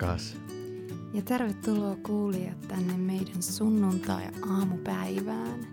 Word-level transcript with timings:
rakas. 0.00 0.36
Ja 1.14 1.22
tervetuloa 1.22 1.96
kuulijat 2.02 2.60
tänne 2.68 2.96
meidän 2.96 3.42
sunnuntai-aamupäivään. 3.42 5.66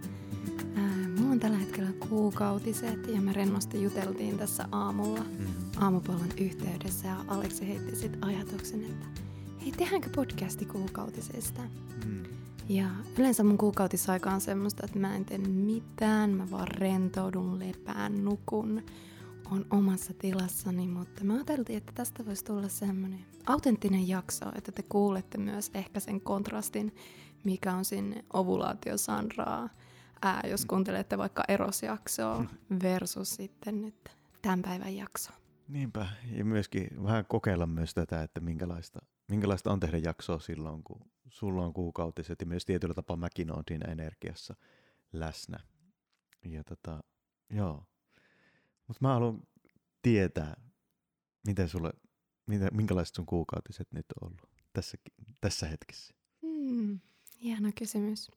Ää, 0.75 0.97
mulla 1.17 1.31
on 1.31 1.39
tällä 1.39 1.57
hetkellä 1.57 1.91
kuukautiset 2.09 3.07
ja 3.07 3.21
me 3.21 3.33
rennosti 3.33 3.83
juteltiin 3.83 4.37
tässä 4.37 4.65
aamulla 4.71 5.25
mm. 5.39 5.45
aamupallon 5.77 6.29
yhteydessä 6.41 7.07
ja 7.07 7.15
Aleksi 7.27 7.67
heitti 7.67 7.95
sitten 7.95 8.23
ajatuksen, 8.23 8.83
että 8.83 9.05
hei 9.61 9.71
tehdäänkö 9.71 10.09
podcasti 10.15 10.65
kuukautisesta? 10.65 11.61
Mm. 12.05 12.23
Ja 12.69 12.87
yleensä 13.17 13.43
mun 13.43 13.57
kuukautisaika 13.57 14.31
on 14.31 14.41
semmoista, 14.41 14.85
että 14.85 14.99
mä 14.99 15.15
en 15.15 15.25
tee 15.25 15.37
mitään, 15.37 16.29
mä 16.29 16.51
vaan 16.51 16.67
rentoudun, 16.67 17.59
lepään, 17.59 18.25
nukun 18.25 18.81
on 19.53 19.65
omassa 19.69 20.13
tilassani, 20.13 20.87
mutta 20.87 21.23
mä 21.23 21.33
ajattelin, 21.33 21.77
että 21.77 21.91
tästä 21.95 22.25
voisi 22.25 22.45
tulla 22.45 22.69
semmoinen 22.69 23.25
autenttinen 23.45 24.07
jakso, 24.07 24.45
että 24.55 24.71
te 24.71 24.83
kuulette 24.83 25.37
myös 25.37 25.71
ehkä 25.73 25.99
sen 25.99 26.21
kontrastin, 26.21 26.95
mikä 27.43 27.73
on 27.73 27.85
sinne 27.85 28.25
ovulaatiosandraa, 28.33 29.69
ää, 30.21 30.41
jos 30.47 30.65
kuuntelette 30.65 31.17
vaikka 31.17 31.43
erosjaksoa 31.47 32.45
versus 32.83 33.35
sitten 33.35 33.81
nyt 33.81 34.09
tämän 34.41 34.61
päivän 34.61 34.95
jakso. 34.95 35.31
Niinpä, 35.67 36.07
ja 36.31 36.45
myöskin 36.45 36.87
vähän 37.03 37.25
kokeilla 37.25 37.65
myös 37.65 37.93
tätä, 37.93 38.23
että 38.23 38.39
minkälaista, 38.39 38.99
minkälaista 39.27 39.71
on 39.71 39.79
tehdä 39.79 39.97
jaksoa 39.97 40.39
silloin, 40.39 40.83
kun 40.83 41.01
sulla 41.29 41.65
on 41.65 41.73
kuukautiset, 41.73 42.41
ja 42.41 42.45
myös 42.45 42.65
tietyllä 42.65 42.93
tapaa 42.93 43.17
mäkin 43.17 43.51
on 43.51 43.63
siinä 43.67 43.91
energiassa 43.91 44.55
läsnä. 45.13 45.59
Ja 46.45 46.63
tota, 46.63 47.03
joo, 47.49 47.85
mutta 48.87 48.99
mä 49.01 49.13
haluan 49.13 49.41
tietää, 50.01 50.61
miten 51.47 51.69
sulle, 51.69 51.93
mitä, 52.47 52.69
minkälaiset 52.71 53.15
sun 53.15 53.25
kuukautiset 53.25 53.87
nyt 53.91 54.05
on 54.21 54.27
ollut 54.27 54.49
tässä, 54.73 54.97
tässä 55.41 55.67
hetkessä. 55.67 56.13
Hmm, 56.41 56.99
hieno 57.41 57.71
kysymys. 57.75 58.31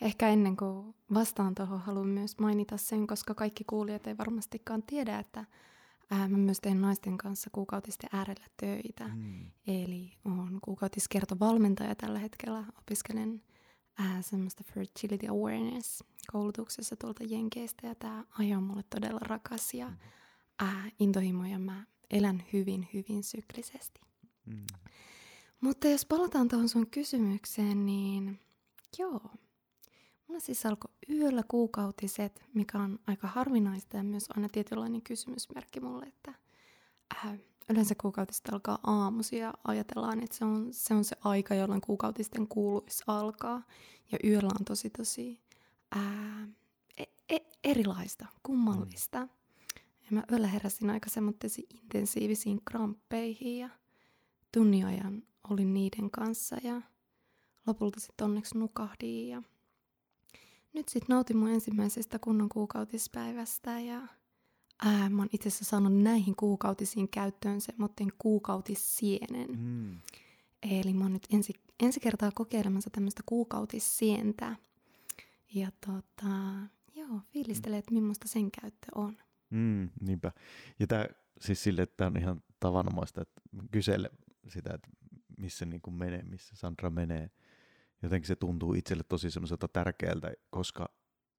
Ehkä 0.00 0.28
ennen 0.28 0.56
kuin 0.56 0.94
vastaan 1.14 1.54
tuohon, 1.54 1.80
haluan 1.80 2.08
myös 2.08 2.38
mainita 2.38 2.76
sen, 2.76 3.06
koska 3.06 3.34
kaikki 3.34 3.64
kuulijat 3.64 4.06
ei 4.06 4.18
varmastikaan 4.18 4.82
tiedä, 4.82 5.18
että 5.18 5.44
ää, 6.10 6.28
mä 6.28 6.36
myös 6.36 6.60
teen 6.60 6.80
naisten 6.80 7.18
kanssa 7.18 7.50
kuukautisten 7.52 8.10
äärellä 8.12 8.46
töitä. 8.56 9.08
Hmm. 9.08 9.50
Eli 9.66 10.12
on 10.24 10.58
kuukautiskertovalmentaja 10.62 11.94
tällä 11.94 12.18
hetkellä. 12.18 12.64
Opiskelen 12.78 13.42
ää, 14.00 14.22
semmoista 14.22 14.64
fertility 14.74 15.26
awareness 15.26 16.04
koulutuksessa 16.32 16.96
tuolta 16.96 17.24
Jenkeistä 17.24 17.86
ja 17.86 17.94
tämä 17.94 18.24
aihe 18.38 18.56
on 18.56 18.62
mulle 18.62 18.82
todella 18.90 19.20
rakas 19.22 19.74
ja 19.74 19.92
ää, 20.58 20.90
intohimo 20.98 21.44
ja 21.44 21.58
mä 21.58 21.86
elän 22.10 22.42
hyvin, 22.52 22.88
hyvin 22.94 23.22
syklisesti. 23.22 24.00
Mm. 24.46 24.66
Mutta 25.60 25.88
jos 25.88 26.04
palataan 26.04 26.48
tuohon 26.48 26.68
sun 26.68 26.90
kysymykseen, 26.90 27.86
niin 27.86 28.40
joo. 28.98 29.20
Mulla 30.28 30.40
siis 30.40 30.66
alkoi 30.66 30.90
yöllä 31.08 31.42
kuukautiset, 31.48 32.44
mikä 32.54 32.78
on 32.78 32.98
aika 33.06 33.26
harvinaista 33.26 33.96
ja 33.96 34.02
myös 34.02 34.26
aina 34.36 34.48
tietynlainen 34.48 35.02
kysymysmerkki 35.02 35.80
mulle, 35.80 36.06
että 36.06 36.34
äh, 37.16 37.38
yleensä 37.68 37.94
kuukautiset 38.00 38.48
alkaa 38.52 38.78
aamusi 38.82 39.36
ja 39.36 39.54
ajatellaan, 39.64 40.22
että 40.22 40.36
se 40.36 40.44
on, 40.44 40.68
se 40.70 40.94
on 40.94 41.04
se 41.04 41.16
aika, 41.24 41.54
jolloin 41.54 41.80
kuukautisten 41.80 42.48
kuuluisi 42.48 43.04
alkaa. 43.06 43.62
Ja 44.12 44.18
yöllä 44.24 44.50
on 44.60 44.64
tosi 44.64 44.90
tosi 44.90 45.40
ää, 45.90 46.48
e, 46.98 47.04
e, 47.28 47.38
erilaista, 47.64 48.26
kummallista. 48.42 49.20
Mm. 49.20 49.28
Ja 50.00 50.06
mä 50.10 50.24
yöllä 50.32 50.46
heräsin 50.46 50.90
aika 50.90 51.10
semmoittesi 51.10 51.66
intensiivisiin 51.70 52.60
kramppeihin 52.64 53.58
ja 53.58 53.68
tunnin 54.52 54.86
ajan 54.86 55.22
olin 55.50 55.74
niiden 55.74 56.10
kanssa 56.10 56.56
ja 56.62 56.82
lopulta 57.66 58.00
sitten 58.00 58.24
onneksi 58.24 58.58
nukahdin 58.58 59.28
ja 59.28 59.42
nyt 60.72 60.88
sitten 60.88 61.14
nautin 61.14 61.36
mun 61.36 61.48
ensimmäisestä 61.48 62.18
kunnon 62.18 62.48
kuukautispäivästä 62.48 63.80
ja 63.80 64.00
ää, 64.84 65.10
mä 65.10 65.22
oon 65.22 65.28
itse 65.32 65.48
asiassa 65.48 65.64
saanut 65.64 66.02
näihin 66.02 66.36
kuukautisiin 66.36 67.08
käyttöön 67.08 67.60
semmoinen 67.60 68.12
kuukautissienen. 68.18 69.48
Mm. 69.58 70.00
Eli 70.62 70.92
mä 70.92 71.04
oon 71.04 71.12
nyt 71.12 71.26
ensi, 71.32 71.52
ensi 71.82 72.00
kertaa 72.00 72.30
kokeilemassa 72.34 72.90
tämmöistä 72.90 73.22
kuukautissientä. 73.26 74.56
Ja 75.54 75.70
tota, 75.86 76.34
joo, 76.94 77.20
fiilistelee, 77.32 77.78
että 77.78 77.94
millaista 77.94 78.28
sen 78.28 78.50
käyttö 78.50 78.86
on. 78.94 79.16
Mm, 79.50 79.88
niinpä. 80.00 80.32
Ja 80.78 80.86
tämä 80.86 81.06
siis 81.40 81.62
sille, 81.62 81.82
että 81.82 82.06
on 82.06 82.16
ihan 82.16 82.42
tavanomaista, 82.60 83.22
että 83.22 83.42
kysele 83.70 84.10
sitä, 84.48 84.74
että 84.74 84.88
missä 85.36 85.66
niin 85.66 85.80
kuin 85.80 85.94
menee, 85.94 86.22
missä 86.22 86.56
Sandra 86.56 86.90
menee. 86.90 87.30
Jotenkin 88.02 88.28
se 88.28 88.36
tuntuu 88.36 88.74
itselle 88.74 89.02
tosi 89.02 89.30
semmoiselta 89.30 89.68
tärkeältä, 89.68 90.32
koska 90.50 90.88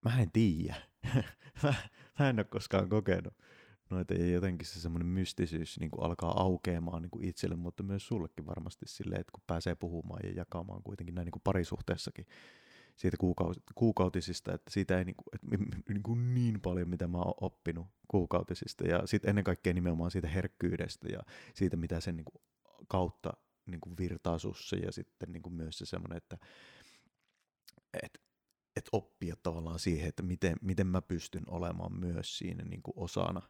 mä 0.05 0.21
en 0.21 0.31
tiedä. 0.31 0.75
mä, 1.63 1.73
mä 2.19 2.29
en 2.29 2.39
ole 2.39 2.43
koskaan 2.43 2.89
kokenut 2.89 3.33
noita 3.89 4.13
ja 4.13 4.27
jotenkin 4.27 4.67
se 4.67 4.79
semmoinen 4.79 5.07
mystisyys 5.07 5.79
niin 5.79 5.91
kuin 5.91 6.03
alkaa 6.03 6.41
aukeamaan 6.41 7.01
niin 7.01 7.11
kuin 7.11 7.25
itselle, 7.25 7.55
mutta 7.55 7.83
myös 7.83 8.07
sullekin 8.07 8.45
varmasti 8.45 8.85
silleen, 8.87 9.21
että 9.21 9.31
kun 9.31 9.43
pääsee 9.47 9.75
puhumaan 9.75 10.19
ja 10.23 10.31
jakamaan 10.31 10.83
kuitenkin 10.83 11.15
näin 11.15 11.25
niin 11.25 11.31
kuin 11.31 11.41
parisuhteessakin 11.43 12.27
siitä 12.95 13.17
kuukautisista, 13.75 14.53
että 14.53 14.71
siitä 14.71 14.97
ei 14.97 15.05
niin, 15.05 15.15
kuin, 15.15 15.25
että 15.33 15.73
niin, 15.93 16.03
kuin 16.03 16.33
niin 16.33 16.61
paljon, 16.61 16.89
mitä 16.89 17.07
mä 17.07 17.17
oon 17.17 17.33
oppinut 17.41 17.87
kuukautisista 18.07 18.87
ja 18.87 19.01
sitten 19.05 19.29
ennen 19.29 19.43
kaikkea 19.43 19.73
nimenomaan 19.73 20.11
siitä 20.11 20.27
herkkyydestä 20.27 21.07
ja 21.11 21.19
siitä, 21.53 21.77
mitä 21.77 21.99
sen 21.99 22.15
niin 22.17 22.25
kuin 22.25 22.41
kautta 22.87 23.33
niin 23.65 23.81
kuin 23.81 23.97
virtaa 23.97 24.37
sussa 24.37 24.75
ja 24.75 24.91
sitten 24.91 25.31
niin 25.31 25.43
kuin 25.43 25.53
myös 25.53 25.77
se 25.77 25.85
semmoinen, 25.85 26.17
että, 26.17 26.37
että 28.03 28.19
että 28.75 28.89
oppia 28.91 29.35
tavallaan 29.43 29.79
siihen, 29.79 30.09
että 30.09 30.23
miten, 30.23 30.55
miten 30.61 30.87
mä 30.87 31.01
pystyn 31.01 31.43
olemaan 31.47 31.99
myös 31.99 32.37
siinä 32.37 32.63
niin 32.63 32.81
kuin 32.83 32.93
osana, 32.97 33.41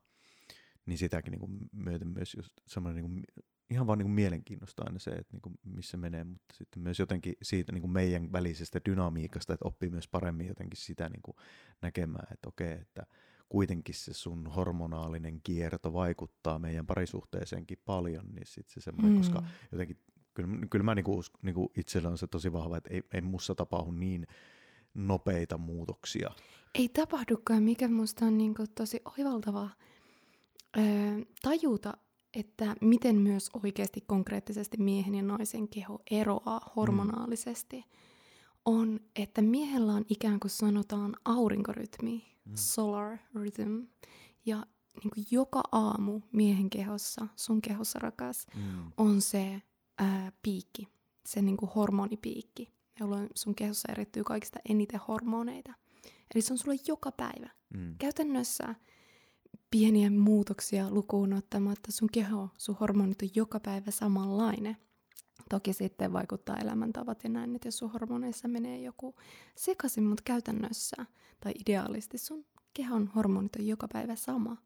niin 0.85 0.97
sitäkin 0.97 1.31
niin 1.31 1.39
kuin 1.39 1.57
myöten 1.71 2.07
myös 2.07 2.33
just 2.35 2.53
semmoinen 2.67 3.03
niin 3.03 3.11
kuin, 3.11 3.45
ihan 3.69 3.87
vaan 3.87 3.97
niin 3.97 4.05
kuin 4.05 4.15
mielenkiinnosta 4.15 4.83
aina 4.85 4.99
se, 4.99 5.11
että 5.11 5.33
niin 5.33 5.41
kuin 5.41 5.59
missä 5.63 5.97
menee, 5.97 6.23
mutta 6.23 6.55
sitten 6.55 6.83
myös 6.83 6.99
jotenkin 6.99 7.33
siitä 7.41 7.71
niin 7.71 7.81
kuin 7.81 7.91
meidän 7.91 8.31
välisestä 8.31 8.81
dynamiikasta, 8.85 9.53
että 9.53 9.67
oppii 9.67 9.89
myös 9.89 10.07
paremmin 10.07 10.47
jotenkin 10.47 10.77
sitä 10.77 11.09
niin 11.09 11.21
kuin 11.21 11.35
näkemään, 11.81 12.27
että 12.33 12.49
okei, 12.49 12.71
että 12.71 13.05
kuitenkin 13.49 13.95
se 13.95 14.13
sun 14.13 14.47
hormonaalinen 14.47 15.41
kierto 15.43 15.93
vaikuttaa 15.93 16.59
meidän 16.59 16.87
parisuhteeseenkin 16.87 17.77
paljon, 17.85 18.25
niin 18.25 18.47
sitten 18.47 18.73
se 18.73 18.81
semmoinen, 18.81 19.11
mm. 19.11 19.17
koska 19.17 19.43
jotenkin, 19.71 19.97
kyllä, 20.33 20.67
kyllä 20.69 20.83
mä 20.83 20.95
niin 20.95 21.05
kuin, 21.05 21.23
niin 21.41 21.55
kuin 21.55 21.69
itsellä 21.77 22.09
on 22.09 22.17
se 22.17 22.27
tosi 22.27 22.53
vahva, 22.53 22.77
että 22.77 22.93
ei, 22.93 23.03
ei 23.13 23.21
mussa 23.21 23.55
tapahdu 23.55 23.91
niin 23.91 24.27
nopeita 24.93 25.57
muutoksia. 25.57 26.29
Ei 26.75 26.89
tapahdukaan, 26.89 27.63
mikä 27.63 27.87
musta 27.87 28.25
on 28.25 28.37
niin 28.37 28.53
tosi 28.75 29.01
oivaltavaa 29.17 29.69
öö, 30.77 30.83
tajuta, 31.41 31.93
että 32.33 32.75
miten 32.81 33.15
myös 33.15 33.49
oikeasti 33.63 34.01
konkreettisesti 34.07 34.77
miehen 34.77 35.15
ja 35.15 35.23
naisen 35.23 35.67
keho 35.67 36.01
eroaa 36.11 36.71
hormonaalisesti, 36.75 37.77
mm. 37.77 37.83
on, 38.65 38.99
että 39.15 39.41
miehellä 39.41 39.93
on 39.93 40.05
ikään 40.09 40.39
kuin 40.39 40.51
sanotaan 40.51 41.15
aurinkorytmi, 41.25 42.23
mm. 42.45 42.51
solar 42.55 43.17
rhythm, 43.35 43.79
ja 44.45 44.65
niin 45.03 45.11
kuin 45.13 45.25
joka 45.31 45.61
aamu 45.71 46.21
miehen 46.31 46.69
kehossa, 46.69 47.27
sun 47.35 47.61
kehossa 47.61 47.99
rakas, 47.99 48.47
mm. 48.55 48.91
on 48.97 49.21
se 49.21 49.61
ää, 49.97 50.31
piikki, 50.43 50.87
se 51.25 51.41
niin 51.41 51.57
kuin 51.57 51.71
hormonipiikki 51.75 52.80
jolloin 52.99 53.29
sun 53.35 53.55
kehossa 53.55 53.91
erittyy 53.91 54.23
kaikista 54.23 54.59
eniten 54.69 54.99
hormoneita. 55.07 55.73
Eli 56.35 56.41
se 56.41 56.53
on 56.53 56.57
sulle 56.57 56.77
joka 56.87 57.11
päivä. 57.11 57.49
Mm. 57.77 57.95
Käytännössä 57.99 58.75
pieniä 59.71 60.09
muutoksia 60.09 60.89
lukuun 60.89 61.33
ottamatta 61.33 61.91
sun 61.91 62.09
keho, 62.11 62.49
sun 62.57 62.77
hormonit 62.79 63.21
on 63.21 63.29
joka 63.35 63.59
päivä 63.59 63.91
samanlainen. 63.91 64.77
Toki 65.49 65.73
sitten 65.73 66.13
vaikuttaa 66.13 66.57
elämäntavat 66.57 67.23
ja 67.23 67.29
näin, 67.29 67.55
että 67.55 67.67
jos 67.67 67.77
sun 67.77 67.91
hormoneissa 67.91 68.47
menee 68.47 68.81
joku 68.81 69.15
sekaisin, 69.55 70.03
mutta 70.03 70.23
käytännössä 70.25 71.05
tai 71.39 71.51
ideaalisti 71.59 72.17
sun 72.17 72.45
kehon 72.73 73.07
hormonit 73.15 73.55
on 73.55 73.67
joka 73.67 73.87
päivä 73.93 74.15
sama. 74.15 74.57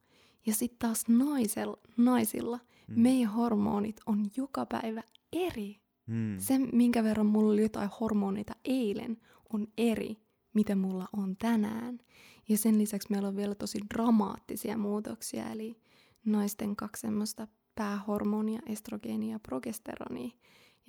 Ja 0.45 0.53
sitten 0.53 0.79
taas 0.79 1.03
naisella, 1.07 1.77
naisilla 1.97 2.59
mm. 2.87 3.01
meidän 3.01 3.31
hormonit 3.31 3.99
on 4.05 4.25
joka 4.37 4.65
päivä 4.65 5.03
eri 5.33 5.84
Mm. 6.07 6.39
Se, 6.39 6.57
minkä 6.57 7.03
verran 7.03 7.25
mulla 7.25 7.53
oli 7.53 7.61
jotain 7.61 7.89
hormoneita 7.99 8.53
eilen, 8.65 9.17
on 9.53 9.67
eri, 9.77 10.17
mitä 10.53 10.75
mulla 10.75 11.07
on 11.13 11.35
tänään. 11.37 11.99
Ja 12.49 12.57
sen 12.57 12.77
lisäksi 12.77 13.07
meillä 13.11 13.27
on 13.27 13.35
vielä 13.35 13.55
tosi 13.55 13.79
dramaattisia 13.93 14.77
muutoksia, 14.77 15.51
eli 15.51 15.77
naisten 16.25 16.75
kaksi 16.75 17.01
semmoista 17.01 17.47
päähormonia, 17.75 18.59
estrogeeni 18.65 19.31
ja 19.31 19.39
progesteroni. 19.39 20.37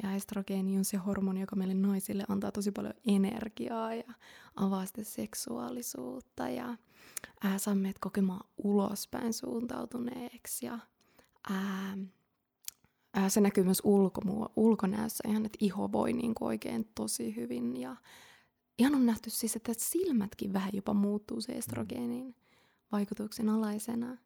Ja 0.03 0.13
estrogeeni 0.13 0.79
on 0.79 0.85
se 0.85 0.97
hormoni, 0.97 1.41
joka 1.41 1.57
meille 1.57 1.75
naisille 1.75 2.25
antaa 2.29 2.53
tosi 2.53 2.73
paljon 2.73 2.95
energiaa 3.07 3.95
ja 3.95 4.12
avaa 4.57 4.87
sitä 4.87 5.05
seksuaalisuutta 5.05 6.49
ja 6.49 6.77
ää, 7.45 7.59
saa 7.59 7.75
meidät 7.75 7.99
kokemaan 7.99 8.49
ulospäin 8.57 9.33
suuntautuneeksi 9.33 10.67
ja 10.67 10.79
ää, 11.51 11.99
ää, 13.17 13.29
se 13.29 13.41
näkyy 13.41 13.65
myös 13.65 13.83
ulkomu- 13.85 14.53
ulkonäössä 14.57 15.29
ihan, 15.29 15.47
että 15.47 15.59
iho 15.61 15.93
voi 15.93 16.13
niin 16.13 16.35
kuin 16.35 16.47
oikein 16.47 16.89
tosi 16.95 17.37
hyvin. 17.37 17.77
Ja 17.77 17.97
ihan 18.79 18.95
on 18.95 19.07
nähty 19.07 19.31
siis, 19.31 19.57
että 19.57 19.73
silmätkin 19.77 20.53
vähän 20.53 20.71
jopa 20.73 20.95
muuttuu 20.95 21.41
se 21.41 21.53
estrogeenin 21.53 22.35
vaikutuksen 22.93 23.49
alaisena. 23.49 24.17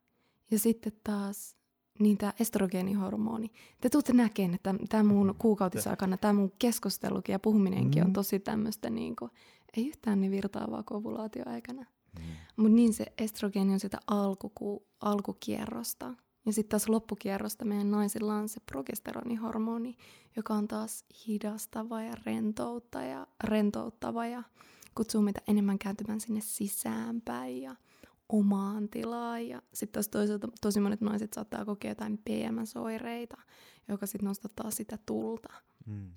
Ja 0.50 0.58
sitten 0.58 0.92
taas 1.04 1.56
niin 1.98 2.18
tämä 2.18 2.32
estrogeenihormoni. 2.40 3.50
Te 3.80 3.88
tuutte 3.88 4.12
näkemään, 4.12 4.54
että 4.54 4.74
tämä 4.88 5.02
mun 5.02 5.26
mm. 5.26 5.34
kuukautisaikana, 5.38 6.16
tämä 6.16 6.32
mun 6.32 6.52
keskustelukin 6.58 7.32
ja 7.32 7.38
puhuminenkin 7.38 8.02
mm. 8.02 8.06
on 8.06 8.12
tosi 8.12 8.40
tämmöistä, 8.40 8.90
niin 8.90 9.16
kuin, 9.16 9.30
ei 9.76 9.88
yhtään 9.88 10.20
niin 10.20 10.30
virtaavaa 10.30 10.82
kuin 10.82 10.98
ovulaatioaikana. 10.98 11.82
Mm. 11.82 12.24
Mutta 12.56 12.74
niin 12.74 12.92
se 12.92 13.06
estrogeeni 13.18 13.72
on 13.72 13.80
sitä 13.80 13.98
alkuku, 14.06 14.86
alkukierrosta. 15.00 16.14
Ja 16.46 16.52
sitten 16.52 16.70
taas 16.70 16.88
loppukierrosta 16.88 17.64
meidän 17.64 17.90
naisilla 17.90 18.34
on 18.34 18.48
se 18.48 18.60
progesteronihormoni, 18.60 19.96
joka 20.36 20.54
on 20.54 20.68
taas 20.68 21.04
hidastava 21.26 22.02
ja 22.02 22.14
rentouttava 22.26 23.04
ja, 23.04 23.26
rentouttava 23.44 24.26
ja 24.26 24.42
kutsuu 24.94 25.22
meitä 25.22 25.40
enemmän 25.48 25.78
kääntymään 25.78 26.20
sinne 26.20 26.40
sisäänpäin 26.40 27.62
ja 27.62 27.76
omaan 28.28 28.88
tilaan. 28.88 29.48
Ja 29.48 29.62
sitten 29.74 29.92
taas 29.92 30.08
toisaalta 30.08 30.48
tosi 30.60 30.80
monet 30.80 31.00
naiset 31.00 31.32
saattaa 31.32 31.64
kokea 31.64 31.90
jotain 31.90 32.18
PMS-oireita, 32.18 33.36
joka 33.88 34.06
sitten 34.06 34.26
nostattaa 34.28 34.70
sitä 34.70 34.98
tulta. 35.06 35.52
Mm. 35.86 36.10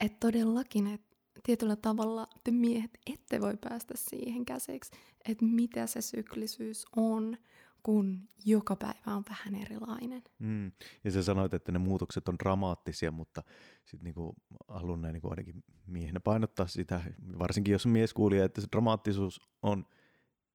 Että 0.00 0.16
todellakin, 0.20 0.86
että 0.86 1.16
tietyllä 1.42 1.76
tavalla 1.76 2.28
te 2.44 2.50
miehet 2.50 2.98
ette 3.12 3.40
voi 3.40 3.56
päästä 3.56 3.94
siihen 3.96 4.44
käsiksi, 4.44 4.92
että 5.28 5.44
mitä 5.44 5.86
se 5.86 6.00
syklisyys 6.00 6.86
on, 6.96 7.36
kun 7.82 8.20
joka 8.44 8.76
päivä 8.76 9.16
on 9.16 9.22
vähän 9.30 9.54
erilainen. 9.54 10.22
Mm. 10.38 10.72
Ja 11.04 11.10
sä 11.10 11.22
sanoit, 11.22 11.54
että 11.54 11.72
ne 11.72 11.78
muutokset 11.78 12.28
on 12.28 12.38
dramaattisia, 12.38 13.10
mutta 13.10 13.42
sitten 13.84 14.04
niinku 14.04 14.34
haluan 14.68 15.02
näin 15.02 15.12
niinku 15.12 15.30
ainakin 15.30 15.64
miehenä 15.86 16.20
painottaa 16.20 16.66
sitä, 16.66 17.00
varsinkin 17.38 17.72
jos 17.72 17.86
mies 17.86 18.14
kuulee, 18.14 18.44
että 18.44 18.60
se 18.60 18.66
dramaattisuus 18.72 19.40
on 19.62 19.84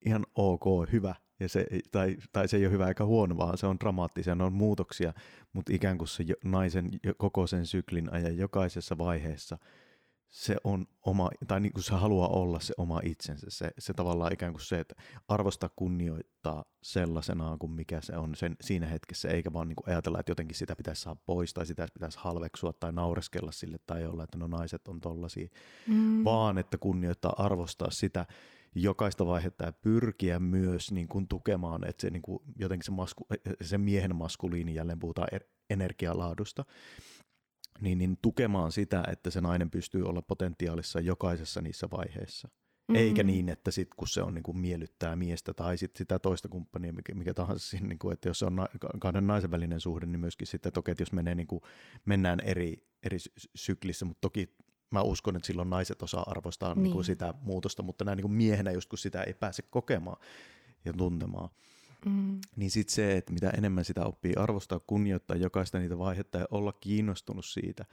ihan 0.05 0.25
ok, 0.35 0.91
hyvä, 0.91 1.15
ja 1.39 1.49
se, 1.49 1.67
tai, 1.91 2.17
tai 2.33 2.47
se 2.47 2.57
ei 2.57 2.65
ole 2.65 2.73
hyvä 2.73 2.87
eikä 2.87 3.05
huono, 3.05 3.37
vaan 3.37 3.57
se 3.57 3.67
on 3.67 3.79
dramaattisia, 3.79 4.35
ne 4.35 4.43
on 4.43 4.53
muutoksia, 4.53 5.13
mutta 5.53 5.73
ikään 5.73 5.97
kuin 5.97 6.07
se 6.07 6.23
naisen 6.43 6.89
koko 7.17 7.47
sen 7.47 7.65
syklin 7.65 8.13
ajan 8.13 8.37
jokaisessa 8.37 8.97
vaiheessa– 8.97 9.57
se 10.29 10.55
on 10.63 10.87
oma, 11.01 11.29
tai 11.47 11.59
niin 11.59 11.73
kuin 11.73 11.83
se 11.83 11.93
haluaa 11.93 12.27
olla 12.27 12.59
se 12.59 12.73
oma 12.77 12.99
itsensä. 13.03 13.45
Se, 13.49 13.71
se 13.79 13.93
tavallaan 13.93 14.33
ikään 14.33 14.53
kuin 14.53 14.61
se, 14.61 14.79
että 14.79 14.95
arvostaa 15.27 15.69
kunnioittaa 15.75 16.65
sellaisenaan 16.83 17.59
kuin 17.59 17.71
mikä 17.71 18.01
se 18.01 18.17
on 18.17 18.35
sen, 18.35 18.55
siinä 18.61 18.87
hetkessä, 18.87 19.29
eikä 19.29 19.53
vaan 19.53 19.67
niin 19.67 19.75
kuin 19.75 19.89
ajatella, 19.89 20.19
että 20.19 20.31
jotenkin 20.31 20.57
sitä 20.57 20.75
pitäisi 20.75 21.01
saada 21.01 21.19
pois 21.25 21.53
tai 21.53 21.65
sitä 21.65 21.87
pitäisi 21.93 22.17
halveksua 22.21 22.73
tai 22.73 22.91
naureskella 22.91 23.51
sille 23.51 23.77
tai 23.85 24.05
olla, 24.05 24.23
että 24.23 24.37
no 24.37 24.47
naiset 24.47 24.87
on 24.87 25.01
tollaisia, 25.01 25.47
mm. 25.87 26.23
vaan 26.23 26.57
että 26.57 26.77
kunnioittaa, 26.77 27.35
arvostaa 27.37 27.91
sitä 27.91 28.25
jokaista 28.75 29.25
vaihetta 29.25 29.65
ja 29.65 29.71
pyrkiä 29.71 30.39
myös 30.39 30.91
niin 30.91 31.07
kuin 31.07 31.27
tukemaan, 31.27 31.89
että 31.89 32.01
se 32.01 32.09
niin 32.09 32.21
kuin 32.21 32.43
jotenkin 32.59 32.85
se, 32.85 32.91
masku, 32.91 33.27
se 33.61 33.77
miehen 33.77 34.15
maskuliini, 34.15 34.75
jälleen 34.75 34.99
puhutaan 34.99 35.27
er, 35.31 35.43
energialaadusta, 35.69 36.65
niin, 37.81 37.97
niin 37.97 38.17
tukemaan 38.21 38.71
sitä, 38.71 39.03
että 39.11 39.29
se 39.29 39.41
nainen 39.41 39.69
pystyy 39.69 40.03
olla 40.03 40.21
potentiaalissa 40.21 40.99
jokaisessa 40.99 41.61
niissä 41.61 41.87
vaiheissa. 41.91 42.47
Mm-hmm. 42.47 42.95
Eikä 42.95 43.23
niin, 43.23 43.49
että 43.49 43.71
sit 43.71 43.93
kun 43.95 44.07
se 44.07 44.21
on 44.21 44.33
niin 44.33 44.43
kuin 44.43 44.57
miellyttää 44.57 45.15
miestä 45.15 45.53
tai 45.53 45.77
sit 45.77 45.95
sitä 45.95 46.19
toista 46.19 46.49
kumppania, 46.49 46.93
mikä, 46.93 47.15
mikä 47.15 47.33
tahansa, 47.33 47.69
siinä, 47.69 47.87
niin 47.87 47.99
kuin, 47.99 48.13
että 48.13 48.29
jos 48.29 48.39
se 48.39 48.45
on 48.45 48.55
na- 48.55 48.69
kahden 48.99 49.27
naisen 49.27 49.51
välinen 49.51 49.79
suhde, 49.79 50.05
niin 50.05 50.19
myöskin 50.19 50.47
sitten, 50.47 50.69
että, 50.69 50.79
okei, 50.79 50.91
että 50.91 51.01
jos 51.01 51.11
menee, 51.11 51.35
niin 51.35 51.47
kuin, 51.47 51.61
mennään 52.05 52.39
eri, 52.39 52.87
eri 53.03 53.17
syklissä, 53.55 54.05
mutta 54.05 54.21
toki 54.21 54.55
mä 54.91 55.01
uskon, 55.01 55.35
että 55.35 55.47
silloin 55.47 55.69
naiset 55.69 56.01
osaa 56.01 56.23
arvostaa 56.27 56.73
niin. 56.73 56.83
Niin 56.83 56.93
kuin 56.93 57.05
sitä 57.05 57.33
muutosta, 57.41 57.83
mutta 57.83 58.05
näin 58.05 58.17
niin 58.17 58.27
kuin 58.27 58.33
miehenä 58.33 58.71
just 58.71 58.89
kun 58.89 58.97
sitä 58.97 59.23
ei 59.23 59.33
pääse 59.33 59.63
kokemaan 59.69 60.17
ja 60.85 60.93
tuntemaan, 60.93 61.49
Mm. 62.05 62.39
Niin 62.55 62.71
sitten 62.71 62.93
se, 62.93 63.17
että 63.17 63.33
mitä 63.33 63.49
enemmän 63.49 63.85
sitä 63.85 64.05
oppii 64.05 64.33
arvostaa, 64.35 64.79
kunnioittaa 64.79 65.37
jokaista 65.37 65.79
niitä 65.79 65.97
vaihetta 65.97 66.37
ja 66.37 66.47
olla 66.51 66.73
kiinnostunut 66.73 67.45
siitä, 67.45 67.85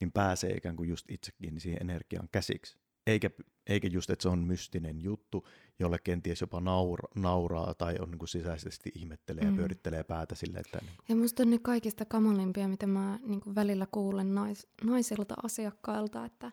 niin 0.00 0.12
pääsee 0.12 0.50
ikään 0.50 0.76
kuin 0.76 0.88
just 0.88 1.10
itsekin 1.10 1.60
siihen 1.60 1.78
energiaan 1.80 2.28
käsiksi. 2.32 2.78
Eikä, 3.06 3.30
eikä 3.66 3.88
just, 3.88 4.10
että 4.10 4.22
se 4.22 4.28
on 4.28 4.38
mystinen 4.38 5.02
juttu, 5.02 5.48
jolle 5.78 5.98
kenties 5.98 6.40
jopa 6.40 6.60
naura, 6.60 7.08
nauraa 7.14 7.74
tai 7.74 7.96
on 8.00 8.10
niin 8.10 8.18
kuin 8.18 8.28
sisäisesti 8.28 8.90
ihmettelee 8.94 9.44
mm. 9.44 9.50
ja 9.50 9.56
pyörittelee 9.56 10.04
päätä 10.04 10.34
sille. 10.34 10.58
Että 10.58 10.78
niin. 10.82 10.92
Ja 11.08 11.16
musta 11.16 11.42
on 11.42 11.50
ne 11.50 11.58
kaikista 11.58 12.04
kamalimpia, 12.04 12.68
mitä 12.68 12.86
mä 12.86 13.18
niin 13.26 13.40
kuin 13.40 13.54
välillä 13.54 13.86
kuulen 13.92 14.34
nais, 14.34 14.66
naisilta 14.84 15.34
asiakkailta, 15.42 16.24
että 16.24 16.52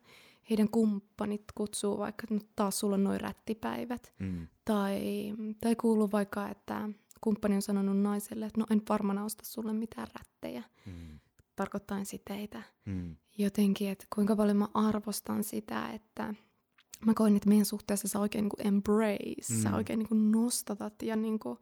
heidän 0.50 0.70
kumppanit 0.70 1.44
kutsuu 1.56 1.98
vaikka, 1.98 2.28
että 2.32 2.48
taas 2.56 2.80
sulla 2.80 2.96
on 2.96 3.04
noin 3.04 3.22
rättipäivät. 3.22 4.14
Mm. 4.20 4.48
Tai, 4.66 5.02
tai 5.62 5.76
kuuluu 5.76 6.12
vaikka, 6.12 6.50
että 6.50 6.90
kumppani 7.22 7.56
on 7.56 7.62
sanonut 7.62 7.98
naiselle, 7.98 8.46
että 8.46 8.60
no 8.60 8.66
en 8.70 8.82
varmana 8.90 9.24
osta 9.24 9.46
sulle 9.46 9.74
mitään 9.74 10.08
rättejä, 10.20 10.64
mm. 10.86 11.20
tarkoittain 11.56 12.06
siteitä. 12.06 12.64
Mm. 12.86 13.16
Jotenkin, 13.38 13.90
että 13.90 14.06
kuinka 14.16 14.36
paljon 14.36 14.58
mä 14.58 14.68
arvostan 14.74 15.44
sitä, 15.44 15.90
että 15.90 16.34
mä 17.06 17.14
koen, 17.14 17.36
että 17.36 17.50
meidän 17.50 17.66
suhteessa 17.66 18.08
sä 18.08 18.20
oikein 18.20 18.44
niin 18.44 18.50
kuin 18.50 18.68
embrace, 18.68 19.54
mm. 19.54 19.62
sä 19.62 19.76
oikein 19.76 20.00
niin 20.00 20.10
kuin 20.10 20.32
nostatat 20.32 21.02
ja 21.02 21.16
niin 21.16 21.40
kuin 21.40 21.60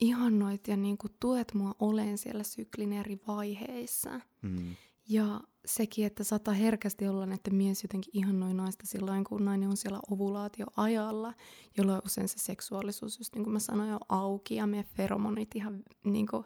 ihannoit 0.00 0.68
ja 0.68 0.76
niin 0.76 0.98
kuin 0.98 1.12
tuet 1.20 1.54
mua 1.54 1.74
olen 1.78 2.18
siellä 2.18 2.42
syklin 2.42 2.92
eri 2.92 3.20
vaiheissa. 3.28 4.20
Mm. 4.42 4.76
Ja 5.08 5.40
sekin, 5.64 6.06
että 6.06 6.24
saattaa 6.24 6.54
herkästi 6.54 7.08
olla, 7.08 7.34
että 7.34 7.50
mies 7.50 7.82
jotenkin 7.82 8.10
ihannoi 8.16 8.54
naista 8.54 8.86
silloin, 8.86 9.24
kun 9.24 9.44
nainen 9.44 9.68
on 9.68 9.76
siellä 9.76 10.00
ovulaatioajalla, 10.10 11.34
jolloin 11.76 12.02
usein 12.06 12.28
se 12.28 12.38
seksuaalisuus, 12.38 13.18
just 13.18 13.34
niin 13.34 13.44
kuin 13.44 13.52
mä 13.52 13.58
sanoin, 13.58 13.92
on 13.92 13.98
auki 14.08 14.54
ja 14.54 14.66
meidän 14.66 14.90
feromonit 14.96 15.56
ihan 15.56 15.82
niin 16.04 16.26
kuin 16.26 16.44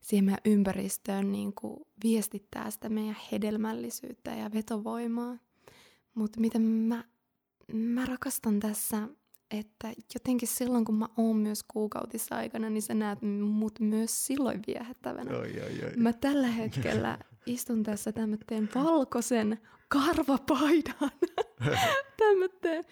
siihen 0.00 0.24
meidän 0.24 0.40
ympäristöön 0.44 1.32
niin 1.32 1.52
kuin 1.54 1.80
viestittää 2.04 2.70
sitä 2.70 2.88
meidän 2.88 3.16
hedelmällisyyttä 3.32 4.30
ja 4.30 4.50
vetovoimaa. 4.54 5.38
Mutta 6.14 6.40
miten 6.40 6.62
mä, 6.62 7.04
mä 7.72 8.06
rakastan 8.06 8.60
tässä, 8.60 9.08
että 9.50 9.92
jotenkin 10.14 10.48
silloin, 10.48 10.84
kun 10.84 10.94
mä 10.94 11.08
oon 11.16 11.36
myös 11.36 11.62
kuukautissa 11.62 12.36
aikana, 12.36 12.70
niin 12.70 12.82
sä 12.82 12.94
näet 12.94 13.18
mut 13.42 13.80
myös 13.80 14.26
silloin 14.26 14.62
viehättävänä. 14.66 15.30
Oi, 15.30 15.60
oi, 15.60 15.84
oi. 15.84 15.96
Mä 15.96 16.12
tällä 16.12 16.46
hetkellä 16.46 17.18
istun 17.46 17.82
tässä 17.82 18.12
tämmöteen 18.12 18.68
valkoisen 18.74 19.58
karvapaidan. 19.88 21.10
tämmöteen, 22.22 22.84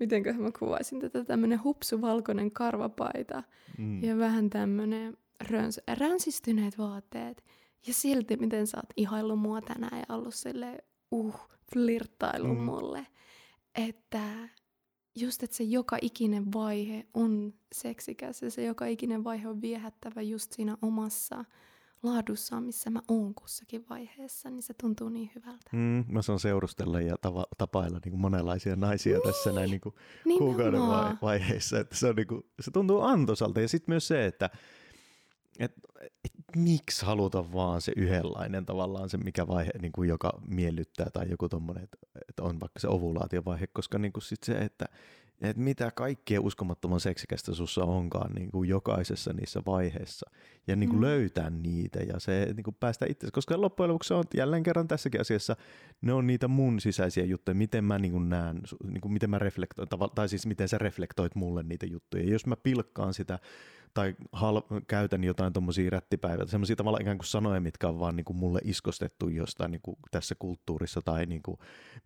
mitenköhän 0.00 0.42
mä 0.42 0.50
kuvaisin 0.58 1.00
tätä, 1.00 1.24
tämmönen 1.24 1.64
hupsu 1.64 2.00
valkoinen 2.00 2.50
karvapaita 2.50 3.42
mm. 3.78 4.04
ja 4.04 4.18
vähän 4.18 4.50
tämmönen 4.50 5.16
röns, 5.40 5.80
ränsistyneet 5.94 6.78
vaatteet. 6.78 7.44
Ja 7.86 7.94
silti, 7.94 8.36
miten 8.36 8.66
sä 8.66 8.76
oot 8.76 8.92
ihaillut 8.96 9.38
mua 9.38 9.60
tänään 9.60 9.98
ja 9.98 10.14
ollut 10.14 10.34
sille 10.34 10.78
uh, 11.10 11.34
flirttailu 11.72 12.54
mm. 12.54 12.62
mulle. 12.62 13.06
Että 13.88 14.48
just, 15.14 15.42
että 15.42 15.56
se 15.56 15.64
joka 15.64 15.98
ikinen 16.02 16.52
vaihe 16.52 17.06
on 17.14 17.54
seksikäs 17.72 18.42
ja 18.42 18.50
se 18.50 18.64
joka 18.64 18.86
ikinen 18.86 19.24
vaihe 19.24 19.48
on 19.48 19.60
viehättävä 19.60 20.22
just 20.22 20.52
siinä 20.52 20.76
omassa 20.82 21.44
laadussa, 22.02 22.60
missä 22.60 22.90
mä 22.90 23.00
oon 23.08 23.34
kussakin 23.34 23.84
vaiheessa, 23.90 24.50
niin 24.50 24.62
se 24.62 24.74
tuntuu 24.74 25.08
niin 25.08 25.30
hyvältä. 25.34 25.70
Mm, 25.72 26.04
mä 26.08 26.22
saan 26.22 26.40
seurustella 26.40 27.00
ja 27.00 27.16
tava, 27.20 27.46
tapailla 27.58 28.00
niin 28.04 28.10
kuin 28.10 28.20
monenlaisia 28.20 28.76
naisia 28.76 29.18
niin, 29.18 29.32
tässä 29.32 29.52
näin 29.52 29.70
niin 29.70 29.80
kuin 29.80 29.94
kuukauden 30.38 30.80
vai, 30.80 31.14
vaiheessa. 31.22 31.78
Että 31.78 31.96
se, 31.96 32.08
on 32.08 32.16
niin 32.16 32.26
kuin, 32.26 32.42
se 32.60 32.70
tuntuu 32.70 33.00
antoisalta. 33.00 33.60
Ja 33.60 33.68
sitten 33.68 33.92
myös 33.92 34.08
se, 34.08 34.26
että 34.26 34.50
et, 35.58 35.72
et, 36.00 36.32
miksi 36.56 37.06
haluta 37.06 37.52
vaan 37.52 37.80
se 37.80 37.92
yhdenlainen 37.96 38.66
tavallaan 38.66 39.10
se, 39.10 39.16
mikä 39.16 39.46
vaihe, 39.46 39.70
niin 39.82 39.92
kuin 39.92 40.08
joka 40.08 40.40
miellyttää 40.48 41.10
tai 41.10 41.30
joku 41.30 41.48
tommonen, 41.48 41.84
että, 41.84 41.98
että 42.28 42.42
on 42.42 42.60
vaikka 42.60 42.80
se 42.80 42.88
ovulaatiovaihe, 42.88 43.66
koska 43.66 43.98
niin 43.98 44.12
kuin 44.12 44.22
sit 44.22 44.42
se, 44.42 44.52
että 44.52 44.86
että 45.40 45.62
mitä 45.62 45.90
kaikkea 45.90 46.40
uskomattoman 46.40 47.00
seksikästä 47.00 47.54
sussa 47.54 47.84
onkaan 47.84 48.32
niin 48.32 48.50
kuin 48.50 48.68
jokaisessa 48.68 49.32
niissä 49.32 49.62
vaiheissa. 49.66 50.30
Ja 50.66 50.76
niin 50.76 50.88
kuin 50.88 50.98
mm. 50.98 51.04
löytää 51.04 51.50
niitä 51.50 51.98
ja 51.98 52.20
se 52.20 52.52
niin 52.56 52.64
kuin 52.64 52.76
päästä 52.80 53.06
itse. 53.08 53.30
Koska 53.30 53.60
loppujen 53.60 53.88
lopuksi 53.88 54.14
on 54.14 54.24
jälleen 54.34 54.62
kerran 54.62 54.88
tässäkin 54.88 55.20
asiassa, 55.20 55.56
ne 56.00 56.12
on 56.12 56.26
niitä 56.26 56.48
mun 56.48 56.80
sisäisiä 56.80 57.24
juttuja, 57.24 57.54
miten 57.54 57.84
mä 57.84 57.98
niin 57.98 58.12
kuin 58.12 58.28
näen, 58.28 58.62
niin 58.84 59.00
kuin 59.00 59.12
miten 59.12 59.30
mä 59.30 59.38
reflektoin, 59.38 59.88
tai 60.14 60.28
siis 60.28 60.46
miten 60.46 60.68
sä 60.68 60.78
reflektoit 60.78 61.34
mulle 61.34 61.62
niitä 61.62 61.86
juttuja. 61.86 62.24
Ja 62.24 62.30
jos 62.30 62.46
mä 62.46 62.56
pilkkaan 62.56 63.14
sitä 63.14 63.38
tai 63.94 64.14
hal- 64.32 64.82
käytän 64.86 65.24
jotain 65.24 65.52
tuommoisia 65.52 65.90
rättipäivää, 65.90 66.46
semmoisia 66.46 66.76
tavalla 66.76 66.98
ikään 67.00 67.18
kuin 67.18 67.26
sanoja, 67.26 67.60
mitkä 67.60 67.88
on 67.88 67.98
vaan 67.98 68.16
niin 68.16 68.24
kuin 68.24 68.36
mulle 68.36 68.60
iskostettu 68.64 69.28
jostain 69.28 69.70
niin 69.70 69.82
kuin 69.82 69.96
tässä 70.10 70.34
kulttuurissa 70.38 71.02
tai 71.02 71.26
niin 71.26 71.42
kuin 71.42 71.58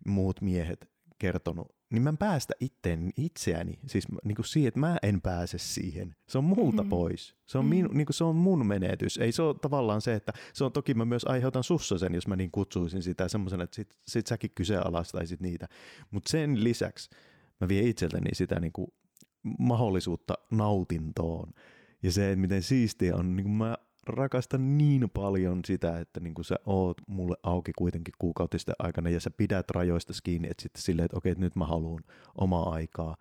muut 0.07 0.41
miehet 0.41 0.89
kertonut 1.19 1.80
niin 1.91 2.03
mä 2.03 2.09
en 2.09 2.17
päästä 2.17 2.53
itteen, 2.59 3.11
itseäni, 3.17 3.79
siis 3.87 4.07
niin 4.23 4.35
kuin 4.35 4.45
siihen, 4.45 4.67
että 4.67 4.79
mä 4.79 4.97
en 5.03 5.21
pääse 5.21 5.57
siihen. 5.57 6.15
Se 6.27 6.37
on 6.37 6.43
multa 6.43 6.83
mm. 6.83 6.89
pois. 6.89 7.35
Se 7.47 7.57
on, 7.57 7.65
mm. 7.65 7.69
min, 7.69 7.89
niin 7.93 8.05
kuin 8.05 8.13
se 8.13 8.23
on 8.23 8.35
mun 8.35 8.67
menetys. 8.67 9.17
Ei 9.17 9.31
se 9.31 9.41
ole 9.41 9.55
tavallaan 9.61 10.01
se, 10.01 10.13
että 10.13 10.33
se 10.53 10.63
on 10.63 10.71
toki 10.71 10.93
mä 10.93 11.05
myös 11.05 11.25
aiheutan 11.25 11.63
sussa 11.63 11.97
sen, 11.97 12.15
jos 12.15 12.27
mä 12.27 12.35
niin 12.35 12.51
kutsuisin 12.51 13.03
sitä 13.03 13.27
semmoisen, 13.27 13.61
että 13.61 13.75
sit, 13.75 13.95
sit 14.07 14.27
säkin 14.27 14.51
kyseenalaistaisit 14.55 15.39
niitä. 15.39 15.67
Mutta 16.11 16.29
sen 16.29 16.63
lisäksi 16.63 17.09
mä 17.61 17.67
vien 17.67 17.87
itseltäni 17.87 18.29
sitä 18.33 18.59
niin 18.59 18.73
kuin 18.73 18.93
mahdollisuutta 19.59 20.33
nautintoon. 20.51 21.53
Ja 22.03 22.11
se, 22.11 22.31
että 22.31 22.41
miten 22.41 22.63
siistiä 22.63 23.15
on, 23.15 23.35
niin 23.35 23.43
kuin 23.43 23.53
mä 23.53 23.77
rakastan 24.07 24.77
niin 24.77 25.09
paljon 25.09 25.59
sitä, 25.65 25.99
että 25.99 26.19
niin 26.19 26.33
kuin 26.33 26.45
sä 26.45 26.55
oot 26.65 27.01
mulle 27.07 27.35
auki 27.43 27.71
kuitenkin 27.77 28.13
kuukautisten 28.19 28.75
aikana 28.79 29.09
ja 29.09 29.19
sä 29.19 29.31
pidät 29.31 29.71
rajoista 29.71 30.13
kiinni, 30.23 30.47
että 30.51 30.63
sitten 30.63 30.83
silleen, 30.83 31.05
että 31.05 31.17
okei, 31.17 31.31
että 31.31 31.43
nyt 31.43 31.55
mä 31.55 31.65
haluan 31.65 32.03
omaa 32.35 32.73
aikaa, 32.73 33.17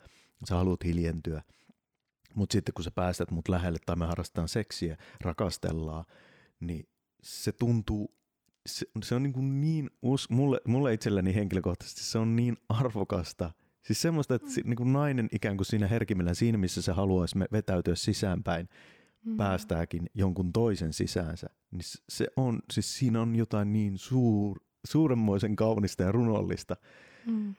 sä 0.49 0.54
haluat 0.54 0.84
hiljentyä. 0.84 1.42
Mutta 2.34 2.52
sitten 2.52 2.75
kun 2.75 2.84
sä 2.84 2.90
päästät 2.90 3.30
mut 3.30 3.49
lähelle 3.49 3.78
tai 3.87 3.96
me 3.96 4.06
harrastetaan 4.06 4.49
seksiä, 4.49 4.96
rakastellaan, 5.20 6.04
niin 6.60 6.88
se 7.22 7.52
tuntuu, 7.52 8.14
se, 8.66 8.87
se 9.02 9.14
on 9.14 9.22
niin, 9.22 9.32
kuin 9.32 9.60
niin 9.60 9.90
us, 10.02 10.30
mulle, 10.30 10.60
mulle 10.66 10.94
itselleni 10.94 11.34
henkilökohtaisesti 11.34 12.02
se 12.02 12.18
on 12.18 12.37
niin 12.37 12.56
arvokasta. 12.68 13.50
Siis 13.82 14.02
semmoista, 14.02 14.34
että 14.34 14.46
mm. 14.46 14.68
niin 14.68 14.76
kuin 14.76 14.92
nainen 14.92 15.28
ikään 15.32 15.56
kuin 15.56 15.66
siinä 15.66 15.88
herkimmillään, 15.88 16.37
siinä 16.37 16.58
missä 16.58 16.82
se 16.82 16.92
haluaisi 16.92 17.38
vetäytyä 17.52 17.94
sisäänpäin, 17.94 18.68
mm. 19.24 19.36
päästääkin 19.36 20.06
jonkun 20.14 20.52
toisen 20.52 20.92
sisäänsä, 20.92 21.46
niin 21.70 21.82
se 22.08 22.26
on, 22.36 22.60
siis 22.72 22.98
siinä 22.98 23.22
on 23.22 23.36
jotain 23.36 23.72
niin 23.72 23.98
suur, 23.98 24.60
suuremmoisen 24.86 25.56
kaunista 25.56 26.02
ja 26.02 26.12
runollista. 26.12 26.76
Mm. 27.26 27.54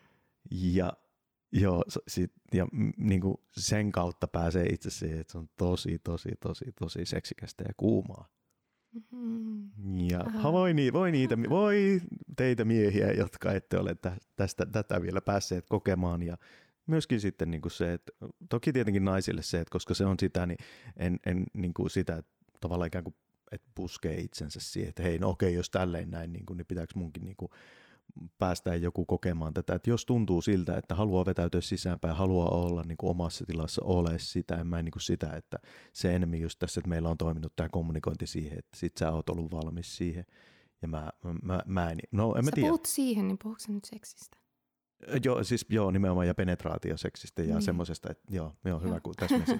Ja, 0.51 0.93
joo, 1.51 1.83
sit, 2.07 2.31
ja 2.53 2.67
niin 2.97 3.21
kuin 3.21 3.37
sen 3.51 3.91
kautta 3.91 4.27
pääsee 4.27 4.65
itse 4.65 4.89
siihen, 4.89 5.19
että 5.19 5.31
se 5.31 5.37
on 5.37 5.49
tosi, 5.57 5.99
tosi, 5.99 6.29
tosi, 6.39 6.65
tosi 6.79 7.05
seksikästä 7.05 7.63
ja 7.67 7.73
kuumaa. 7.77 8.27
Mm-hmm. 9.11 9.99
Ja 10.09 10.25
voi, 10.43 10.73
ni, 10.73 10.93
voi, 10.93 11.11
niitä, 11.11 11.37
voi 11.49 12.01
teitä 12.37 12.65
miehiä, 12.65 13.11
jotka 13.11 13.51
ette 13.51 13.77
ole 13.79 13.95
tästä, 14.35 14.65
tätä 14.65 15.01
vielä 15.01 15.21
päässeet 15.21 15.65
kokemaan 15.69 16.23
ja 16.23 16.37
myöskin 16.91 17.21
sitten 17.21 17.51
niin 17.51 17.61
kuin 17.61 17.71
se, 17.71 17.93
että 17.93 18.11
toki 18.49 18.73
tietenkin 18.73 19.05
naisille 19.05 19.41
se, 19.41 19.59
että 19.59 19.71
koska 19.71 19.93
se 19.93 20.05
on 20.05 20.15
sitä, 20.19 20.45
niin 20.45 20.57
en, 20.97 21.19
en 21.25 21.45
niin 21.53 21.73
kuin 21.73 21.89
sitä, 21.89 22.17
että 22.17 22.31
tavallaan 22.59 22.87
ikään 22.87 23.03
kuin 23.03 23.15
että 23.51 23.67
puskee 23.75 24.19
itsensä 24.19 24.59
siihen, 24.59 24.89
että 24.89 25.03
hei, 25.03 25.19
no 25.19 25.29
okei, 25.29 25.53
jos 25.53 25.69
tälleen 25.69 26.11
näin, 26.11 26.33
niin, 26.33 26.45
kuin, 26.45 26.57
niin 26.57 26.65
pitääkö 26.65 26.93
munkin 26.95 27.25
niin 27.25 27.35
kuin 27.35 27.51
päästää 28.37 28.75
joku 28.75 29.05
kokemaan 29.05 29.53
tätä, 29.53 29.75
että 29.75 29.89
jos 29.89 30.05
tuntuu 30.05 30.41
siltä, 30.41 30.77
että 30.77 30.95
haluaa 30.95 31.25
vetäytyä 31.25 31.61
sisäänpäin, 31.61 32.15
haluaa 32.15 32.49
olla 32.49 32.83
niin 32.83 32.97
kuin 32.97 33.09
omassa 33.09 33.45
tilassa, 33.45 33.81
ole 33.85 34.19
sitä, 34.19 34.55
en 34.55 34.67
mä 34.67 34.81
niin 34.81 34.91
kuin 34.91 35.01
sitä, 35.01 35.33
että 35.33 35.59
se 35.93 36.15
enemmän 36.15 36.39
just 36.39 36.59
tässä, 36.59 36.79
että 36.79 36.89
meillä 36.89 37.09
on 37.09 37.17
toiminut 37.17 37.55
tämä 37.55 37.69
kommunikointi 37.69 38.27
siihen, 38.27 38.59
että 38.59 38.77
sit 38.77 38.97
sä 38.97 39.11
oot 39.11 39.29
ollut 39.29 39.51
valmis 39.51 39.97
siihen, 39.97 40.25
ja 40.81 40.87
mä, 40.87 41.09
mä, 41.41 41.61
mä, 41.65 41.91
en, 41.91 41.99
no 42.11 42.35
en 42.35 42.45
mä 42.45 42.51
tiedä. 42.51 42.67
puhut 42.67 42.85
siihen, 42.85 43.27
niin 43.27 43.37
puhutko 43.43 43.73
nyt 43.73 43.85
seksistä? 43.85 44.37
Joo, 45.23 45.43
siis 45.43 45.65
joo, 45.69 45.91
nimenomaan 45.91 46.27
ja 46.27 46.35
penetraatioseksistä 46.35 47.41
ja 47.41 47.53
niin. 47.53 47.61
semmoisesta, 47.61 48.11
että 48.11 48.23
joo, 48.29 48.55
joo 48.65 48.79
hyvä 48.79 48.99
kun 48.99 49.13
täsmäsi. 49.15 49.51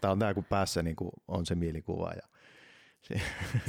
Tämä 0.00 0.12
on 0.12 0.18
tämä, 0.18 0.34
kun 0.34 0.44
päässä 0.44 0.82
niin 0.82 0.96
kuin 0.96 1.10
on 1.28 1.46
se 1.46 1.54
mielikuva 1.54 2.12
ja 2.12 2.28
se. 3.02 3.20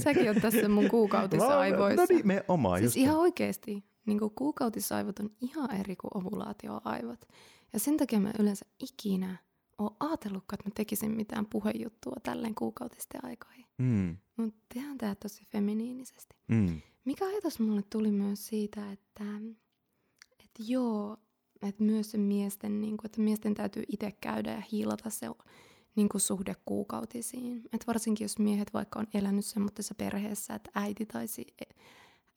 Säkin 0.03 0.29
on 0.29 0.41
tässä 0.41 0.69
mun 0.69 0.89
kuukautisaivoissa. 0.89 2.01
No, 2.01 2.05
niin, 2.10 2.27
me 2.27 2.46
oma, 2.48 2.77
siis 2.77 2.84
just 2.84 2.98
ihan 2.98 3.17
oikeasti, 3.17 3.84
niin 4.05 4.19
kuin 4.19 4.31
kuukautisaivot 4.36 5.19
on 5.19 5.29
ihan 5.41 5.75
eri 5.75 5.96
kuin 5.96 6.12
ovulaatioaivot. 6.13 7.27
Ja 7.74 7.79
sen 7.79 7.98
takia 7.98 8.19
mä 8.19 8.31
yleensä 8.39 8.65
ikinä 8.79 9.38
ole 9.77 9.91
ajatellutkaan, 10.00 10.60
että 10.60 10.69
mä 10.69 10.74
tekisin 10.75 11.12
mitään 11.12 11.46
puhejuttua 11.46 12.15
tälleen 12.24 12.55
kuukautisten 12.55 13.25
aikoihin. 13.25 13.65
Mm. 13.77 14.17
Mutta 14.38 14.60
tehdään 14.74 14.98
tämä 14.98 15.15
tosi 15.15 15.46
feminiinisesti. 15.46 16.36
Mm. 16.48 16.81
Mikä 17.05 17.25
ajatus 17.25 17.60
mulle 17.60 17.81
tuli 17.89 18.12
myös 18.12 18.48
siitä, 18.48 18.91
että 18.91 19.24
joo, 20.60 21.18
että 21.62 21.84
myös 21.84 22.12
se 22.12 22.18
miesten, 22.18 22.82
niin 22.82 22.98
kuin, 22.98 23.06
että 23.06 23.22
miesten 23.22 23.56
täytyy 23.56 23.84
itse 23.88 24.12
käydä 24.12 24.52
ja 24.52 24.62
hiilata 24.72 25.10
se 25.10 25.28
niin 25.96 26.10
kuin 26.10 26.22
suhde 26.22 26.56
kuukautisiin. 26.66 27.64
Et 27.74 27.88
varsinkin 27.88 28.26
jos 28.26 28.40
miehet 28.40 28.74
vaikka 28.74 29.00
on 29.00 29.08
elänyt 29.14 29.46
semmoisessa 29.46 29.96
perheessä, 29.96 30.56
että 30.56 30.72
äiti 30.76 31.06
tai, 31.06 31.26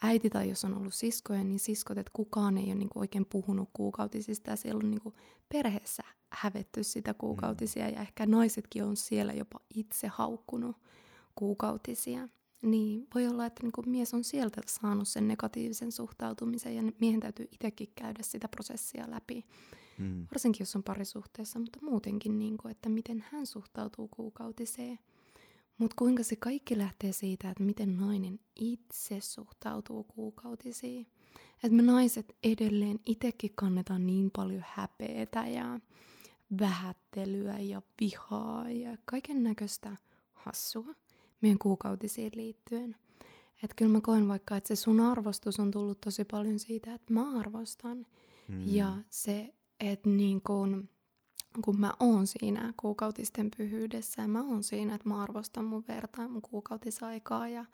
äiti 0.03 0.31
tai 0.31 0.49
jos 0.49 0.65
on 0.65 0.77
ollut 0.77 0.95
siskoja, 0.95 1.45
niin 1.45 1.59
siskot, 1.59 1.99
että 1.99 2.11
kukaan 2.13 2.59
ei 2.59 2.65
ole 2.65 2.75
niin 2.75 2.89
kuin 2.89 3.01
oikein 3.01 3.27
puhunut 3.27 3.69
kuukautisista 3.73 4.51
ja 4.51 4.57
siellä 4.57 4.81
on 4.85 4.91
niin 4.91 5.01
kuin 5.01 5.15
perheessä 5.49 6.03
hävetty 6.31 6.85
sitä 6.85 7.15
kuukautisia 7.15 7.89
ja 7.89 8.01
ehkä 8.01 8.27
naisetkin 8.27 8.85
on 8.85 8.97
siellä 8.97 9.33
jopa 9.33 9.61
itse 9.75 10.09
haukkunut 10.09 10.77
kuukautisia. 11.35 12.29
Niin, 12.63 13.07
voi 13.15 13.27
olla, 13.27 13.47
että 13.47 13.63
niin 13.63 13.91
mies 13.91 14.15
on 14.15 14.25
sieltä 14.25 14.61
saanut 14.67 15.09
sen 15.09 15.29
negatiivisen 15.29 15.93
suhtautumisen 15.93 16.77
ja 16.77 16.83
miehen 17.01 17.21
täytyy 17.21 17.49
itsekin 17.53 17.93
käydä 17.95 18.23
sitä 18.23 18.49
prosessia 18.49 19.11
läpi. 19.11 19.45
Mm. 19.99 20.27
Varsinkin 20.35 20.63
jos 20.63 20.77
on 20.77 20.83
parisuhteessa, 20.83 21.59
mutta 21.59 21.79
muutenkin, 21.83 22.39
niin 22.39 22.59
kuin, 22.59 22.71
että 22.71 22.89
miten 22.89 23.25
hän 23.33 23.47
suhtautuu 23.47 24.09
kuukautiseen. 24.09 24.99
Mutta 25.79 25.97
kuinka 25.99 26.23
se 26.23 26.37
kaikki 26.37 26.79
lähtee 26.79 27.13
siitä, 27.13 27.51
että 27.51 27.65
miten 27.65 27.97
nainen 27.97 28.41
itse 28.61 29.21
suhtautuu 29.21 30.05
kuukautisiin. 30.05 31.07
Että 31.55 31.77
me 31.77 31.83
naiset 31.83 32.37
edelleen 32.43 33.01
itsekin 33.07 33.53
kannetaan 33.55 34.07
niin 34.07 34.31
paljon 34.31 34.65
häpeetä 34.67 35.47
ja 35.47 35.81
vähättelyä 36.61 37.59
ja 37.59 37.83
vihaa 38.01 38.71
ja 38.71 38.97
kaiken 39.05 39.43
näköistä 39.43 39.97
hassua 40.33 40.95
meidän 41.41 41.59
kuukautisiin 41.59 42.33
liittyen. 42.35 42.97
Että 43.63 43.75
kyllä 43.77 43.93
mä 43.93 44.01
koen 44.01 44.29
vaikka, 44.29 44.57
että 44.57 44.69
se 44.69 44.77
sun 44.77 45.01
arvostus 45.01 45.61
on 45.61 45.71
tullut 45.71 46.01
tosi 46.01 46.25
paljon 46.25 46.59
siitä, 46.59 46.95
että 46.95 47.13
mä 47.13 47.39
arvostan. 47.39 48.07
Mm. 48.49 48.63
Ja 48.67 48.97
se, 49.11 49.55
että 49.81 50.09
niin 50.09 50.41
kun, 50.41 50.89
kun 51.65 51.81
mä 51.81 51.93
oon 52.01 52.27
siinä 52.27 52.75
kuukautisten 52.77 53.51
pyhyydessä, 53.57 54.29
mä 54.29 54.43
oon 54.43 54.63
siinä, 54.63 54.95
että 54.95 55.09
mä 55.09 55.23
arvostan 55.23 55.65
mun 55.65 55.85
vertaa, 55.89 56.29
mun 56.29 56.43
kuukautisaikaa 56.43 57.49
ja 57.49 57.65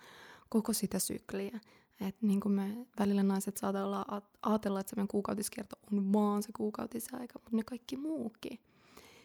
koko 0.49 0.73
sitä 0.73 0.99
sykliä. 0.99 1.61
Että 2.01 2.27
niin 2.27 2.41
kuin 2.41 2.53
me 2.53 2.87
välillä 2.99 3.23
naiset 3.23 3.57
saattaa 3.57 4.23
ajatella, 4.43 4.81
että 4.81 4.91
se 4.91 4.97
meidän 4.97 5.09
kuukautiskierto 5.09 5.77
on 5.93 6.13
vaan 6.13 6.43
se 6.43 6.53
kuukautisaika, 6.57 7.39
mutta 7.39 7.57
ne 7.57 7.63
kaikki 7.63 7.97
muukin. 7.97 8.59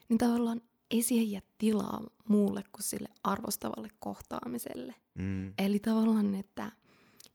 Niin 0.09 0.17
tavallaan 0.17 0.61
ei 0.91 1.03
siihen 1.03 1.31
jää 1.31 1.41
tilaa 1.57 2.01
muulle 2.27 2.63
kuin 2.71 2.83
sille 2.83 3.09
arvostavalle 3.23 3.89
kohtaamiselle. 3.99 4.95
Mm. 5.15 5.53
Eli 5.57 5.79
tavallaan, 5.79 6.35
että 6.35 6.71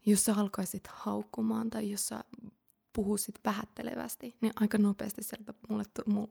jos 0.07 0.25
sä 0.25 0.35
alkaisit 0.35 0.87
haukkumaan 0.87 1.71
tai 1.71 1.91
jos 1.91 2.07
sä 2.07 2.25
puhuisit 2.93 3.35
vähättelevästi, 3.45 4.37
niin 4.41 4.53
aika 4.61 4.79
nopeasti 4.79 5.23
sieltä 5.23 5.55
mulle, 5.69 5.85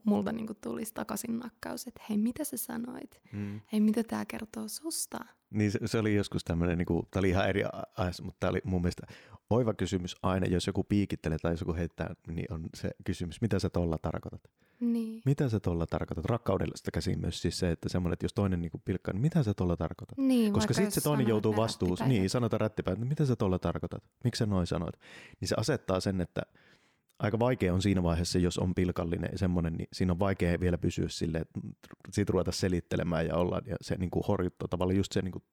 multa 0.04 0.32
niin 0.32 0.48
tulisi 0.60 0.94
takaisin 0.94 1.38
nakkaus, 1.38 1.86
että 1.86 2.02
hei, 2.08 2.18
mitä 2.18 2.44
sä 2.44 2.56
sanoit? 2.56 3.20
Mm. 3.32 3.60
Hei, 3.72 3.80
mitä 3.80 4.02
tämä 4.02 4.24
kertoo 4.24 4.68
susta? 4.68 5.18
Niin 5.50 5.70
se, 5.70 5.78
se 5.84 5.98
oli 5.98 6.14
joskus 6.14 6.44
tämmöinen, 6.44 6.78
niin 6.78 6.86
tämä 7.10 7.20
oli 7.20 7.28
ihan 7.28 7.48
eri 7.48 7.62
ajassa, 7.96 8.22
mutta 8.22 8.36
tämä 8.40 8.50
oli 8.50 8.60
mun 8.64 8.82
mielestä 8.82 9.06
oiva 9.50 9.74
kysymys 9.74 10.16
aina, 10.22 10.46
jos 10.46 10.66
joku 10.66 10.84
piikittelee 10.84 11.38
tai 11.38 11.52
jos 11.52 11.60
joku 11.60 11.74
heittää, 11.74 12.14
niin 12.28 12.52
on 12.52 12.68
se 12.74 12.90
kysymys, 13.04 13.40
mitä 13.40 13.58
sä 13.58 13.70
tuolla 13.70 13.98
tarkoitat? 13.98 14.40
Niin. 14.80 15.22
Mitä 15.24 15.48
sä 15.48 15.60
tuolla 15.60 15.86
tarkoitat? 15.86 16.24
Rakkaudella 16.24 16.76
sitä 16.76 16.90
käsin 16.90 17.20
myös 17.20 17.42
siis 17.42 17.58
se, 17.58 17.70
että 17.70 17.88
semmoinen, 17.88 18.12
että 18.12 18.24
jos 18.24 18.34
toinen 18.34 18.60
niin 18.60 18.70
pilkkaa, 18.84 19.14
niin 19.14 19.22
mitä 19.22 19.42
sä 19.42 19.54
tuolla 19.54 19.76
tarkoitat? 19.76 20.18
Niin, 20.18 20.52
Koska 20.52 20.74
sitten 20.74 20.92
se 20.92 21.00
toinen 21.00 21.28
joutuu 21.28 21.56
vastuuseen. 21.56 22.08
Niin, 22.10 22.30
sanotaan 22.30 22.60
rättipäin, 22.60 22.92
että 22.92 23.06
mitä 23.06 23.24
sä 23.24 23.36
tuolla 23.36 23.58
tarkoitat? 23.58 24.04
Miksi 24.24 24.38
sä 24.38 24.46
noin 24.46 24.66
sanoit? 24.66 24.94
Niin 25.40 25.48
se 25.48 25.54
asettaa 25.58 26.00
sen, 26.00 26.20
että 26.20 26.42
aika 27.18 27.38
vaikea 27.38 27.74
on 27.74 27.82
siinä 27.82 28.02
vaiheessa, 28.02 28.38
jos 28.38 28.58
on 28.58 28.74
pilkallinen 28.74 29.28
ja 29.32 29.38
semmoinen, 29.38 29.72
niin 29.72 29.88
siinä 29.92 30.12
on 30.12 30.18
vaikea 30.18 30.60
vielä 30.60 30.78
pysyä 30.78 31.08
silleen, 31.08 31.42
että 31.42 31.60
siitä 32.12 32.32
ruveta 32.32 32.52
selittelemään 32.52 33.26
ja 33.26 33.36
olla 33.36 33.60
ja 33.66 33.76
se 33.80 33.96
niin 33.96 34.10
kuin 34.10 34.24
horjuttaa 34.28 34.68
tavallaan 34.68 34.96
just 34.96 35.12
se 35.12 35.22
niin 35.22 35.32
kuin, 35.32 35.44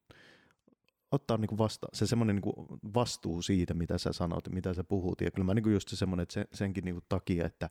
ottaa 1.12 1.38
niin 1.38 1.48
kuin 1.48 1.58
vasta, 1.58 1.88
se 1.94 2.08
semmoinen 2.08 2.36
niin 2.36 2.42
kuin 2.42 2.68
vastuu 2.94 3.42
siitä, 3.42 3.74
mitä 3.74 3.98
sä 3.98 4.14
sanot, 4.14 4.50
mitä 4.50 4.74
sä 4.74 4.84
puhut. 4.84 5.22
Ja 5.22 5.32
kyllä 5.32 5.46
mä 5.46 5.54
niin 5.54 5.64
kuin 5.64 5.74
just 5.74 5.88
se 5.90 5.96
semmoinen, 5.96 6.24
että 6.24 6.46
senkin 6.54 6.86
niin 6.86 6.96
kuin 6.96 7.06
takia, 7.10 7.46
että, 7.46 7.70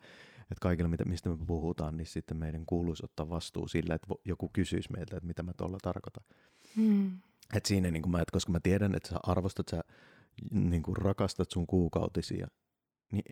että 0.52 0.62
kaikilla, 0.62 0.88
mitä, 0.88 1.04
mistä 1.04 1.28
me 1.28 1.36
puhutaan, 1.46 1.96
niin 1.96 2.06
sitten 2.06 2.36
meidän 2.36 2.66
kuuluisi 2.66 3.04
ottaa 3.04 3.30
vastuu 3.30 3.68
sillä, 3.68 3.94
että 3.94 4.08
joku 4.24 4.50
kysyisi 4.52 4.92
meiltä, 4.92 5.16
että 5.16 5.26
mitä 5.26 5.42
mä 5.42 5.52
tuolla 5.56 5.78
tarkoitan. 5.82 6.24
Hmm. 6.76 7.18
Et 7.54 7.66
siinä, 7.66 7.90
niin 7.90 8.02
kuin 8.02 8.10
mä, 8.10 8.18
että 8.18 8.32
koska 8.32 8.52
mä 8.52 8.60
tiedän, 8.60 8.94
että 8.94 9.08
sä 9.08 9.18
arvostat, 9.22 9.68
sä 9.68 9.80
niin 10.50 10.82
kuin 10.82 10.96
rakastat 10.96 11.50
sun 11.50 11.66
kuukautisia, 11.66 12.46
niin 13.12 13.24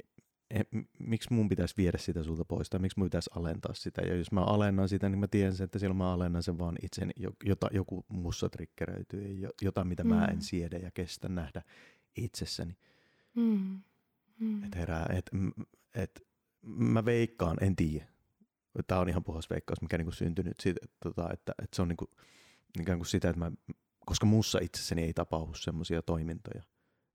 e, 0.51 0.63
miksi 0.99 1.33
mun 1.33 1.49
pitäisi 1.49 1.75
viedä 1.77 1.99
sitä 1.99 2.23
sulta 2.23 2.45
pois, 2.45 2.71
tai 2.71 2.81
miksi 2.81 2.99
mun 2.99 3.07
pitäisi 3.07 3.31
alentaa 3.35 3.75
sitä. 3.75 4.03
Ja 4.03 4.17
jos 4.17 4.33
mä 4.33 4.41
alennan 4.41 4.89
sitä, 4.89 5.09
niin 5.09 5.19
mä 5.19 5.27
tiedän 5.27 5.55
sen, 5.55 5.65
että 5.65 5.79
silloin 5.79 5.97
mä 5.97 6.13
alennan 6.13 6.43
sen 6.43 6.59
vaan 6.59 6.77
itseni, 6.83 7.13
jota 7.45 7.69
joku 7.73 8.05
mussa 8.09 8.49
triggeröityy, 8.49 9.49
jotain 9.63 9.89
mitä 9.89 10.05
mm. 10.05 10.11
mä 10.11 10.25
en 10.25 10.43
siedä 10.43 10.79
ja 10.79 10.91
kestä 10.91 11.29
nähdä 11.29 11.63
itsessäni. 12.17 12.77
Mm. 13.35 13.81
Mm. 14.41 14.65
Että 14.65 14.79
herää, 14.79 15.07
että 15.17 15.37
et, 15.95 16.27
mä 16.63 17.05
veikkaan, 17.05 17.57
en 17.61 17.77
tiedä. 17.77 18.07
Tämä 18.87 19.01
on 19.01 19.09
ihan 19.09 19.25
puhas 19.25 19.51
veikkaus, 19.51 19.83
mikä 19.83 19.99
niinku 19.99 20.13
syntynyt 20.13 20.61
siitä, 20.61 20.81
että, 20.83 20.97
tota, 21.01 21.33
että, 21.33 21.53
että 21.63 21.77
se 21.77 21.83
on 21.83 21.89
niinku, 21.89 22.11
ikään 22.81 22.99
kuin 22.99 23.07
sitä, 23.07 23.31
että 23.31 23.39
mä, 23.39 23.53
koska 24.07 24.27
muussa 24.27 24.59
itsessäni 24.63 25.03
ei 25.03 25.15
tapahdu 25.15 25.55
semmoisia 25.55 26.03
toimintoja. 26.03 26.63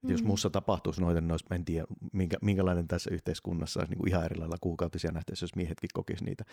Mm. 0.01 0.11
Jos 0.11 0.23
muussa 0.23 0.49
tapahtuisi 0.49 1.01
noita, 1.01 1.21
niin 1.21 1.31
olisi, 1.31 1.45
en 1.51 1.65
tiedä, 1.65 1.87
minkä, 2.13 2.37
minkälainen 2.41 2.87
tässä 2.87 3.09
yhteiskunnassa 3.13 3.79
olisi 3.79 3.91
niin 3.91 3.99
kuin 3.99 4.09
ihan 4.09 4.25
eri 4.25 4.35
lailla 4.35 4.57
kuukautisia 4.61 5.11
nähtäisi, 5.11 5.43
jos 5.43 5.55
miehetkin 5.55 5.89
kokisi 5.93 6.25
niitä. 6.25 6.43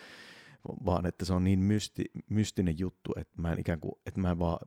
Vaan 0.85 1.07
että 1.07 1.25
se 1.25 1.33
on 1.33 1.45
niin 1.45 1.59
mysti, 1.59 2.05
mystinen 2.31 2.79
juttu, 2.79 3.13
että 3.17 3.43
mä 3.43 3.53
en 3.53 3.61
ikään 3.61 3.81
kuin, 3.81 3.93
että 4.07 4.21
mä 4.21 4.31
en 4.31 4.39
vaan 4.39 4.59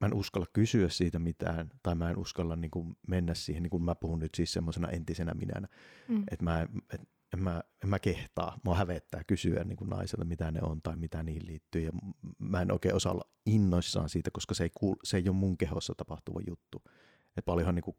mä 0.00 0.06
en 0.06 0.14
uskalla 0.14 0.46
kysyä 0.52 0.88
siitä 0.88 1.18
mitään, 1.18 1.70
tai 1.82 1.94
mä 1.94 2.10
en 2.10 2.18
uskalla 2.18 2.56
niin 2.56 2.70
kuin 2.70 2.96
mennä 3.08 3.34
siihen, 3.34 3.62
niin 3.62 3.70
kuin 3.70 3.82
mä 3.82 3.94
puhun 3.94 4.18
nyt 4.18 4.34
siis 4.34 4.52
semmoisena 4.52 4.88
entisenä 4.88 5.34
minänä, 5.34 5.68
mm. 6.08 6.24
että 6.30 6.44
mä, 6.44 6.66
et, 6.94 7.00
en, 7.32 7.42
mä, 7.42 7.62
en 7.84 7.88
mä 7.88 7.98
kehtaa, 7.98 8.58
mua 8.64 8.76
hävettää 8.76 9.24
kysyä 9.24 9.64
niin 9.64 9.78
naiselta, 9.84 10.24
mitä 10.24 10.50
ne 10.50 10.60
on 10.62 10.82
tai 10.82 10.96
mitä 10.96 11.22
niihin 11.22 11.46
liittyy, 11.46 11.82
ja 11.82 11.92
mä 12.38 12.60
en 12.60 12.72
oikein 12.72 12.94
osaa 12.94 13.12
olla 13.12 13.28
innoissaan 13.46 14.08
siitä, 14.08 14.30
koska 14.32 14.54
se 14.54 14.64
ei, 14.64 14.70
kuul, 14.74 14.96
se 15.04 15.16
ei 15.16 15.28
ole 15.28 15.36
mun 15.36 15.58
kehossa 15.58 15.94
tapahtuva 15.96 16.40
juttu. 16.48 16.82
Et 17.36 17.44
paljonhan 17.44 17.74
niin 17.74 17.82
kuin, 17.82 17.96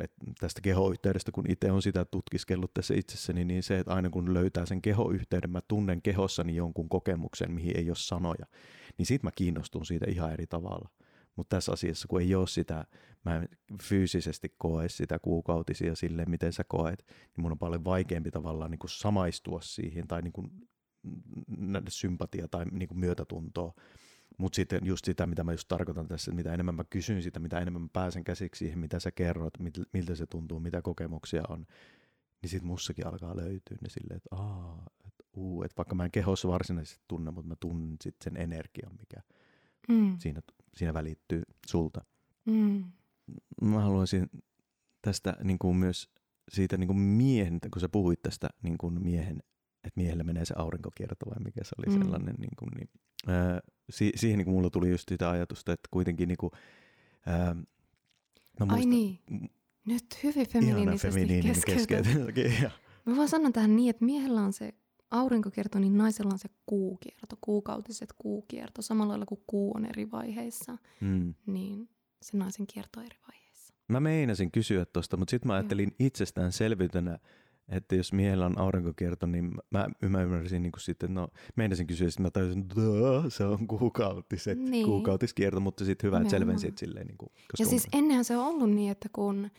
et 0.00 0.12
tästä 0.40 0.60
kehoyhteydestä, 0.60 1.32
kun 1.32 1.50
itse 1.50 1.70
on 1.70 1.82
sitä 1.82 2.04
tutkiskellut 2.04 2.74
tässä 2.74 2.94
itsessäni, 2.94 3.44
niin 3.44 3.62
se, 3.62 3.78
että 3.78 3.94
aina 3.94 4.10
kun 4.10 4.34
löytää 4.34 4.66
sen 4.66 4.82
kehoyhteyden, 4.82 5.50
mä 5.50 5.60
tunnen 5.68 6.02
kehossani 6.02 6.56
jonkun 6.56 6.88
kokemuksen, 6.88 7.52
mihin 7.52 7.76
ei 7.76 7.90
ole 7.90 7.96
sanoja, 7.96 8.46
niin 8.98 9.06
sit 9.06 9.22
mä 9.22 9.30
kiinnostun 9.36 9.86
siitä 9.86 10.06
ihan 10.08 10.32
eri 10.32 10.46
tavalla. 10.46 10.90
Mutta 11.36 11.56
tässä 11.56 11.72
asiassa, 11.72 12.08
kun 12.08 12.20
ei 12.20 12.34
ole 12.34 12.46
sitä, 12.46 12.84
mä 13.24 13.36
en 13.36 13.48
fyysisesti 13.82 14.54
koe 14.58 14.88
sitä 14.88 15.18
kuukautisia 15.18 15.94
sille, 15.94 16.24
miten 16.24 16.52
sä 16.52 16.64
koet, 16.64 17.04
niin 17.08 17.42
mun 17.42 17.52
on 17.52 17.58
paljon 17.58 17.84
vaikeampi 17.84 18.30
tavallaan 18.30 18.70
niin 18.70 18.78
kuin 18.78 18.90
samaistua 18.90 19.60
siihen 19.60 20.08
tai 20.08 20.22
niin 20.22 20.32
kuin 20.32 20.50
nähdä 21.48 21.90
sympatia 21.90 22.48
tai 22.48 22.64
niin 22.64 22.88
kuin 22.88 22.98
myötätuntoa. 22.98 23.74
Mutta 24.38 24.56
sitten 24.56 24.80
just 24.86 25.04
sitä, 25.04 25.26
mitä 25.26 25.44
mä 25.44 25.52
just 25.52 25.68
tarkoitan 25.68 26.08
tässä, 26.08 26.30
että 26.30 26.36
mitä 26.36 26.54
enemmän 26.54 26.74
mä 26.74 26.84
kysyn 26.84 27.22
sitä, 27.22 27.40
mitä 27.40 27.60
enemmän 27.60 27.82
mä 27.82 27.88
pääsen 27.92 28.24
käsiksi 28.24 28.58
siihen, 28.58 28.78
mitä 28.78 29.00
sä 29.00 29.10
kerrot, 29.10 29.54
miltä 29.92 30.14
se 30.14 30.26
tuntuu, 30.26 30.60
mitä 30.60 30.82
kokemuksia 30.82 31.42
on, 31.48 31.66
niin 32.42 32.50
sitten 32.50 32.66
mussakin 32.66 33.06
alkaa 33.06 33.36
löytyä 33.36 33.78
ne 33.80 33.88
silleen, 33.88 34.16
että 34.16 34.36
aah, 34.36 34.82
että 35.06 35.24
uu, 35.36 35.62
että 35.62 35.76
vaikka 35.76 35.94
mä 35.94 36.04
en 36.04 36.10
kehossa 36.10 36.48
varsinaisesti 36.48 37.04
tunne, 37.08 37.30
mutta 37.30 37.48
mä 37.48 37.56
tunnen 37.60 37.96
sitten 38.02 38.24
sen 38.24 38.42
energian, 38.42 38.92
mikä 38.98 39.22
mm. 39.88 40.16
siinä 40.18 40.40
siinä 40.76 40.94
välittyy 40.94 41.42
sulta. 41.66 42.04
Mm. 42.44 42.84
Mä 43.62 43.80
haluaisin 43.80 44.30
tästä 45.02 45.36
niin 45.42 45.58
kuin 45.58 45.76
myös 45.76 46.10
siitä 46.48 46.76
niin 46.76 46.88
kuin 46.88 46.98
miehen, 46.98 47.58
kun 47.72 47.80
sä 47.80 47.88
puhuit 47.88 48.22
tästä 48.22 48.48
niin 48.62 48.78
kuin 48.78 49.02
miehen, 49.02 49.42
että 49.84 50.00
miehelle 50.00 50.24
menee 50.24 50.44
se 50.44 50.54
aurinkokierto 50.56 51.26
vai 51.30 51.44
mikä 51.44 51.64
se 51.64 51.70
oli 51.78 51.96
mm. 51.96 52.02
sellainen, 52.02 52.34
niin 52.38 52.56
kuin, 52.58 52.68
niin, 52.76 52.88
ää, 53.26 53.60
si- 53.90 54.12
siihen 54.16 54.38
niin 54.38 54.44
kuin 54.44 54.54
mulla 54.54 54.70
tuli 54.70 54.90
just 54.90 55.08
sitä 55.08 55.30
ajatusta, 55.30 55.72
että 55.72 55.88
kuitenkin 55.90 56.28
niin 56.28 56.38
kuin, 56.38 56.50
ää, 57.26 57.54
mä 57.54 58.66
muistan, 58.66 58.70
Ai 58.70 58.86
niin, 58.86 59.18
nyt 59.86 60.04
hyvin 60.22 60.46
feminiinisesti 60.98 61.72
keskeytän. 61.72 62.12
Mä 63.06 63.16
vaan 63.16 63.28
sanon 63.28 63.52
tähän 63.52 63.76
niin, 63.76 63.90
että 63.90 64.04
miehellä 64.04 64.42
on 64.42 64.52
se 64.52 64.74
aurinkokierto, 65.14 65.78
niin 65.78 65.98
naisella 65.98 66.32
on 66.32 66.38
se 66.38 66.48
kuukierto, 66.66 67.38
kuukautiset 67.40 68.12
kuukierto. 68.18 68.82
Samalla 68.82 69.10
lailla 69.10 69.26
kuin 69.26 69.40
kuu 69.46 69.72
on 69.76 69.86
eri 69.86 70.10
vaiheissa, 70.10 70.78
mm. 71.00 71.34
niin 71.46 71.88
se 72.22 72.36
naisen 72.36 72.66
kierto 72.66 73.00
on 73.00 73.06
eri 73.06 73.18
vaiheissa. 73.28 73.74
Mä 73.88 74.00
meinasin 74.00 74.50
kysyä 74.50 74.84
tuosta, 74.84 75.16
mutta 75.16 75.30
sitten 75.30 75.46
mä 75.46 75.54
ajattelin 75.54 75.88
Joo. 75.88 76.06
itsestäänselvyytenä, 76.06 77.18
että 77.68 77.96
jos 77.96 78.12
miehellä 78.12 78.46
on 78.46 78.58
aurinkokierto, 78.58 79.26
niin 79.26 79.54
mä, 79.70 79.88
mä 80.08 80.22
ymmärsin 80.22 80.62
niin 80.62 80.72
kuin 80.72 80.80
sitten, 80.80 81.14
no 81.14 81.28
meinasin 81.56 81.86
kysyä, 81.86 82.08
että 82.08 82.22
mä 82.22 82.30
tajusin, 82.30 82.60
että 82.60 82.74
se 83.28 83.44
on 83.44 83.66
kuukautiset, 83.66 84.58
niin. 84.58 84.86
kuukautiskierto, 84.86 85.60
mutta 85.60 85.84
sitten 85.84 86.08
hyvä, 86.08 86.18
että 86.18 86.30
selvensit 86.30 86.78
silleen. 86.78 87.06
Niin 87.06 87.18
kuin, 87.18 87.30
ja 87.58 87.66
siis 87.66 87.88
ennenhän 87.92 88.24
se 88.24 88.36
on 88.36 88.46
ollut 88.46 88.70
niin, 88.70 88.90
että 88.90 89.08
kun 89.12 89.50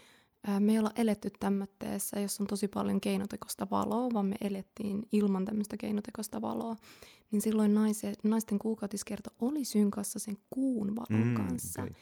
me 0.59 0.71
ei 0.71 0.79
olla 0.79 0.91
eletty 0.95 1.31
tämmöisessä, 1.39 2.19
jos 2.19 2.41
on 2.41 2.47
tosi 2.47 2.67
paljon 2.67 3.01
keinotekoista 3.01 3.67
valoa, 3.71 4.13
vaan 4.13 4.25
me 4.25 4.35
elettiin 4.41 5.07
ilman 5.11 5.45
tämmöistä 5.45 5.77
keinotekoista 5.77 6.41
valoa, 6.41 6.75
niin 7.31 7.41
silloin 7.41 7.73
naisten 8.23 8.59
kuukautiskerto 8.59 9.29
oli 9.41 9.65
synkassa 9.65 10.19
sen 10.19 10.37
kuun 10.49 10.95
valon 10.95 11.27
mm, 11.27 11.35
kanssa. 11.35 11.81
Okay. 11.81 11.93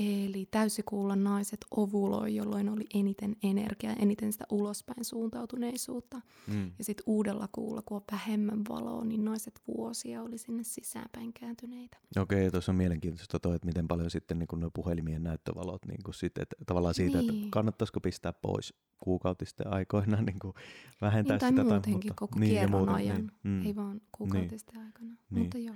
Eli 0.00 0.48
täysikuulla 0.50 1.16
naiset 1.16 1.60
ovuloi, 1.70 2.34
jolloin 2.34 2.68
oli 2.68 2.84
eniten 2.94 3.36
energiaa, 3.42 3.92
eniten 3.92 4.32
sitä 4.32 4.44
ulospäin 4.50 5.04
suuntautuneisuutta. 5.04 6.20
Mm. 6.46 6.70
Ja 6.78 6.84
sitten 6.84 7.04
uudella 7.06 7.48
kuulla, 7.52 7.82
kun 7.82 7.96
on 7.96 8.02
vähemmän 8.12 8.62
valoa, 8.68 9.04
niin 9.04 9.24
naiset 9.24 9.60
vuosia 9.68 10.22
oli 10.22 10.38
sinne 10.38 10.62
sisäänpäin 10.62 11.32
kääntyneitä. 11.32 11.96
Okei, 12.18 12.38
okay, 12.38 12.50
tuossa 12.50 12.72
on 12.72 12.76
mielenkiintoista 12.76 13.38
toi, 13.38 13.56
että 13.56 13.66
miten 13.66 13.88
paljon 13.88 14.10
sitten 14.10 14.38
niin 14.38 14.46
kun 14.46 14.70
puhelimien 14.74 15.22
näyttövalot, 15.22 15.86
niin 15.86 16.00
sitten, 16.14 16.42
että 16.42 16.56
tavallaan 16.66 16.94
siitä, 16.94 17.18
niin. 17.18 17.34
että 17.34 17.46
kannattaisiko 17.50 18.00
pistää 18.00 18.32
pois 18.32 18.74
kuukautisten 18.98 19.72
aikoina 19.72 20.22
niin 20.22 20.38
kuin 20.38 20.54
vähentää 21.00 21.34
niin, 21.34 21.40
tai 21.40 21.50
sitä. 21.50 21.62
Tai 21.62 21.72
muutenkin 21.72 22.10
mutta, 22.10 22.14
koko 22.14 22.38
niin, 22.38 22.50
kierron 22.50 22.88
ajan, 22.88 23.16
niin, 23.16 23.32
mm, 23.42 23.66
ei 23.66 23.76
vaan 23.76 24.00
kuukautisten 24.12 24.74
niin, 24.74 24.86
aikana. 24.86 25.14
Niin. 25.30 25.42
Mutta 25.42 25.58
joo. 25.58 25.74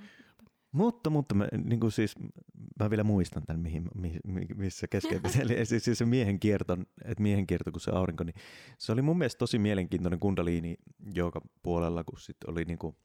Mutta, 0.73 1.11
mutta 1.11 1.35
mä, 1.35 1.49
niin 1.65 1.81
kuin 1.81 1.93
siis, 1.93 2.15
mä 2.81 2.91
vielä 2.91 3.05
muistan 3.05 3.43
tämän, 3.47 3.61
mihin, 3.61 3.89
missä 4.57 4.89
keskeytin. 4.89 5.31
Eli 5.43 5.67
siis, 5.67 5.85
siis 5.85 5.99
se 5.99 6.05
miehen 6.05 6.41
kierto, 6.41 6.79
että 7.05 7.23
miehen 7.23 7.47
kierto 7.47 7.73
kuin 7.73 7.81
se 7.81 7.91
aurinko, 7.91 8.25
niin 8.25 8.35
se 8.79 8.93
oli 8.93 9.03
mun 9.03 9.19
mielestä 9.19 9.39
tosi 9.39 9.59
mielenkiintoinen 9.59 10.21
kundaliini 10.21 10.77
joka 11.15 11.41
puolella, 11.63 12.05
kun 12.05 12.21
sitten 12.21 12.51
oli 12.51 12.65
niin 12.65 12.79
kuin 12.79 12.97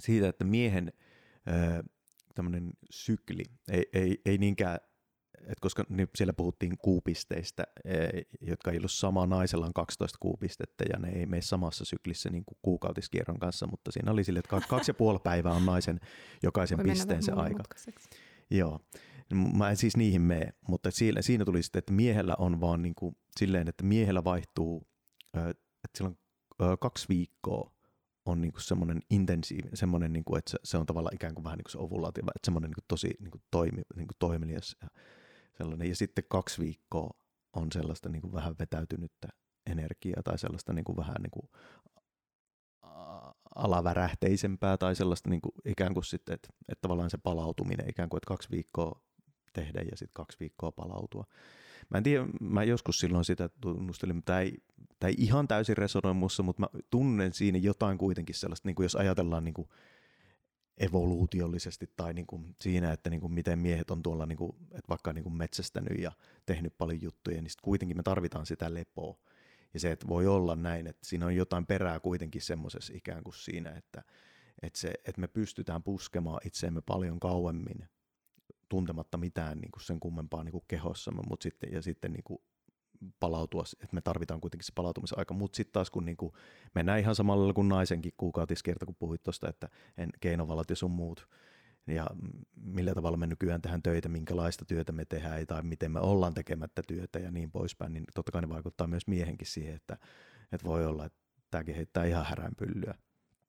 siitä, 0.00 0.28
että 0.28 0.44
miehen 0.44 0.92
tämmöinen 2.34 2.70
sykli, 2.90 3.44
ei, 3.68 3.86
ei, 3.92 4.20
ei 4.24 4.38
niinkään 4.38 4.78
et 5.46 5.60
koska 5.60 5.84
niin 5.88 6.08
siellä 6.14 6.32
puhuttiin 6.32 6.78
kuupisteistä, 6.78 7.64
e, 7.84 7.94
jotka 8.40 8.70
ei 8.70 8.78
ollut 8.78 8.92
sama, 8.92 9.26
naisella 9.26 9.66
on 9.66 9.72
12 9.72 10.18
kuupistettä 10.20 10.84
ja 10.92 10.98
ne 10.98 11.08
ei 11.08 11.26
mene 11.26 11.42
samassa 11.42 11.84
syklissä 11.84 12.30
niin 12.30 12.44
kuin 12.44 12.58
kuukautiskierron 12.62 13.38
kanssa, 13.38 13.66
mutta 13.66 13.92
siinä 13.92 14.12
oli 14.12 14.24
sille, 14.24 14.38
että 14.38 14.60
kaksi 14.68 14.90
ja 14.90 14.94
puoli 14.94 15.18
päivää 15.24 15.52
on 15.52 15.66
naisen 15.66 16.00
jokaisen 16.42 16.78
pisteen 16.82 17.22
se 17.22 17.32
aika. 17.32 17.62
Joo. 18.50 18.80
Mä 19.56 19.70
en 19.70 19.76
siis 19.76 19.96
niihin 19.96 20.22
mene, 20.22 20.52
mutta 20.68 20.90
siinä, 20.90 21.22
siinä 21.22 21.44
tuli 21.44 21.62
sitten, 21.62 21.78
että 21.78 21.92
miehellä 21.92 22.34
on 22.38 22.60
vaan 22.60 22.82
niin 22.82 22.94
kuin 22.94 23.16
silleen, 23.38 23.68
että 23.68 23.84
miehellä 23.84 24.24
vaihtuu, 24.24 24.88
että 25.34 25.98
sillä 25.98 26.10
on 26.10 26.78
kaksi 26.78 27.08
viikkoa 27.08 27.76
on 28.26 28.40
niin 28.40 28.52
semmoinen 28.58 29.00
intensiivinen, 29.10 29.76
semmoinen, 29.76 30.12
niin 30.12 30.24
kuin, 30.24 30.38
että 30.38 30.50
se, 30.50 30.58
se 30.64 30.78
on 30.78 30.86
tavallaan 30.86 31.14
ikään 31.14 31.34
kuin 31.34 31.44
vähän 31.44 31.56
niin 31.56 31.64
kuin 31.64 31.72
se 31.72 31.78
ovulaatio, 31.78 32.22
että 32.36 32.46
semmoinen 32.46 32.70
niin 32.70 32.74
kuin 32.74 32.84
tosi 32.88 33.10
niin 33.20 33.30
kuin 33.30 33.42
toimi, 33.50 33.82
niin 33.96 34.08
kuin 34.08 34.16
toimelias 34.18 34.76
ja 34.82 34.88
sellainen. 35.58 35.88
Ja 35.88 35.96
sitten 35.96 36.24
kaksi 36.28 36.62
viikkoa 36.62 37.10
on 37.52 37.72
sellaista 37.72 38.08
niin 38.08 38.22
kuin 38.22 38.32
vähän 38.32 38.54
vetäytynyttä 38.58 39.28
energiaa 39.70 40.22
tai 40.22 40.38
sellaista 40.38 40.72
niin 40.72 40.84
kuin 40.84 40.96
vähän 40.96 41.16
niin 41.22 41.30
kuin 41.30 41.50
alavärähteisempää 43.54 44.76
tai 44.76 44.96
sellaista 44.96 45.30
niin 45.30 45.40
kuin 45.40 45.52
ikään 45.64 45.94
kuin 45.94 46.04
sitten, 46.04 46.34
että, 46.34 46.48
että 46.68 46.82
tavallaan 46.82 47.10
se 47.10 47.18
palautuminen 47.18 47.90
ikään 47.90 48.08
kuin, 48.08 48.18
että 48.18 48.28
kaksi 48.28 48.50
viikkoa 48.50 49.00
tehdä 49.52 49.80
ja 49.80 49.96
sitten 49.96 50.14
kaksi 50.14 50.40
viikkoa 50.40 50.72
palautua. 50.72 51.24
Mä 51.90 51.98
en 51.98 52.04
tiedä, 52.04 52.26
mä 52.40 52.64
joskus 52.64 52.98
silloin 53.00 53.24
sitä 53.24 53.50
tunnustelin, 53.60 54.22
tämä 54.24 54.40
ei, 54.40 54.56
tämä 55.00 55.08
ei 55.08 55.14
ihan 55.18 55.48
täysin 55.48 55.76
resonoi 55.76 56.14
mutta 56.14 56.60
mä 56.60 56.66
tunnen 56.90 57.32
siinä 57.32 57.58
jotain 57.58 57.98
kuitenkin 57.98 58.34
sellaista, 58.34 58.68
niin 58.68 58.74
kuin 58.74 58.84
jos 58.84 58.96
ajatellaan 58.96 59.44
niin 59.44 59.54
kuin 59.54 59.68
evoluutiollisesti 60.78 61.90
tai 61.96 62.14
niin 62.14 62.26
kuin 62.26 62.54
siinä, 62.60 62.92
että 62.92 63.10
niin 63.10 63.20
kuin 63.20 63.32
miten 63.32 63.58
miehet 63.58 63.90
on 63.90 64.02
tuolla 64.02 64.26
niin 64.26 64.38
kuin, 64.38 64.56
että 64.62 64.88
vaikka 64.88 65.12
niin 65.12 65.22
kuin 65.22 65.36
metsästänyt 65.36 65.98
ja 65.98 66.12
tehnyt 66.46 66.78
paljon 66.78 67.02
juttuja, 67.02 67.42
niin 67.42 67.50
kuitenkin 67.62 67.96
me 67.96 68.02
tarvitaan 68.02 68.46
sitä 68.46 68.74
lepoa. 68.74 69.18
Ja 69.74 69.80
se, 69.80 69.90
että 69.90 70.08
voi 70.08 70.26
olla 70.26 70.56
näin, 70.56 70.86
että 70.86 71.06
siinä 71.06 71.26
on 71.26 71.36
jotain 71.36 71.66
perää 71.66 72.00
kuitenkin 72.00 72.42
semmoisessa 72.42 72.92
ikään 72.96 73.24
kuin 73.24 73.34
siinä, 73.34 73.70
että, 73.70 74.02
että, 74.62 74.78
se, 74.78 74.92
että 75.04 75.20
me 75.20 75.28
pystytään 75.28 75.82
puskemaan 75.82 76.40
itseemme 76.44 76.80
paljon 76.80 77.20
kauemmin 77.20 77.88
tuntematta 78.68 79.18
mitään 79.18 79.58
niin 79.58 79.70
kuin 79.70 79.82
sen 79.82 80.00
kummempaa 80.00 80.44
niin 80.44 80.52
kuin 80.52 80.64
kehossamme, 80.68 81.22
mutta 81.28 81.42
sitten, 81.42 81.72
ja 81.72 81.82
sitten 81.82 82.12
niin 82.12 82.24
kuin 82.24 82.40
palautua, 83.20 83.64
että 83.82 83.94
me 83.94 84.00
tarvitaan 84.00 84.40
kuitenkin 84.40 84.66
se 84.66 84.72
palautumisaika, 84.74 85.34
mutta 85.34 85.56
sitten 85.56 85.72
taas 85.72 85.90
kun 85.90 86.04
niin 86.04 86.16
kuin 86.16 86.32
mennään 86.74 87.00
ihan 87.00 87.14
samalla 87.14 87.52
kuin 87.52 87.68
naisenkin 87.68 88.12
kuukautiskierto, 88.16 88.86
kun 88.86 88.96
puhuit 88.98 89.22
tuosta, 89.22 89.48
että 89.48 89.68
en, 89.98 90.10
keinovalot 90.20 90.70
ja 90.70 90.76
sun 90.76 90.90
muut, 90.90 91.28
ja 91.86 92.06
millä 92.56 92.94
tavalla 92.94 93.16
me 93.16 93.26
nykyään 93.26 93.62
tehdään 93.62 93.82
töitä, 93.82 94.08
minkälaista 94.08 94.64
työtä 94.64 94.92
me 94.92 95.04
tehdään 95.04 95.46
tai 95.46 95.62
miten 95.62 95.92
me 95.92 96.00
ollaan 96.00 96.34
tekemättä 96.34 96.82
työtä 96.86 97.18
ja 97.18 97.30
niin 97.30 97.50
poispäin, 97.50 97.92
niin 97.92 98.04
totta 98.14 98.32
kai 98.32 98.42
ne 98.42 98.48
vaikuttaa 98.48 98.86
myös 98.86 99.06
miehenkin 99.06 99.46
siihen, 99.46 99.74
että, 99.74 99.98
että 100.52 100.66
voi 100.66 100.86
olla, 100.86 101.04
että 101.04 101.18
tämäkin 101.50 101.74
heittää 101.74 102.04
ihan 102.04 102.26
häränpyllyä. 102.26 102.94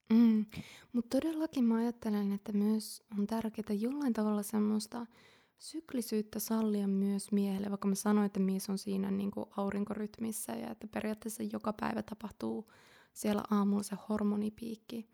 Mm. 0.09 0.45
Mutta 0.93 1.19
todellakin 1.19 1.63
mä 1.63 1.75
ajattelen, 1.77 2.31
että 2.31 2.53
myös 2.53 3.03
on 3.19 3.27
tärkeää 3.27 3.79
jollain 3.79 4.13
tavalla 4.13 4.43
semmoista 4.43 5.05
syklisyyttä 5.57 6.39
sallia 6.39 6.87
myös 6.87 7.31
miehelle, 7.31 7.69
vaikka 7.69 7.87
mä 7.87 7.95
sanoin, 7.95 8.25
että 8.25 8.39
mies 8.39 8.69
on 8.69 8.77
siinä 8.77 9.11
niin 9.11 9.31
kuin 9.31 9.45
aurinkorytmissä 9.57 10.51
ja 10.51 10.71
että 10.71 10.87
periaatteessa 10.87 11.43
joka 11.43 11.73
päivä 11.73 12.03
tapahtuu 12.03 12.71
siellä 13.13 13.43
aamulla 13.51 13.83
se 13.83 13.95
hormonipiikki. 14.09 15.07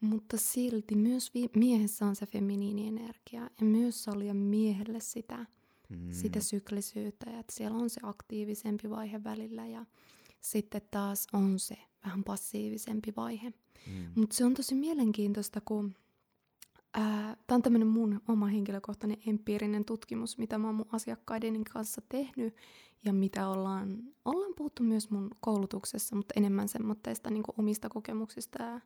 Mutta 0.00 0.36
silti 0.36 0.96
myös 0.96 1.34
vi- 1.34 1.50
miehessä 1.56 2.06
on 2.06 2.16
se 2.16 2.26
feminiinienergia 2.26 3.50
ja 3.60 3.66
myös 3.66 4.04
sallia 4.04 4.34
miehelle 4.34 5.00
sitä, 5.00 5.46
mm. 5.88 6.12
sitä 6.12 6.40
syklisyyttä, 6.40 7.38
että 7.38 7.52
siellä 7.52 7.78
on 7.78 7.90
se 7.90 8.00
aktiivisempi 8.02 8.90
vaihe 8.90 9.24
välillä 9.24 9.66
ja 9.66 9.86
sitten 10.40 10.82
taas 10.90 11.26
on 11.32 11.58
se 11.58 11.76
vähän 12.04 12.24
passiivisempi 12.24 13.12
vaihe. 13.16 13.50
Mm. 13.50 14.12
Mutta 14.14 14.36
se 14.36 14.44
on 14.44 14.54
tosi 14.54 14.74
mielenkiintoista, 14.74 15.60
kun 15.64 15.94
Tämä 16.92 17.56
on 17.56 17.62
tämmöinen 17.62 17.88
mun 17.88 18.20
oma 18.28 18.46
henkilökohtainen 18.46 19.18
empiirinen 19.26 19.84
tutkimus, 19.84 20.38
mitä 20.38 20.58
mä 20.58 20.66
oon 20.66 20.74
mun 20.74 20.86
asiakkaiden 20.92 21.64
kanssa 21.64 22.02
tehnyt 22.08 22.56
ja 23.04 23.12
mitä 23.12 23.48
ollaan, 23.48 24.02
ollaan 24.24 24.54
puhuttu 24.56 24.82
myös 24.82 25.10
mun 25.10 25.30
koulutuksessa, 25.40 26.16
mutta 26.16 26.32
enemmän 26.36 26.68
semmoista 26.68 27.30
niin 27.30 27.42
omista 27.58 27.88
kokemuksista 27.88 28.62
ja 28.62 28.80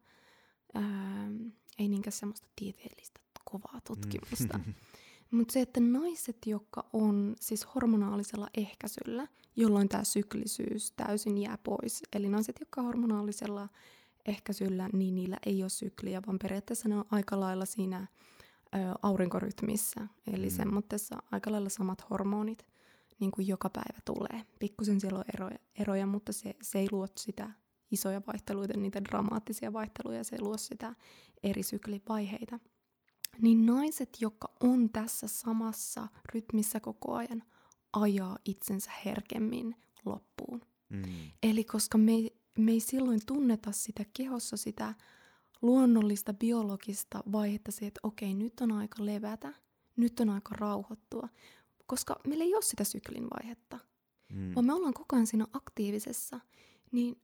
ää, 0.75 1.31
ei 1.79 1.89
niinkään 1.89 2.13
semmoista 2.13 2.49
tieteellistä 2.57 3.21
kovaa 3.45 3.81
tutkimusta. 3.87 4.59
Mm. 4.59 4.75
Mutta 5.31 5.53
se, 5.53 5.61
että 5.61 5.81
naiset, 5.81 6.37
jotka 6.47 6.85
on 6.93 7.37
siis 7.41 7.67
hormonaalisella 7.75 8.49
ehkäisyllä, 8.57 9.29
jolloin 9.57 9.89
tämä 9.89 10.05
syklisyys 10.05 10.91
täysin 10.91 11.39
jää 11.39 11.59
pois, 11.59 12.03
eli 12.13 12.29
naiset, 12.29 12.57
jotka 12.61 12.81
on 12.81 12.87
hormonaalisella 12.87 13.69
ehkäisyllä, 14.27 14.89
niin 14.93 15.15
niillä 15.15 15.37
ei 15.47 15.63
ole 15.63 15.69
sykliä, 15.69 16.23
vaan 16.27 16.39
periaatteessa 16.39 16.89
ne 16.89 16.97
on 16.97 17.05
aika 17.11 17.41
lailla 17.41 17.65
siinä 17.65 18.07
ö, 18.75 18.79
aurinkorytmissä. 19.03 20.07
Eli 20.33 20.47
mm. 20.47 20.57
semmoisessa 20.57 21.23
aika 21.33 21.53
lailla 21.53 21.69
samat 21.69 22.11
hormonit 22.11 22.67
niin 23.21 23.31
kuin 23.31 23.47
joka 23.47 23.71
päivä 23.71 24.01
tulee. 24.05 24.47
Pikkusen 24.59 25.01
siellä 25.01 25.19
on 25.19 25.25
eroja, 25.35 25.59
eroja 25.79 26.07
mutta 26.07 26.33
se, 26.33 26.57
se 26.63 26.79
ei 26.79 26.89
luo 26.93 27.07
sitä 27.17 27.51
isoja 27.91 28.23
vaihteluita, 28.27 28.79
niitä 28.79 29.05
dramaattisia 29.05 29.73
vaihteluja, 29.73 30.25
se 30.25 30.37
ei 30.37 30.43
luo 30.43 30.57
sitä 30.57 30.95
eri 31.43 31.63
syklivaiheita. 31.63 32.59
Niin 33.43 33.67
naiset, 33.67 34.17
jotka 34.21 34.49
on 34.61 34.91
tässä 34.91 35.29
samassa 35.29 36.09
rytmissä 36.35 36.81
koko 36.81 37.15
ajan, 37.15 37.43
ajaa 37.93 38.39
itsensä 38.45 38.91
herkemmin 39.05 39.77
loppuun. 40.05 40.61
Mm. 40.89 41.03
Eli 41.43 41.65
koska 41.65 41.99
me 41.99 42.13
me 42.59 42.73
ei 42.73 42.81
silloin 42.81 43.21
tunneta 43.27 43.73
sitä 43.73 44.05
kehossa 44.13 44.57
sitä 44.57 44.95
luonnollista 45.63 46.35
biologista 46.35 47.23
vaihetta 47.33 47.73
se, 47.73 47.87
että 47.87 48.01
okei, 48.03 48.35
nyt 48.35 48.61
on 48.61 48.73
aika 48.73 49.07
levätä, 49.07 49.53
nyt 49.97 50.21
on 50.21 50.31
aika 50.31 50.55
rauhoittua, 50.55 51.29
koska 51.87 52.17
meillä 52.27 52.45
ei 52.45 52.55
ole 52.55 52.63
sitä 52.63 52.85
syklin 52.85 53.25
vaihetta, 53.25 53.79
mm. 54.33 54.55
vaan 54.55 54.67
me 54.67 54.75
ollaan 54.75 54.95
koko 54.95 55.17
ajan 55.17 55.27
siinä 55.27 55.47
aktiivisessa, 55.53 56.41
niin 56.93 57.21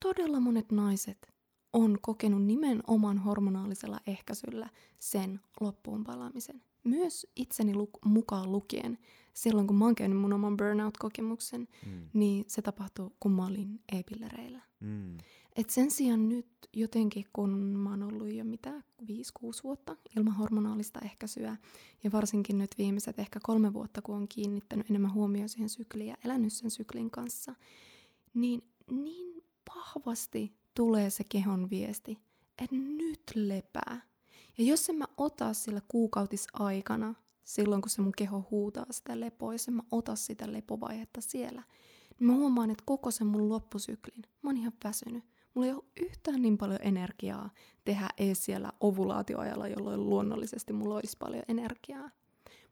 todella 0.00 0.40
monet 0.40 0.72
naiset 0.72 1.34
on 1.72 1.98
kokenut 2.02 2.42
nimenomaan 2.42 3.18
hormonaalisella 3.18 4.00
ehkäisyllä 4.06 4.70
sen 4.98 5.40
loppuun 5.60 6.04
palaamisen. 6.04 6.62
Myös 6.84 7.26
itseni 7.36 7.74
lu- 7.74 7.90
mukaan 8.04 8.52
lukien, 8.52 8.98
silloin 9.34 9.66
kun 9.66 9.76
mä 9.76 9.84
oon 9.84 9.94
käynyt 9.94 10.18
mun 10.18 10.32
oman 10.32 10.56
burnout-kokemuksen, 10.56 11.68
mm. 11.86 12.08
niin 12.12 12.44
se 12.48 12.62
tapahtui, 12.62 13.10
kun 13.20 13.32
mä 13.32 13.46
olin 13.46 13.80
e-pillereillä. 13.92 14.60
Mm. 14.80 15.18
Et 15.56 15.70
sen 15.70 15.90
sijaan 15.90 16.28
nyt 16.28 16.46
jotenkin, 16.72 17.24
kun 17.32 17.50
mä 17.50 17.90
oon 17.90 18.02
ollut 18.02 18.32
jo 18.32 18.44
mitä, 18.44 18.82
5-6 19.02 19.04
vuotta 19.64 19.96
ilman 20.16 20.34
hormonaalista 20.34 21.00
ehkäisyä, 21.04 21.56
ja 22.04 22.12
varsinkin 22.12 22.58
nyt 22.58 22.74
viimeiset 22.78 23.18
ehkä 23.18 23.40
kolme 23.42 23.72
vuotta, 23.72 24.02
kun 24.02 24.16
on 24.16 24.28
kiinnittänyt 24.28 24.90
enemmän 24.90 25.14
huomioon 25.14 25.48
siihen 25.48 25.68
sykliin 25.68 26.08
ja 26.08 26.16
elänyt 26.24 26.52
sen 26.52 26.70
syklin 26.70 27.10
kanssa, 27.10 27.54
niin 28.34 28.62
niin 28.90 29.44
vahvasti 29.76 30.52
tulee 30.74 31.10
se 31.10 31.24
kehon 31.28 31.70
viesti, 31.70 32.18
että 32.62 32.76
nyt 32.76 33.22
lepää. 33.34 34.00
Ja 34.58 34.64
jos 34.64 34.88
en 34.88 34.96
mä 34.96 35.04
ota 35.16 35.52
sillä 35.52 35.80
kuukautisaikana, 35.88 37.14
silloin 37.44 37.82
kun 37.82 37.90
se 37.90 38.02
mun 38.02 38.12
keho 38.18 38.46
huutaa 38.50 38.86
sitä 38.90 39.20
lepoa, 39.20 39.54
jos 39.54 39.68
en 39.68 39.74
mä 39.74 39.82
ota 39.90 40.16
sitä 40.16 40.52
lepovaihetta 40.52 41.20
siellä, 41.20 41.62
niin 42.18 42.26
mä 42.26 42.34
huomaan, 42.34 42.70
että 42.70 42.84
koko 42.86 43.10
sen 43.10 43.26
mun 43.26 43.48
loppusyklin, 43.48 44.22
mä 44.42 44.50
oon 44.50 44.56
ihan 44.56 44.72
väsynyt. 44.84 45.24
Mulla 45.54 45.66
ei 45.66 45.72
ole 45.72 45.84
yhtään 46.00 46.42
niin 46.42 46.58
paljon 46.58 46.78
energiaa 46.82 47.50
tehdä 47.84 48.08
ees 48.18 48.44
siellä 48.44 48.72
ovulaatioajalla, 48.80 49.68
jolloin 49.68 50.10
luonnollisesti 50.10 50.72
mulla 50.72 50.94
olisi 50.94 51.16
paljon 51.18 51.42
energiaa. 51.48 52.10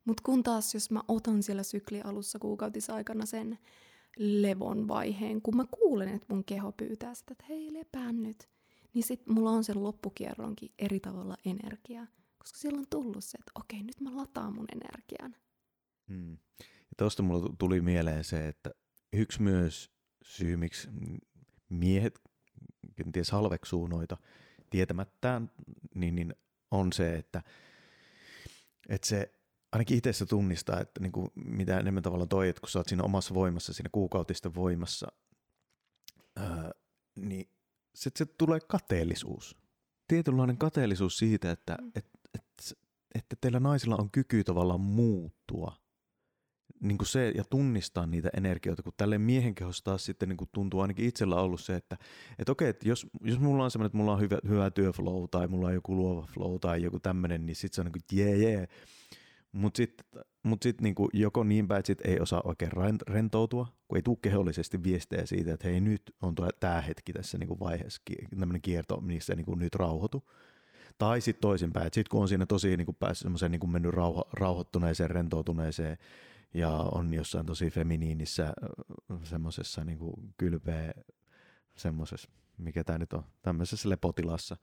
Mutta 0.05 0.23
kun 0.27 0.43
taas, 0.43 0.75
jos 0.75 0.91
mä 0.91 1.01
otan 1.09 1.43
siellä 1.43 1.63
sykli 1.63 2.01
alussa 2.03 2.39
kuukautisaikana 2.39 3.27
sen 3.27 3.59
levon 4.19 4.89
vaiheen, 4.89 5.43
kun 5.43 5.57
mä 5.57 5.65
kuulen, 5.71 6.09
että 6.09 6.27
mun 6.35 6.45
keho 6.45 6.73
pyytää 6.73 7.15
sitä, 7.15 7.33
että 7.33 7.45
hei, 7.49 7.73
lepää 7.73 8.13
nyt, 8.13 8.49
niin 8.95 9.03
sit 9.03 9.27
mulla 9.27 9.51
on 9.51 9.65
sen 9.65 9.83
loppukierronkin 9.83 10.73
eri 10.79 11.01
tavalla 11.01 11.37
energiaa, 11.45 12.07
koska 12.39 12.59
siellä 12.59 12.79
on 12.79 12.87
tullut 12.91 13.25
se, 13.25 13.39
että 13.39 13.53
okei, 13.55 13.83
nyt 13.83 14.01
mä 14.01 14.17
lataan 14.17 14.55
mun 14.55 14.67
energian. 14.73 15.37
Hmm. 16.09 16.33
Ja 16.63 16.97
tuosta 16.97 17.23
mulla 17.23 17.55
tuli 17.59 17.81
mieleen 17.81 18.25
se, 18.25 18.49
että 18.49 18.71
yksi 19.13 19.43
myös 19.43 19.91
syy, 20.23 20.57
miksi 20.57 20.89
miehet 21.69 22.21
kenties 22.97 23.31
halveksuu 23.31 23.87
noita 23.87 24.17
tietämättään, 24.71 25.51
niin, 25.95 26.15
niin 26.17 26.35
on 26.71 26.93
se, 26.93 27.15
että, 27.15 27.43
että 28.89 29.07
se 29.07 29.35
ainakin 29.73 29.99
itse 29.99 30.13
se 30.13 30.27
tunnistaa, 30.27 30.81
että 30.81 31.01
niin 31.01 31.13
kuin 31.13 31.29
mitä 31.35 31.79
enemmän 31.79 32.03
tavalla 32.03 32.27
toi, 32.27 32.49
että 32.49 32.61
kun 32.61 32.69
sä 32.69 32.79
oot 32.79 32.89
siinä 32.89 33.03
omassa 33.03 33.35
voimassa, 33.35 33.73
siinä 33.73 33.89
kuukautisten 33.93 34.55
voimassa, 34.55 35.07
ää, 36.37 36.71
niin 37.17 37.49
sitten 37.95 38.27
se 38.27 38.35
tulee 38.39 38.61
kateellisuus. 38.61 39.57
Tietynlainen 40.09 40.59
kateellisuus 40.59 41.19
siitä, 41.19 41.51
että 41.51 41.77
mm. 41.81 41.93
et, 41.97 42.07
et, 42.35 42.45
että 43.15 43.37
teillä 43.41 43.61
naisilla 43.61 43.97
on 43.97 44.11
kyky 44.11 44.45
tavallaan 44.45 44.81
muuttua 44.81 45.83
niin 46.83 46.99
kuin 46.99 47.09
se 47.09 47.33
ja 47.37 47.45
tunnistaa 47.45 48.07
niitä 48.07 48.31
energioita, 48.37 48.83
kun 48.83 48.93
tälle 48.97 49.19
miehen 49.19 49.55
kehossa 49.55 49.85
taas 49.85 50.05
sitten 50.05 50.29
niin 50.29 50.37
kuin 50.37 50.51
tuntuu 50.53 50.81
ainakin 50.81 51.07
itsellä 51.07 51.37
ollut 51.37 51.61
se, 51.61 51.75
että, 51.75 51.97
että 52.39 52.53
okei, 52.53 52.69
että 52.69 52.89
jos, 52.89 53.07
jos 53.21 53.39
mulla 53.39 53.65
on 53.65 53.71
semmoinen, 53.71 53.87
että 53.87 53.99
mulla 53.99 54.13
on 54.13 54.21
hyvä, 54.21 54.39
hyvä 54.49 54.71
työflow 54.71 55.25
tai 55.31 55.49
mulla 55.49 55.67
on 55.67 55.75
joku 55.75 55.97
luova 55.97 56.27
flow 56.27 56.59
tai 56.61 56.83
joku 56.83 57.01
tämmöinen, 57.01 57.47
niin 57.47 57.57
sitten 57.57 57.75
se 57.75 57.81
on 57.81 57.85
niin 57.85 57.93
kuin 57.93 58.19
jee 58.19 58.37
jee. 58.37 58.69
Mutta 59.53 59.77
sitten 59.77 60.07
mut 60.43 60.63
sit 60.63 60.81
niinku 60.81 61.09
joko 61.13 61.45
niin 61.45 61.69
päin, 61.69 61.83
että 61.89 62.09
ei 62.09 62.21
osaa 62.21 62.43
oikein 62.45 62.73
rentoutua, 63.09 63.67
kun 63.89 63.99
ei 63.99 64.03
tule 64.03 64.19
kehollisesti 64.23 64.83
viestejä 64.83 65.27
siitä, 65.27 65.55
että 65.55 65.69
hei 65.69 65.81
nyt 65.81 66.03
on 66.23 66.35
tämä 66.61 66.81
hetki 66.81 67.13
tässä 67.13 67.39
niinku 67.39 67.61
vaiheessa, 67.61 68.03
tämmöinen 68.39 68.63
kierto, 68.63 69.01
missä 69.01 69.35
niinku 69.35 69.55
nyt 69.55 69.75
rauhoitu. 69.75 70.31
Tai 70.99 71.21
sitten 71.21 71.41
toisinpäin, 71.41 71.87
että 71.87 71.95
sitten 71.95 72.11
kun 72.11 72.21
on 72.23 72.29
siinä 72.29 72.47
tosi 72.47 72.77
niinku 72.77 72.93
päässyt 72.93 73.23
semmoiseen 73.23 73.53
niinku 73.53 73.67
mennyt 73.67 73.95
rauho, 73.95 74.29
rauhoittuneeseen, 74.33 75.11
rentoutuneeseen 75.11 75.99
ja 76.55 76.71
on 76.71 77.15
jossain 77.15 77.47
tosi 77.47 77.71
feminiinissä 77.71 78.53
semmoisessa 79.23 79.85
niinku 79.85 80.15
kylpeä 80.39 80.93
semmoisessa, 81.77 82.31
mikä 82.59 82.85
tämä 82.85 82.99
nyt 82.99 83.13
on, 83.13 83.25
tämmöisessä 83.43 83.89
lepotilassa, 83.89 84.57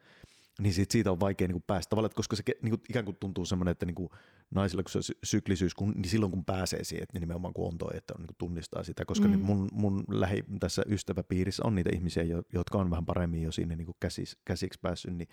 niin 0.60 0.74
sit 0.74 0.92
siitä 0.92 1.12
on 1.12 1.20
vaikea 1.20 1.48
niinku 1.48 1.64
päästä 1.68 1.90
tavallaan, 1.90 2.12
koska 2.16 2.36
se 2.36 2.44
niinku, 2.62 2.84
ikään 2.90 3.06
kuin 3.06 3.18
tuntuu 3.20 3.46
semmoinen, 3.46 3.72
että 3.72 3.86
niinku, 3.86 4.12
naisilla 4.52 4.84
kun 4.84 5.04
se 5.04 5.14
syklisyys, 5.24 5.76
kun, 5.76 5.92
niin 5.92 6.10
silloin 6.10 6.32
kun 6.32 6.46
pääsee 6.46 6.84
siihen, 6.84 7.04
että 7.04 7.20
nimenomaan 7.20 7.54
kun 7.54 7.68
on 7.68 7.78
toi, 7.78 7.98
että 7.98 8.14
on, 8.18 8.22
niin 8.22 8.36
tunnistaa 8.38 8.84
sitä, 8.84 9.06
koska 9.06 9.28
mm. 9.28 9.40
mun, 9.40 9.70
mun 9.72 10.04
lähi 10.08 10.44
tässä 10.60 10.84
ystäväpiirissä 10.88 11.64
on 11.66 11.76
niitä 11.76 11.90
ihmisiä, 11.94 12.24
jotka 12.54 12.78
on 12.78 12.90
vähän 12.90 13.06
paremmin 13.06 13.44
jo 13.44 13.52
siinä 13.52 13.76
niin 13.76 13.88
käsis, 14.00 14.38
käsiksi 14.46 14.80
päässyt, 14.82 15.18
niin, 15.18 15.30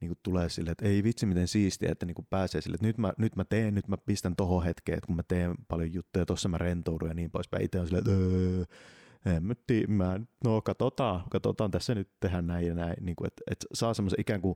niin 0.00 0.08
kuin 0.08 0.18
tulee 0.22 0.48
sille, 0.48 0.70
että 0.70 0.86
ei 0.86 1.02
vitsi 1.02 1.26
miten 1.26 1.48
siistiä, 1.48 1.92
että 1.92 2.06
niin 2.06 2.14
kuin 2.14 2.26
pääsee 2.30 2.60
sille, 2.60 2.74
että 2.74 2.86
nyt 2.86 2.98
mä, 2.98 3.12
nyt 3.18 3.36
mä 3.36 3.44
teen, 3.44 3.74
nyt 3.74 3.88
mä 3.88 3.96
pistän 3.96 4.36
tohon 4.36 4.64
hetkeen, 4.64 4.98
että 4.98 5.06
kun 5.06 5.16
mä 5.16 5.22
teen 5.22 5.54
paljon 5.68 5.92
juttuja, 5.92 6.26
tuossa 6.26 6.48
mä 6.48 6.58
rentoudun 6.58 7.08
ja 7.08 7.14
niin 7.14 7.30
poispäin. 7.30 7.64
Itse 7.64 7.80
on 7.80 7.86
silleen, 7.86 8.04
että 8.08 8.12
öö, 8.12 8.64
en 9.26 9.44
mä, 9.44 9.54
tii, 9.66 9.86
mä, 9.86 10.20
no 10.44 10.62
katsotaan, 10.62 11.24
katsotaan 11.30 11.70
tässä 11.70 11.94
nyt 11.94 12.10
tehdä 12.20 12.42
näin 12.42 12.66
ja 12.66 12.74
näin, 12.74 12.96
niin 13.00 13.16
kuin, 13.16 13.26
että, 13.26 13.42
että 13.50 13.66
saa 13.74 13.94
semmoisen 13.94 14.20
ikään 14.20 14.40
kuin 14.40 14.54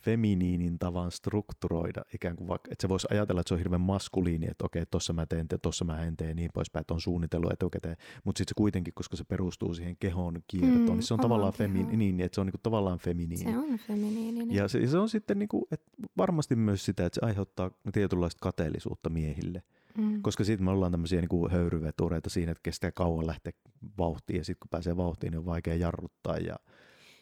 feminiinin 0.00 0.78
tavan 0.78 1.10
strukturoida, 1.10 2.02
ikään 2.14 2.36
kuin 2.36 2.48
vaikka, 2.48 2.68
että 2.72 2.82
se 2.82 2.88
voisi 2.88 3.06
ajatella, 3.10 3.40
että 3.40 3.48
se 3.48 3.54
on 3.54 3.58
hirveän 3.58 3.80
maskuliini, 3.80 4.46
että 4.50 4.64
okei, 4.64 4.86
tuossa 4.90 5.12
mä 5.12 5.26
teen, 5.26 5.46
tuossa 5.62 5.84
mä 5.84 6.04
en 6.04 6.16
tee, 6.16 6.34
niin 6.34 6.50
poispäin, 6.54 6.80
että 6.80 6.94
on 6.94 7.00
suunnitellut 7.00 7.52
etukäteen, 7.52 7.96
mutta 8.24 8.38
sitten 8.38 8.50
se 8.50 8.58
kuitenkin, 8.58 8.94
koska 8.94 9.16
se 9.16 9.24
perustuu 9.24 9.74
siihen 9.74 9.96
kehon 10.00 10.42
kiertoon, 10.46 10.80
mm, 10.80 10.92
niin 10.92 11.02
se 11.02 11.14
on 11.14 11.20
tavallaan 11.20 11.52
feminiini, 11.52 12.22
että 12.22 12.34
se 12.34 12.40
on 12.40 12.46
niinku 12.46 12.60
tavallaan 12.62 12.98
feminiini. 12.98 13.52
Se 13.52 13.58
on 13.58 13.78
feminiini. 13.78 14.54
Ja 14.54 14.68
se, 14.68 14.86
se 14.86 14.98
on 14.98 15.08
sitten 15.08 15.38
niinku, 15.38 15.68
että 15.70 15.90
varmasti 16.16 16.56
myös 16.56 16.84
sitä, 16.84 17.06
että 17.06 17.20
se 17.20 17.26
aiheuttaa 17.26 17.70
tietynlaista 17.92 18.38
kateellisuutta 18.42 19.10
miehille. 19.10 19.62
Mm. 19.98 20.22
Koska 20.22 20.44
sitten 20.44 20.64
me 20.64 20.70
ollaan 20.70 20.92
tämmöisiä 20.92 21.20
niinku 21.20 21.48
höyryvetureita 21.48 22.30
siinä, 22.30 22.52
että 22.52 22.62
kestää 22.62 22.92
kauan 22.92 23.26
lähteä 23.26 23.52
vauhtiin 23.98 24.38
ja 24.38 24.44
sitten 24.44 24.60
kun 24.60 24.68
pääsee 24.70 24.96
vauhtiin, 24.96 25.30
niin 25.30 25.38
on 25.38 25.46
vaikea 25.46 25.74
jarruttaa 25.74 26.36
ja 26.38 26.56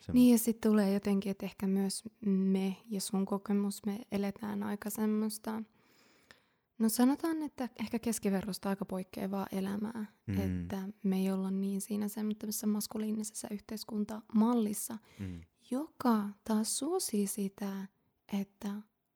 se... 0.01 0.13
Niin 0.13 0.33
ja 0.33 0.39
sitten 0.39 0.71
tulee 0.71 0.93
jotenkin, 0.93 1.31
että 1.31 1.47
ehkä 1.47 1.67
myös 1.67 2.05
me 2.27 2.77
ja 2.91 3.01
sun 3.01 3.27
kokemus, 3.27 3.87
me 3.87 3.99
eletään 4.13 4.63
aika 4.63 4.91
semmoista 4.91 5.63
No 6.79 6.89
sanotaan, 6.89 7.43
että 7.43 7.69
ehkä 7.81 7.99
keskiverrosta 7.99 8.69
aika 8.69 8.85
poikkeavaa 8.85 9.47
elämää, 9.53 10.07
Mm. 10.27 10.39
että 10.41 10.83
me 11.03 11.17
ei 11.17 11.31
olla 11.33 11.51
niin 11.51 11.81
siinä 11.81 12.09
semmoisessa 12.09 12.67
maskuliinisessa 12.67 13.49
yhteiskuntamallissa, 13.51 14.99
Mm. 15.19 15.41
joka 15.71 16.29
taas 16.45 16.79
suosii 16.79 17.27
sitä, 17.27 17.87
että, 18.41 18.69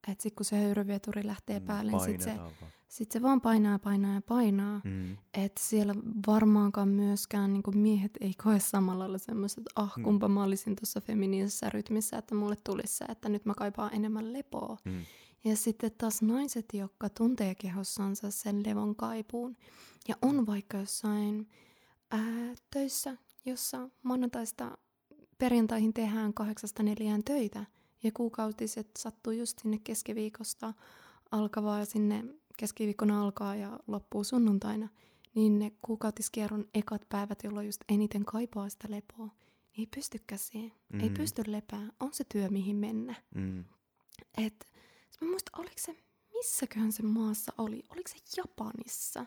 että 0.09 0.23
sit 0.23 0.35
kun 0.35 0.45
se 0.45 0.57
höyryveturi 0.57 1.27
lähtee 1.27 1.61
Mm, 1.61 1.67
päälle, 1.67 1.93
niin 1.93 2.01
sit 2.05 2.21
se, 2.21 2.35
sit 2.89 3.13
se 3.13 3.23
vaan 3.23 3.41
painaa, 3.41 3.79
painaa 3.79 4.15
ja 4.15 4.23
painaa. 4.23 4.81
Mm. 4.85 5.17
Että 5.35 5.61
siellä 5.65 5.95
varmaankaan 6.27 6.89
myöskään 6.89 7.53
niin 7.53 7.63
miehet 7.75 8.11
ei 8.21 8.35
koe 8.45 8.61
samalla 8.61 8.99
lailla 8.99 9.19
semmoista, 9.19 9.61
että 9.61 9.71
ah, 9.77 9.93
Mm. 9.97 10.03
kumpa 10.05 10.29
mä 10.29 10.43
olisin 10.43 10.77
tuossa 10.77 11.01
feminiinisessä 11.01 11.71
rytmissä, 11.71 12.19
että 12.19 12.35
mulle 12.35 12.57
tulisi 12.57 12.97
se, 12.97 13.05
että 13.05 13.29
nyt 13.29 13.45
mä 13.45 13.55
kaipaan 13.55 13.95
enemmän 13.95 14.33
lepoa. 14.33 14.77
Mm. 14.85 15.05
Ja 15.45 15.57
sitten 15.57 15.93
taas 15.99 16.23
naiset, 16.23 16.65
jotka 16.73 17.09
tuntee 17.09 17.55
kehossansa 17.55 18.31
sen 18.31 18.63
levon 18.67 18.97
kaipuun 18.97 19.57
ja 20.09 20.15
on 20.23 20.47
vaikka 20.47 20.77
jossain 20.79 21.49
ää, 22.11 22.21
töissä, 22.71 23.17
jossa 23.45 23.89
maanantaista 24.03 24.79
perjantaihin 25.39 25.95
tehdään 25.95 26.35
kahdeksasta 26.35 26.83
neljään 26.83 27.25
töitä 27.25 27.67
ja 28.03 28.13
kuukautiset 28.13 28.91
sattuu 28.99 29.33
just 29.33 29.59
sinne 29.59 29.79
keskiviikosta 29.85 30.75
alkavaa 31.31 31.79
ja 31.79 31.85
sinne 31.85 32.25
keskiviikkona 32.57 33.23
alkaa 33.23 33.57
ja 33.57 33.79
loppuu 33.87 34.25
sunnuntaina, 34.25 34.89
niin 35.35 35.59
ne 35.59 35.73
kuukautiskierron 35.83 36.69
ekat 36.75 37.09
päivät, 37.09 37.45
jolloin 37.45 37.67
just 37.67 37.81
eniten 37.89 38.25
kaipaa 38.25 38.69
sitä 38.69 38.89
lepoa, 38.91 39.27
niin 39.27 39.79
ei 39.79 39.87
pystykään 39.87 40.39
siihen. 40.39 40.73
Mm. 40.93 41.01
Ei 41.01 41.11
pysty 41.11 41.43
lepää. 41.47 41.89
On 42.01 42.15
se 42.15 42.25
työ, 42.25 42.49
mihin 42.49 42.77
mennä. 42.77 43.15
Mm. 43.35 43.65
Et, 44.39 44.73
mä 45.21 45.29
muistan, 45.29 45.61
oliko 45.61 45.77
se, 45.79 45.97
missäköhän 46.33 46.93
se 46.93 47.03
maassa 47.03 47.53
oli? 47.59 47.83
Oliko 47.91 48.09
se 48.09 48.17
Japanissa? 48.37 49.27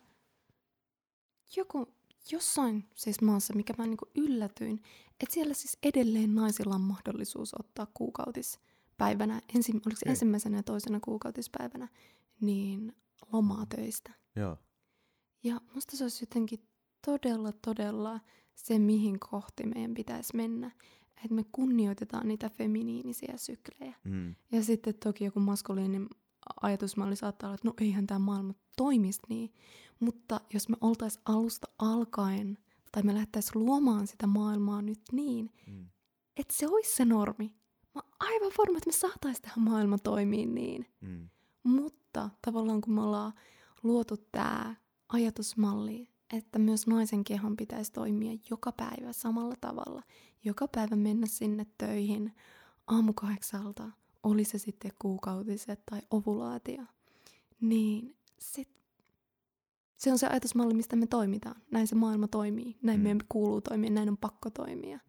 Joku, 1.55 1.94
jossain 2.31 2.89
siis 2.95 3.21
maassa, 3.21 3.53
mikä 3.53 3.73
mä 3.77 3.85
niinku 3.85 4.05
yllätyin, 4.15 4.81
että 5.21 5.33
siellä 5.33 5.53
siis 5.53 5.77
edelleen 5.83 6.35
naisilla 6.35 6.75
on 6.75 6.81
mahdollisuus 6.81 7.53
ottaa 7.59 7.87
kuukautispäivänä, 7.93 9.41
ensi, 9.55 9.71
oliko 9.71 9.89
se 9.89 10.03
Okei. 10.03 10.09
ensimmäisenä 10.11 10.57
ja 10.57 10.63
toisena 10.63 10.99
kuukautispäivänä, 10.99 11.87
niin 12.41 12.95
lomaa 13.31 13.65
töistä. 13.65 14.11
Joo. 14.35 14.57
Ja 15.43 15.61
musta 15.73 15.97
se 15.97 16.03
olisi 16.03 16.23
jotenkin 16.23 16.59
todella, 17.05 17.51
todella 17.51 18.19
se, 18.55 18.79
mihin 18.79 19.19
kohti 19.19 19.65
meidän 19.65 19.93
pitäisi 19.93 20.35
mennä. 20.35 20.71
Että 21.15 21.35
me 21.35 21.45
kunnioitetaan 21.51 22.27
niitä 22.27 22.49
feminiinisiä 22.49 23.33
syklejä. 23.37 23.95
Mm. 24.03 24.35
Ja 24.51 24.63
sitten 24.63 24.93
toki 25.03 25.25
joku 25.25 25.39
maskuliinin 25.39 26.09
ajatusmalli 26.61 27.15
saattaa 27.15 27.47
olla, 27.47 27.55
että 27.55 27.67
no 27.67 27.73
eihän 27.81 28.07
tämä 28.07 28.19
maailma 28.19 28.53
toimisi 28.77 29.19
niin. 29.29 29.53
Mutta 29.99 30.41
jos 30.53 30.69
me 30.69 30.77
oltaisiin 30.81 31.21
alusta 31.25 31.67
alkaen, 31.79 32.57
tai 32.91 33.03
me 33.03 33.13
lähdettäisiin 33.13 33.65
luomaan 33.65 34.07
sitä 34.07 34.27
maailmaa 34.27 34.81
nyt 34.81 35.01
niin, 35.11 35.51
Mm. 35.67 35.85
että 36.37 36.53
se 36.57 36.67
olisi 36.67 36.95
se 36.95 37.05
normi. 37.05 37.55
Mä 37.95 38.01
oon 38.01 38.11
aivan 38.19 38.51
varma, 38.57 38.77
että 38.77 38.87
me 38.89 38.91
saataisiin 38.93 39.41
tähän 39.41 39.61
maailma 39.61 39.97
toimii 39.97 40.45
niin. 40.45 40.85
Mm. 41.01 41.29
Mutta 41.63 42.29
tavallaan 42.45 42.81
kun 42.81 42.93
me 42.93 43.01
ollaan 43.01 43.33
luotu 43.83 44.17
tämä 44.31 44.75
ajatusmalli, 45.09 46.09
että 46.33 46.59
myös 46.59 46.87
naisen 46.87 47.23
kehon 47.23 47.57
pitäisi 47.57 47.91
toimia 47.91 48.37
joka 48.49 48.71
päivä 48.71 49.13
samalla 49.13 49.55
tavalla. 49.61 50.01
Joka 50.43 50.67
päivä 50.67 50.95
mennä 50.95 51.27
sinne 51.27 51.65
töihin 51.77 52.33
aamukahdeksalta, 52.87 53.91
oli 54.25 54.43
se 54.43 54.57
sitten 54.57 54.91
kuukautiset 55.01 55.79
tai 55.91 56.01
ovulaatio. 56.11 56.83
Niin 57.61 58.17
sit, 58.39 58.69
se 59.97 60.11
on 60.11 60.17
se 60.17 60.27
ajatusmalli, 60.27 60.73
mistä 60.73 60.95
me 60.95 61.07
toimitaan. 61.07 61.61
Näin 61.71 61.87
se 61.87 61.95
maailma 61.95 62.27
toimii. 62.27 62.77
Näin 62.81 62.99
Mm. 62.99 63.03
meidän 63.03 63.21
kuuluu 63.29 63.61
toimia, 63.61 63.89
näin 63.89 64.09
on 64.09 64.17
pakko 64.17 64.49
toimia. 64.49 64.99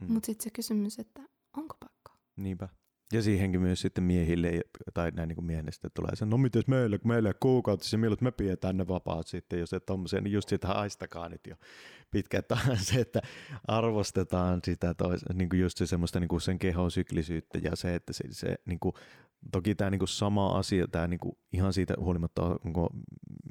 Mm. 0.00 0.12
Mutta 0.12 0.26
sitten 0.26 0.44
se 0.44 0.50
kysymys, 0.50 0.98
että 0.98 1.22
onko 1.56 1.76
pakko? 1.80 2.12
Niinpä. 2.36 2.68
Ja 3.12 3.22
siihenkin 3.22 3.60
myös 3.60 3.80
sitten 3.80 4.04
miehille, 4.04 4.60
tai 4.94 5.10
näin 5.10 5.28
niin 5.28 5.36
kuin 5.36 5.64
sitten 5.70 5.90
tulee 5.94 6.16
se, 6.16 6.26
no 6.26 6.38
mites 6.38 6.66
meillä, 6.66 6.98
kun 6.98 7.08
meillä 7.08 7.28
ei 7.28 7.34
kuukautisia, 7.40 7.98
milloin 7.98 8.18
me 8.20 8.32
pidetään 8.32 8.76
ne 8.76 8.88
vapaat 8.88 9.26
sitten, 9.26 9.58
jos 9.58 9.72
et 9.72 9.86
tommosia, 9.86 10.20
niin 10.20 10.32
just 10.32 10.48
sitä 10.48 10.68
haistakaa 10.68 11.28
nyt 11.28 11.40
jo 11.46 11.56
pitkä, 12.10 12.38
että 12.38 12.58
se, 12.76 13.00
että 13.00 13.22
arvostetaan 13.68 14.60
sitä 14.64 14.94
tois, 14.94 15.24
niin 15.34 15.48
kuin 15.48 15.60
just 15.60 15.78
se 15.78 15.86
semmoista 15.86 16.20
niin 16.20 16.28
kuin 16.28 16.40
sen 16.40 16.58
kehon 16.58 16.90
syklisyyttä 16.90 17.58
ja 17.62 17.76
se, 17.76 17.94
että 17.94 18.12
se, 18.12 18.24
se 18.30 18.56
niin 18.66 18.80
kuin, 18.80 18.94
toki 19.52 19.74
tämä 19.74 19.90
niin 19.90 19.98
kuin 19.98 20.08
sama 20.08 20.58
asia, 20.58 20.88
tämä 20.88 21.08
niin 21.08 21.20
kuin 21.20 21.36
ihan 21.52 21.72
siitä 21.72 21.94
huolimatta, 21.98 22.42
onko 22.64 22.90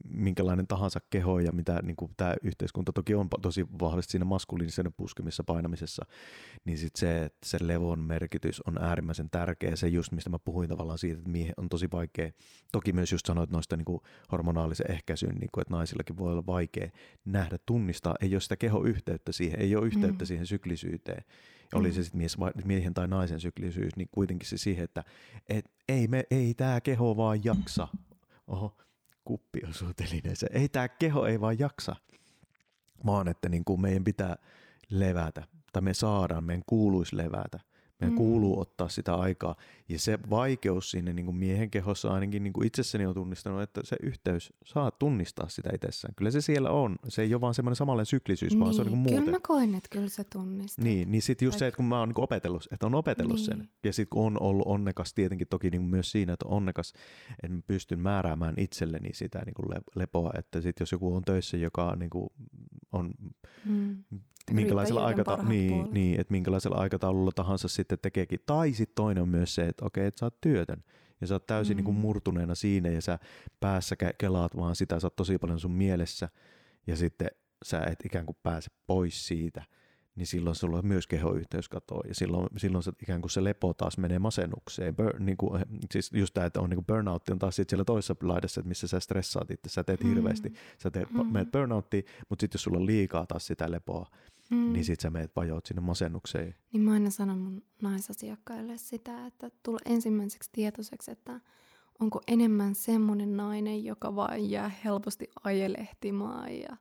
minkälainen 0.09 0.67
tahansa 0.67 0.99
keho 1.09 1.39
ja 1.39 1.51
mitä 1.51 1.79
niin 1.83 1.95
kuin 1.95 2.11
tämä 2.17 2.35
yhteiskunta 2.43 2.93
toki 2.93 3.15
on 3.15 3.27
tosi 3.41 3.65
vahvasti 3.79 4.11
siinä 4.11 4.25
maskuliinisen 4.25 4.93
puskemissa 4.97 5.43
painamisessa, 5.43 6.05
niin 6.65 6.77
sitten 6.77 6.99
se, 6.99 7.23
että 7.23 7.37
se 7.45 7.57
levon 7.61 7.99
merkitys 7.99 8.61
on 8.61 8.77
äärimmäisen 8.77 9.29
tärkeä. 9.29 9.75
Se 9.75 9.87
just, 9.87 10.11
mistä 10.11 10.29
mä 10.29 10.39
puhuin 10.39 10.69
tavallaan 10.69 10.97
siitä, 10.97 11.17
että 11.17 11.29
miehen 11.29 11.53
on 11.57 11.69
tosi 11.69 11.87
vaikea. 11.91 12.31
Toki 12.71 12.93
myös 12.93 13.11
just 13.11 13.25
sanoit 13.25 13.49
noista 13.49 13.77
niin 13.77 13.85
kuin 13.85 13.99
hormonaalisen 14.31 14.91
ehkäisyn, 14.91 15.35
niin 15.35 15.49
kuin, 15.51 15.61
että 15.61 15.73
naisillakin 15.73 16.17
voi 16.17 16.31
olla 16.31 16.45
vaikea 16.45 16.89
nähdä, 17.25 17.57
tunnistaa. 17.65 18.15
Ei 18.21 18.35
ole 18.35 18.41
sitä 18.41 18.57
kehoyhteyttä 18.57 19.31
siihen, 19.31 19.61
ei 19.61 19.75
ole 19.75 19.85
yhteyttä 19.85 20.23
Mm. 20.23 20.27
siihen 20.27 20.45
syklisyyteen. 20.45 21.23
Oli 21.73 21.91
se 21.91 21.99
Mm. 21.99 22.03
sitten 22.03 22.17
mies, 22.17 22.37
miehen 22.65 22.93
tai 22.93 23.07
naisen 23.07 23.39
syklisyys, 23.39 23.95
niin 23.95 24.09
kuitenkin 24.11 24.47
se 24.49 24.57
siihen, 24.57 24.83
että 24.83 25.03
et, 25.49 25.71
ei, 25.89 26.07
me, 26.07 26.23
ei 26.31 26.53
tämä 26.53 26.81
keho 26.81 27.17
vaan 27.17 27.43
jaksa. 27.43 27.87
Oho, 28.47 28.77
kuppi 29.25 29.59
osuu 29.69 29.93
telineeseen. 29.95 30.57
Ei 30.61 30.69
tämä 30.69 30.87
keho 30.87 31.25
ei 31.25 31.41
vaan 31.41 31.59
jaksa, 31.59 31.95
vaan 33.05 33.27
että 33.27 33.49
niin 33.49 33.65
kuin 33.65 33.81
meidän 33.81 34.03
pitää 34.03 34.35
levätä, 34.89 35.47
tai 35.73 35.81
me 35.81 35.93
saadaan, 35.93 36.43
meidän 36.43 36.63
kuuluisi 36.67 37.17
levätä. 37.17 37.59
Meidän 38.01 38.13
Mm. 38.13 38.17
kuuluu 38.17 38.59
ottaa 38.59 38.89
sitä 38.89 39.15
aikaa. 39.15 39.55
Ja 39.89 39.99
se 39.99 40.19
vaikeus 40.29 40.91
siinä 40.91 41.13
niin 41.13 41.25
kuin 41.25 41.35
miehen 41.35 41.71
kehossa 41.71 42.09
ainakin 42.13 42.43
niin 42.43 42.53
kuin 42.53 42.67
itsessäni 42.67 43.05
on 43.05 43.13
tunnistanut, 43.13 43.61
että 43.61 43.81
se 43.83 43.95
yhteys 44.03 44.53
saa 44.65 44.91
tunnistaa 44.91 45.49
sitä 45.49 45.69
itsessään. 45.73 46.15
Kyllä 46.15 46.31
se 46.31 46.41
siellä 46.41 46.69
on. 46.69 46.95
Se 47.07 47.21
ei 47.21 47.33
ole 47.33 47.41
vaan 47.41 47.53
semmoinen 47.53 47.75
samanlainen 47.75 48.05
syklisyys, 48.05 48.59
vaan 48.59 48.73
se 48.73 48.81
on 48.81 48.87
niin 48.87 48.91
kuin 48.91 48.99
muuten. 48.99 49.19
Kyllä 49.19 49.31
mä 49.37 49.39
koen, 49.47 49.75
että 49.75 49.89
kyllä 49.91 50.09
se 50.09 50.23
tunnistaa. 50.23 50.83
Niin, 50.85 51.11
niin 51.11 51.21
sitten 51.21 51.45
just 51.45 51.59
se, 51.59 51.65
Vaikka- 51.65 51.67
että 51.67 51.77
kun 51.77 51.85
mä 51.85 51.99
oon 51.99 52.09
niin 52.09 52.21
opetellut, 52.23 52.67
että 52.71 52.85
on 52.85 52.95
opetellut 52.95 53.35
niin. 53.35 53.45
sen. 53.45 53.57
Niin. 53.59 53.69
Ja 53.83 53.93
sitten 53.93 54.09
kun 54.09 54.25
on 54.25 54.41
ollut 54.41 54.67
onnekas 54.67 55.13
tietenkin 55.13 55.47
toki 55.47 55.69
niin 55.69 55.81
myös 55.81 56.11
siinä, 56.11 56.33
että 56.33 56.45
on 56.47 56.51
onnekas, 56.53 56.93
että 57.43 57.55
mä 57.55 57.61
pystyn 57.67 57.99
määräämään 57.99 58.53
itselleni 58.57 59.09
sitä 59.13 59.41
niin 59.45 59.53
kuin 59.53 59.69
le- 59.69 59.81
lepoa. 59.95 60.31
Että 60.37 60.61
sitten 60.61 60.81
jos 60.81 60.91
joku 60.91 61.15
on 61.15 61.23
töissä, 61.23 61.57
joka 61.57 61.95
niin 61.95 62.09
kuin 62.09 62.29
on 62.91 63.11
Mm. 63.65 64.03
Minkälaisella, 64.53 65.05
aikata- 65.05 65.43
niin, 65.43 65.87
niin, 65.91 66.19
että 66.19 66.31
minkälaisella 66.31 66.77
aikataululla 66.77 67.31
tahansa 67.35 67.67
sitten 67.67 67.97
tekeekin. 68.01 68.39
Tai 68.45 68.73
sitten 68.73 68.95
toinen 68.95 69.21
on 69.23 69.29
myös 69.29 69.55
se, 69.55 69.67
että 69.67 69.85
okei, 69.85 70.05
että 70.05 70.19
sä 70.19 70.25
oot 70.25 70.41
työtön. 70.41 70.83
Ja 71.21 71.27
sä 71.27 71.35
oot 71.35 71.47
täysin 71.47 71.73
mm. 71.73 71.77
niin 71.77 71.85
kuin 71.85 71.95
Mm. 71.95 72.01
murtuneena 72.01 72.55
siinä 72.55 72.89
ja 72.89 73.01
sä 73.01 73.19
päässä 73.59 73.95
kelaat 74.17 74.57
vaan 74.57 74.75
sitä, 74.75 74.99
sä 74.99 75.07
oot 75.07 75.15
tosi 75.15 75.37
paljon 75.37 75.59
sun 75.59 75.71
mielessä. 75.71 76.29
Ja 76.87 76.95
sitten 76.95 77.27
sä 77.65 77.83
et 77.83 77.99
ikään 78.05 78.25
kuin 78.25 78.37
pääse 78.43 78.69
pois 78.87 79.27
siitä. 79.27 79.63
Niin 80.15 80.27
silloin 80.27 80.55
sulla 80.55 80.81
myös 80.81 81.07
kehoyhteys 81.07 81.69
katoaa. 81.69 82.03
Ja 82.07 82.15
silloin, 82.15 82.47
silloin 82.57 82.83
se, 82.83 82.91
ikään 83.01 83.21
kuin 83.21 83.31
se 83.31 83.43
lepo 83.43 83.73
taas 83.73 83.97
menee 83.97 84.19
masennukseen. 84.19 84.95
Bur, 84.95 85.19
niin 85.19 85.37
kuin, 85.37 85.63
siis 85.91 86.11
just 86.13 86.33
tämä, 86.33 86.45
että 86.45 86.61
on 86.61 86.69
niin 86.69 86.77
kuin 86.77 86.85
burnout 86.85 87.29
on 87.29 87.39
taas 87.39 87.55
siellä 87.67 87.85
toisessa 87.85 88.15
laidassa, 88.21 88.61
että 88.61 88.67
missä 88.67 88.87
sä 88.87 88.99
stressaat 88.99 89.51
itse, 89.51 89.69
sä 89.69 89.83
teet 89.83 90.03
hirveästi. 90.03 90.53
Sä 90.77 90.91
teet, 90.91 91.11
mm. 91.11 91.19
Mm. 91.19 91.33
menet 91.33 91.51
burnouttiin, 91.51 92.05
mutta 92.29 92.43
sitten 92.43 92.57
jos 92.57 92.63
sulla 92.63 92.77
on 92.77 92.85
liikaa 92.85 93.25
taas 93.25 93.47
sitä 93.47 93.71
lepoa, 93.71 94.09
Mm. 94.51 94.73
niin 94.73 94.85
sit 94.85 94.99
sä 94.99 95.09
meet 95.09 95.35
vajoot 95.35 95.65
sinne 95.65 95.81
masennukseen. 95.81 96.55
Niin 96.73 96.81
mä 96.81 96.93
aina 96.93 97.09
sanon 97.09 97.37
mun 97.37 97.63
naisasiakkaille 97.81 98.77
sitä, 98.77 99.25
että 99.25 99.51
tulla 99.63 99.79
ensimmäiseksi 99.85 100.49
tietoiseksi, 100.53 101.11
että 101.11 101.41
onko 101.99 102.21
enemmän 102.27 102.75
semmoinen 102.75 103.37
nainen, 103.37 103.83
joka 103.83 104.15
vain 104.15 104.51
jää 104.51 104.71
helposti 104.83 105.27
ajelehtimaan 105.43 106.59
ja 106.59 106.77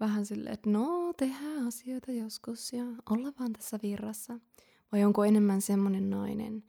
vähän 0.00 0.26
silleen, 0.26 0.54
että 0.54 0.70
no 0.70 1.12
tehdään 1.16 1.66
asioita 1.66 2.12
joskus 2.12 2.72
ja 2.72 2.84
olla 3.10 3.32
vaan 3.38 3.52
tässä 3.52 3.78
virrassa. 3.82 4.40
Vai 4.92 5.04
onko 5.04 5.24
enemmän 5.24 5.60
semmoinen 5.60 6.10
nainen, 6.10 6.64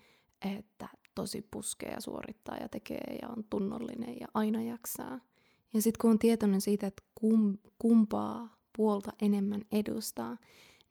että 0.58 0.88
tosi 1.15 1.48
puskee 1.52 1.91
ja 1.91 2.02
suorittaa 2.02 2.58
ja 2.58 2.69
tekee 2.69 3.17
ja 3.22 3.28
on 3.28 3.43
tunnollinen 3.50 4.19
ja 4.19 4.28
aina 4.34 4.62
jaksaa. 4.62 5.19
Ja 5.74 5.82
sitten 5.82 5.98
kun 6.02 6.12
on 6.12 6.19
tietoinen 6.19 6.62
siitä, 6.62 6.88
että 6.88 7.04
kum, 7.15 7.58
kumpaa 7.80 8.62
puolta 8.78 9.12
enemmän 9.22 9.62
edustaa, 9.72 10.38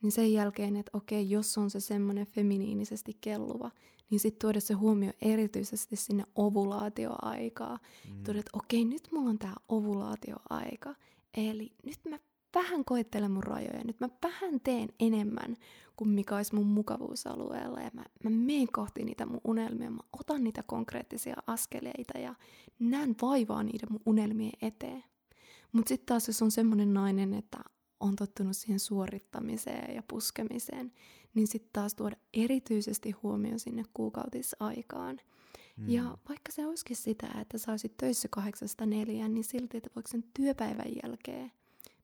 niin 0.03 0.13
sen 0.13 0.33
jälkeen, 0.33 0.77
että 0.77 0.91
okei, 0.95 1.31
jos 1.31 1.59
on 1.59 1.71
se 1.71 1.81
semmoinen 1.81 2.27
feminiinisesti 2.27 3.17
kelluva, 3.21 3.71
niin 4.11 4.21
sitten 4.21 4.41
tuoda 4.41 4.61
se 4.61 4.75
huomio 4.75 5.13
erityisesti 5.23 5.97
sinne 5.97 6.25
ovulaatioaikaa. 6.37 7.79
Mm. 8.09 8.23
Tuoda, 8.25 8.39
että 8.41 8.51
okei, 8.53 8.85
nyt 8.85 9.09
mulla 9.13 9.31
on 9.31 9.39
tämä 9.39 9.55
ovulaatioaika. 9.69 10.95
Eli 11.37 11.73
nyt 11.87 11.99
mä 12.09 12.19
vähän 12.55 12.85
koettelen 12.85 13.31
mun 13.31 13.43
rajoja. 13.43 13.85
Nyt 13.85 14.01
mä 14.01 14.09
vähän 14.23 14.61
teen 14.61 14.89
enemmän 15.01 15.57
kuin 15.97 16.11
mikä 16.11 16.37
olisi 16.37 16.55
mun 16.55 16.67
mukavuusalueella. 16.67 17.81
Ja 17.81 17.91
mä, 17.93 18.05
mä 18.25 18.31
menen 18.31 18.69
kohti 18.73 19.05
niitä 19.05 19.27
mun 19.27 19.41
unelmia. 19.45 19.91
Mä 19.91 20.01
otan 20.21 20.45
niitä 20.45 20.63
konkreettisia 20.63 21.37
askeleita 21.47 22.19
ja 22.19 22.35
näen 22.79 23.15
vaivaa 23.23 23.63
niiden 23.63 23.93
mun 23.93 24.03
unelmien 24.07 24.53
eteen. 24.63 25.05
Mutta 25.73 25.89
sitten 25.89 26.07
taas 26.07 26.27
jos 26.27 26.43
on 26.43 26.51
semmoinen 26.51 26.95
nainen, 26.95 27.35
että 27.35 27.59
on 28.03 28.17
tottunut 28.17 28.57
siihen 28.57 28.81
suorittamiseen 28.81 29.95
ja 29.95 30.03
puskemiseen, 30.09 30.93
niin 31.35 31.47
sitten 31.47 31.71
taas 31.73 31.95
tuoda 31.95 32.17
erityisesti 32.33 33.11
huomio 33.11 33.59
sinne 33.59 33.85
kuukautisaikaan. 33.95 35.21
Mm. 35.77 35.89
Ja 35.89 36.19
vaikka 36.29 36.53
se 36.53 36.67
olisikin 36.67 36.97
sitä, 36.97 37.29
että 37.41 37.59
sä 37.59 37.71
olisit 37.71 37.97
töissä 37.97 38.29
kahdeksasta 38.31 38.87
neljään, 38.87 39.35
niin 39.35 39.45
silti, 39.45 39.77
että 39.77 39.91
voiko 39.97 40.09
sen 40.09 40.25
työpäivän 40.35 40.93
jälkeen, 41.05 41.53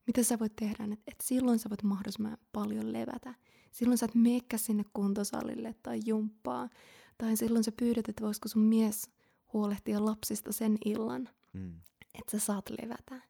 mitä 0.07 0.23
sä 0.23 0.39
voit 0.39 0.57
tehdä, 0.57 0.85
että, 0.85 0.97
että 1.07 1.25
silloin 1.25 1.59
sä 1.59 1.71
voit 1.71 1.83
mahdollisimman 1.83 2.39
paljon 2.53 2.93
levätä. 2.93 3.35
Silloin 3.71 3.99
sä 3.99 4.07
et 4.07 4.15
meikkä 4.15 4.59
sinne 4.59 4.85
kuntosalille 4.93 5.75
tai 5.83 6.01
jumppaa. 6.07 6.69
Tai 7.19 7.37
silloin 7.37 7.65
sä 7.65 7.73
pyydät, 7.73 8.09
että 8.09 8.25
voisiko 8.25 8.49
sun 8.49 8.63
mies 8.63 9.11
huolehtia 9.53 10.05
lapsista 10.05 10.53
sen 10.53 10.79
illan, 10.85 11.29
mm. 11.53 11.81
että 12.15 12.31
sä 12.31 12.39
saat 12.39 12.71
levätä. 12.83 13.23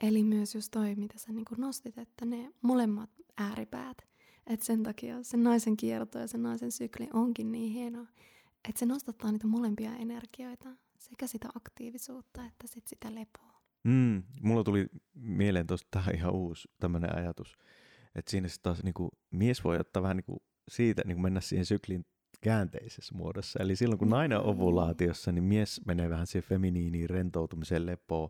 Eli 0.00 0.22
myös 0.22 0.54
just 0.54 0.70
toi, 0.70 0.94
mitä 0.94 1.18
sä 1.18 1.32
niin 1.32 1.44
nostit, 1.56 1.98
että 1.98 2.24
ne 2.24 2.52
molemmat 2.62 3.10
ääripäät. 3.38 3.98
Että 4.46 4.66
sen 4.66 4.82
takia 4.82 5.22
sen 5.22 5.42
naisen 5.42 5.76
kierto 5.76 6.18
ja 6.18 6.26
sen 6.26 6.42
naisen 6.42 6.72
sykli 6.72 7.08
onkin 7.12 7.52
niin 7.52 7.72
hieno, 7.72 8.06
että 8.68 8.78
se 8.78 8.86
nostattaa 8.86 9.32
niitä 9.32 9.46
molempia 9.46 9.96
energioita, 9.96 10.68
sekä 10.98 11.26
sitä 11.26 11.48
aktiivisuutta 11.56 12.44
että 12.44 12.66
sit 12.66 12.86
sitä 12.86 13.14
lepoa. 13.14 13.60
Mm, 13.84 14.22
mulla 14.42 14.64
tuli 14.64 14.86
mieleen 15.14 15.66
tuosta 15.66 16.02
ihan 16.14 16.34
uusi 16.34 16.68
tämmöinen 16.80 17.16
ajatus, 17.16 17.58
että 18.14 18.30
siinä 18.30 18.48
taas 18.62 18.82
niin 18.82 18.94
kuin, 18.94 19.10
mies 19.30 19.64
voi 19.64 19.78
ottaa 19.78 20.02
vähän 20.02 20.16
niin 20.16 20.24
kuin 20.24 20.38
siitä 20.68 21.02
niin 21.06 21.16
kuin 21.16 21.22
mennä 21.22 21.40
siihen 21.40 21.66
syklin 21.66 22.06
käänteisessä 22.40 23.14
muodossa. 23.14 23.58
Eli 23.62 23.76
silloin 23.76 23.98
kun 23.98 24.10
nainen 24.10 24.38
on 24.38 24.46
ovulaatiossa, 24.46 25.32
niin 25.32 25.44
mies 25.44 25.80
menee 25.86 26.10
vähän 26.10 26.26
siihen 26.26 26.48
feminiiniin 26.48 27.10
rentoutumiseen 27.10 27.86
lepoon. 27.86 28.28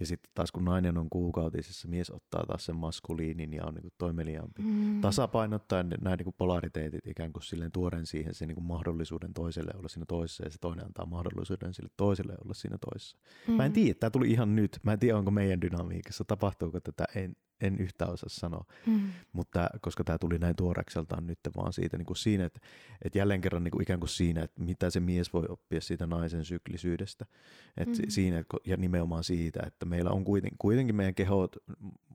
Ja 0.00 0.06
sitten 0.06 0.30
taas 0.34 0.52
kun 0.52 0.64
nainen 0.64 0.98
on 0.98 1.10
kuukautisessa, 1.10 1.88
mies 1.88 2.10
ottaa 2.10 2.46
taas 2.46 2.64
sen 2.64 2.76
maskuliinin 2.76 3.52
ja 3.52 3.64
on 3.64 3.74
niin 3.74 3.92
toimeliaampi. 3.98 4.62
Mm. 4.62 5.00
Tasapainottaa 5.00 5.82
nämä 5.82 6.16
niin 6.16 6.34
polariteetit 6.38 7.06
ikään 7.06 7.32
kuin 7.32 7.42
silleen 7.42 7.72
tuoden 7.72 8.06
siihen 8.06 8.34
sen 8.34 8.48
niin 8.48 8.62
mahdollisuuden 8.62 9.34
toiselle 9.34 9.70
olla 9.78 9.88
siinä 9.88 10.06
toisessa 10.08 10.44
ja 10.44 10.50
se 10.50 10.58
toinen 10.60 10.86
antaa 10.86 11.06
mahdollisuuden 11.06 11.74
sille 11.74 11.90
toiselle 11.96 12.34
olla 12.44 12.54
siinä 12.54 12.78
toisessa. 12.90 13.16
Mm. 13.48 13.54
Mä 13.54 13.64
en 13.64 13.70
mm. 13.70 13.74
tiedä, 13.74 13.94
tämä 13.94 14.10
tuli 14.10 14.30
ihan 14.30 14.56
nyt. 14.56 14.78
Mä 14.82 14.92
en 14.92 14.98
tiedä, 14.98 15.18
onko 15.18 15.30
meidän 15.30 15.60
dynamiikassa, 15.60 16.24
tapahtuuko 16.24 16.80
tätä, 16.80 17.04
en, 17.14 17.36
en 17.60 17.78
yhtään 17.78 18.12
osaa 18.12 18.28
sanoa, 18.28 18.64
mm. 18.86 19.10
mutta 19.32 19.70
koska 19.80 20.04
tämä 20.04 20.18
tuli 20.18 20.38
näin 20.38 20.56
tuorekseltaan 20.56 21.26
nyt 21.26 21.38
vaan 21.56 21.72
siitä 21.72 21.98
niin 21.98 22.06
kuin 22.06 22.16
siinä, 22.16 22.44
että, 22.44 22.60
että 23.04 23.18
jälleen 23.18 23.40
kerran 23.40 23.64
niin 23.64 23.72
kuin 23.72 23.82
ikään 23.82 24.00
kuin 24.00 24.08
siinä, 24.08 24.42
että 24.42 24.62
mitä 24.62 24.90
se 24.90 25.00
mies 25.00 25.32
voi 25.32 25.46
oppia 25.48 25.80
siitä 25.80 26.06
naisen 26.06 26.44
syklisyydestä, 26.44 27.26
että 27.76 28.02
mm. 28.02 28.08
siinä, 28.08 28.44
ja 28.66 28.76
nimenomaan 28.76 29.24
siitä, 29.24 29.60
että 29.66 29.86
meillä 29.86 30.10
on 30.10 30.24
kuitenkin, 30.24 30.58
kuitenkin 30.58 30.96
meidän 30.96 31.14
kehot 31.14 31.56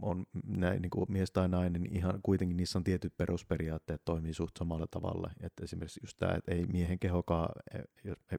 on 0.01 0.25
näin 0.47 0.81
niin 0.81 0.89
kuin 0.89 1.11
mies 1.11 1.31
tai 1.31 1.49
nainen, 1.49 1.81
niin 1.81 1.95
ihan 1.95 2.19
kuitenkin 2.23 2.57
niissä 2.57 2.79
on 2.79 2.83
tietyt 2.83 3.17
perusperiaatteet 3.17 4.01
toimii 4.05 4.33
suht 4.33 4.57
samalla 4.57 4.87
tavalla, 4.91 5.31
että 5.41 5.63
esimerkiksi 5.63 5.99
just 6.03 6.17
tämä, 6.19 6.33
että 6.33 6.51
ei 6.51 6.65
miehen 6.65 6.99
kehokaan, 6.99 7.49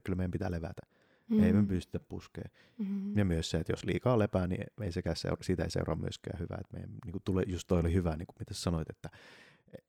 kyllä 0.03 0.17
meidän 0.17 0.31
pitää 0.31 0.51
levätä, 0.51 0.81
Mm. 1.29 1.43
Ei 1.43 1.53
me 1.53 1.61
mm. 1.61 1.67
pystytä 1.67 1.99
puskemaan. 1.99 2.51
Mm-hmm. 2.77 3.17
Ja 3.17 3.25
myös 3.25 3.49
se, 3.49 3.57
että 3.57 3.73
jos 3.73 3.83
liikaa 3.85 4.19
lepää, 4.19 4.47
niin 4.47 4.63
ei 4.81 4.91
sekään 4.91 5.15
seura, 5.15 5.43
siitä 5.43 5.63
ei 5.63 5.71
seuraa 5.71 5.95
myöskään 5.95 6.39
hyvää. 6.39 6.57
Että 6.61 6.73
meidän, 6.73 6.89
niin 7.05 7.11
kuin 7.11 7.21
tule, 7.25 7.43
just 7.47 7.67
toi 7.67 7.79
oli 7.79 7.93
hyvä, 7.93 8.15
niin 8.15 8.27
kuin 8.27 8.35
mitä 8.39 8.53
sanoit, 8.53 8.89
että, 8.89 9.09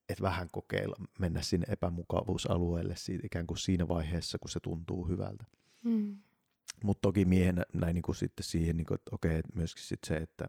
että 0.08 0.22
vähän 0.22 0.48
kokeilla 0.52 0.96
mennä 1.18 1.42
sinne 1.42 1.66
epämukavuusalueelle 1.68 2.96
siitä, 2.96 3.26
ikään 3.26 3.46
kuin 3.46 3.58
siinä 3.58 3.88
vaiheessa, 3.88 4.38
kun 4.38 4.50
se 4.50 4.60
tuntuu 4.60 5.08
hyvältä. 5.08 5.44
Mm. 5.84 6.16
Mutta 6.84 7.00
toki 7.00 7.24
miehenä 7.24 7.62
näin 7.72 7.94
niin 7.94 8.02
kuin 8.02 8.16
sitten 8.16 8.44
siihen, 8.44 8.76
niin 8.76 8.86
kuin, 8.86 8.94
että 8.94 9.10
okei, 9.12 9.40
myöskin 9.54 9.84
sitten 9.84 10.08
se, 10.08 10.16
että 10.22 10.48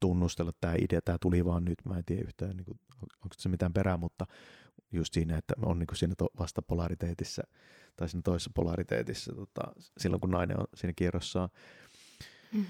tunnustella 0.00 0.52
tämä 0.60 0.74
idea, 0.80 1.00
tämä 1.02 1.18
tuli 1.20 1.44
vaan 1.44 1.64
nyt, 1.64 1.78
mä 1.84 1.98
en 1.98 2.04
tiedä 2.04 2.22
yhtään, 2.22 2.56
niin 2.56 2.64
kuin, 2.64 2.80
onko 3.02 3.34
se 3.38 3.48
mitään 3.48 3.72
perää, 3.72 3.96
mutta 3.96 4.26
just 4.92 5.14
siinä, 5.14 5.38
että 5.38 5.54
on 5.62 5.78
niin 5.78 5.86
kuin 5.86 5.96
siinä 5.96 6.14
vastapolariteetissä 6.38 7.42
tai 7.96 8.08
siinä 8.08 8.22
toisessa 8.22 8.50
polariteetissa, 8.54 9.34
tota, 9.34 9.72
silloin 9.98 10.20
kun 10.20 10.30
nainen 10.30 10.60
on 10.60 10.66
siinä 10.74 10.92
kierrossa, 10.96 11.48
mm-hmm. 12.52 12.66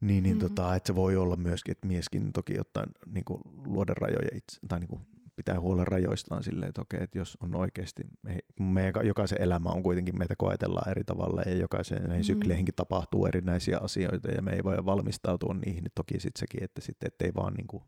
niin, 0.00 0.22
niin 0.22 0.36
mm-hmm. 0.36 0.48
tota, 0.48 0.74
että 0.74 0.86
se 0.86 0.94
voi 0.94 1.16
olla 1.16 1.36
myöskin, 1.36 1.72
että 1.72 1.86
mieskin 1.86 2.32
toki 2.32 2.54
jotain 2.54 2.88
niin 3.06 3.24
kuin 3.24 3.40
luoda 3.66 3.94
rajoja 3.94 4.28
itse, 4.34 4.58
tai 4.68 4.80
niin 4.80 4.88
kuin 4.88 5.06
pitää 5.36 5.60
huolen 5.60 5.86
rajoistaan 5.86 6.42
silleen, 6.42 6.68
että 6.68 6.80
okei, 6.80 7.02
että 7.02 7.18
jos 7.18 7.38
on 7.40 7.54
oikeasti, 7.54 8.02
me, 8.22 8.38
meidän, 8.60 9.06
jokaisen 9.06 9.42
elämä 9.42 9.68
on 9.68 9.82
kuitenkin, 9.82 10.18
meitä 10.18 10.34
koetellaan 10.38 10.90
eri 10.90 11.04
tavalla 11.04 11.42
ja 11.46 11.54
jokaisen 11.54 12.02
näihin 12.02 12.24
mm. 12.24 12.26
sykleihinkin 12.26 12.74
tapahtuu 12.74 13.26
erinäisiä 13.26 13.78
asioita 13.78 14.30
ja 14.30 14.42
me 14.42 14.52
ei 14.52 14.64
voi 14.64 14.76
valmistautua 14.84 15.54
niihin, 15.54 15.84
niin 15.84 15.92
toki 15.94 16.20
sitten 16.20 16.40
sekin, 16.40 16.64
että 16.64 16.80
sitten 16.80 17.06
ettei 17.06 17.30
vaan 17.34 17.54
niin 17.54 17.66
kuin 17.66 17.82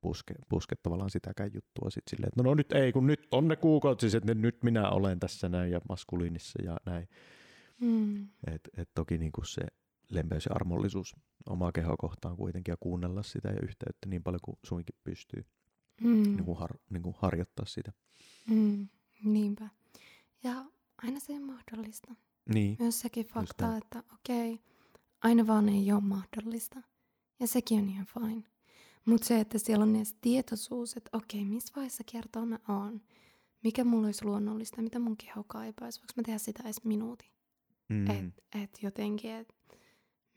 puske, 0.00 0.34
puske 0.48 0.76
tavallaan 0.76 1.10
sitäkään 1.10 1.50
juttua 1.54 1.90
sitten 1.90 2.10
silleen, 2.10 2.28
että 2.28 2.42
no, 2.42 2.50
no 2.50 2.54
nyt 2.54 2.72
ei, 2.72 2.92
kun 2.92 3.06
nyt 3.06 3.28
on 3.30 3.48
ne 3.48 3.56
kuukautiset, 3.56 4.24
niin 4.24 4.42
nyt 4.42 4.62
minä 4.62 4.90
olen 4.90 5.20
tässä 5.20 5.48
näin 5.48 5.72
ja 5.72 5.80
maskuliinissa 5.88 6.62
ja 6.62 6.76
näin. 6.86 7.08
Mm. 7.80 8.28
Et, 8.46 8.68
et 8.76 8.90
toki 8.94 9.18
niin 9.18 9.32
kuin 9.32 9.46
se 9.46 9.62
lempeys 10.10 10.46
ja 10.46 10.52
armollisuus 10.54 11.16
omaa 11.46 11.72
kehoa 11.72 11.96
kohtaan 11.96 12.36
kuitenkin 12.36 12.72
ja 12.72 12.76
kuunnella 12.80 13.22
sitä 13.22 13.48
ja 13.48 13.60
yhteyttä 13.62 14.08
niin 14.08 14.22
paljon 14.22 14.40
kuin 14.44 14.58
suinkin 14.64 14.96
pystyy 15.04 15.44
mm. 16.00 16.22
niin 16.22 16.44
kuin 16.44 16.58
har, 16.58 16.78
niin 16.90 17.02
kuin 17.02 17.16
harjoittaa 17.18 17.66
sitä. 17.66 17.92
Mm. 18.48 18.88
Niinpä. 19.24 19.68
Ja 20.42 20.64
aina 21.02 21.20
se 21.20 21.32
on 21.32 21.42
mahdollista. 21.42 22.14
Niin. 22.54 22.76
Myös 22.78 23.00
sekin 23.00 23.26
fakta, 23.26 23.76
että 23.76 24.02
okei, 24.14 24.60
aina 25.22 25.46
vaan 25.46 25.68
ei 25.68 25.92
ole 25.92 26.00
mahdollista. 26.00 26.82
Ja 27.40 27.46
sekin 27.46 27.78
on 27.78 27.88
ihan 27.88 28.06
fine. 28.06 28.44
Mutta 29.04 29.26
se, 29.26 29.40
että 29.40 29.58
siellä 29.58 29.82
on 29.82 29.96
edes 29.96 30.16
tietoisuus, 30.20 30.96
että 30.96 31.16
okei, 31.16 31.44
missä 31.44 31.72
vaiheessa 31.76 32.04
kertoa 32.12 32.46
mä 32.46 32.58
oon, 32.68 33.00
mikä 33.62 33.84
mulla 33.84 34.06
olisi 34.06 34.24
luonnollista, 34.24 34.82
mitä 34.82 34.98
mun 34.98 35.16
keho 35.16 35.44
kaipaisi, 35.44 36.00
voiko 36.00 36.12
mä 36.16 36.22
tehdä 36.22 36.38
sitä 36.38 36.62
edes 36.62 36.84
minuutin. 36.84 37.28
Mm. 37.88 38.10
Että 38.10 38.42
et 38.62 38.78
jotenkin, 38.82 39.30
et 39.30 39.54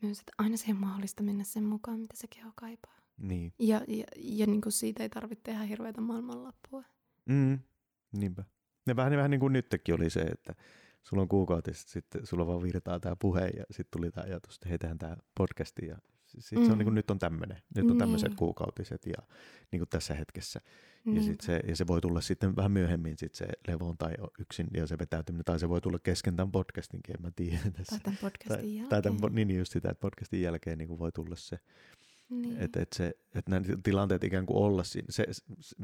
myös, 0.02 0.18
että 0.18 0.32
aina 0.38 0.56
se 0.56 0.70
on 0.70 0.76
mahdollista 0.76 1.22
mennä 1.22 1.44
sen 1.44 1.64
mukaan, 1.64 2.00
mitä 2.00 2.16
se 2.16 2.26
keho 2.26 2.50
kaipaa. 2.54 3.05
Niin. 3.16 3.52
Ja, 3.58 3.80
ja, 3.88 4.04
ja 4.16 4.46
niin 4.46 4.60
kuin 4.60 4.72
siitä 4.72 5.02
ei 5.02 5.08
tarvitse 5.08 5.42
tehdä 5.42 5.62
hirveätä 5.62 6.00
maailmanlappua. 6.00 6.84
Mm. 7.26 7.58
Niinpä. 8.12 8.44
Ja 8.86 8.96
vähän, 8.96 9.16
vähän 9.16 9.30
niin 9.30 9.40
kuin 9.40 9.52
nytkin 9.52 9.94
oli 9.94 10.10
se, 10.10 10.20
että 10.20 10.54
sulla 11.02 11.22
on 11.22 11.28
kuukautista, 11.28 11.90
sitten 11.90 12.26
sulla 12.26 12.46
vaan 12.46 12.62
virtaa 12.62 13.00
tämä 13.00 13.16
puhe 13.16 13.46
ja 13.46 13.64
sitten 13.70 14.00
tuli 14.00 14.10
tämä 14.10 14.24
ajatus, 14.24 14.54
että 14.54 14.68
hei, 14.68 14.78
tehdään 14.78 14.98
tämä 14.98 15.16
podcasti 15.34 15.86
ja 15.86 15.98
sit 16.26 16.58
mm. 16.58 16.66
se 16.66 16.72
on, 16.72 16.78
niin 16.78 16.86
kuin, 16.86 16.94
nyt 16.94 17.10
on 17.10 17.18
tämmöinen, 17.18 17.62
nyt 17.74 17.90
on 17.90 17.98
tämmöiset 17.98 18.28
niin. 18.28 18.36
kuukautiset 18.36 19.06
ja 19.06 19.22
niin 19.72 19.80
kuin 19.80 19.88
tässä 19.88 20.14
hetkessä. 20.14 20.60
Ja, 21.14 21.22
sit 21.22 21.40
se, 21.40 21.60
ja 21.68 21.76
se 21.76 21.86
voi 21.86 22.00
tulla 22.00 22.20
sitten 22.20 22.56
vähän 22.56 22.72
myöhemmin 22.72 23.18
sit 23.18 23.34
se 23.34 23.46
levoon 23.68 23.98
tai 23.98 24.14
yksin 24.38 24.66
ja 24.74 24.86
se 24.86 24.98
vetäytyminen, 24.98 25.44
tai 25.44 25.58
se 25.58 25.68
voi 25.68 25.80
tulla 25.80 25.98
kesken 25.98 26.36
tämän 26.36 26.52
podcastinkin, 26.52 27.14
en 27.16 27.22
mä 27.22 27.30
tiedä. 27.36 27.58
Tässä. 27.58 27.90
Tai 27.90 28.00
tämän 28.00 28.18
podcastin 28.20 28.48
tai, 28.48 28.76
jälkeen. 28.76 28.88
Tai 28.88 29.02
tämän, 29.02 29.34
niin 29.34 29.58
just 29.58 29.72
sitä, 29.72 29.90
että 29.90 30.00
podcastin 30.00 30.42
jälkeen 30.42 30.78
niin 30.78 30.88
kuin 30.88 30.98
voi 30.98 31.12
tulla 31.12 31.36
se, 31.36 31.58
niin. 32.28 32.56
Että 32.60 32.82
et 32.82 32.92
se, 32.92 33.16
et 33.34 33.48
nämä 33.48 33.66
tilanteet 33.82 34.24
ikään 34.24 34.46
kuin 34.46 34.56
olla 34.56 34.84
siinä, 34.84 35.06
se, 35.10 35.26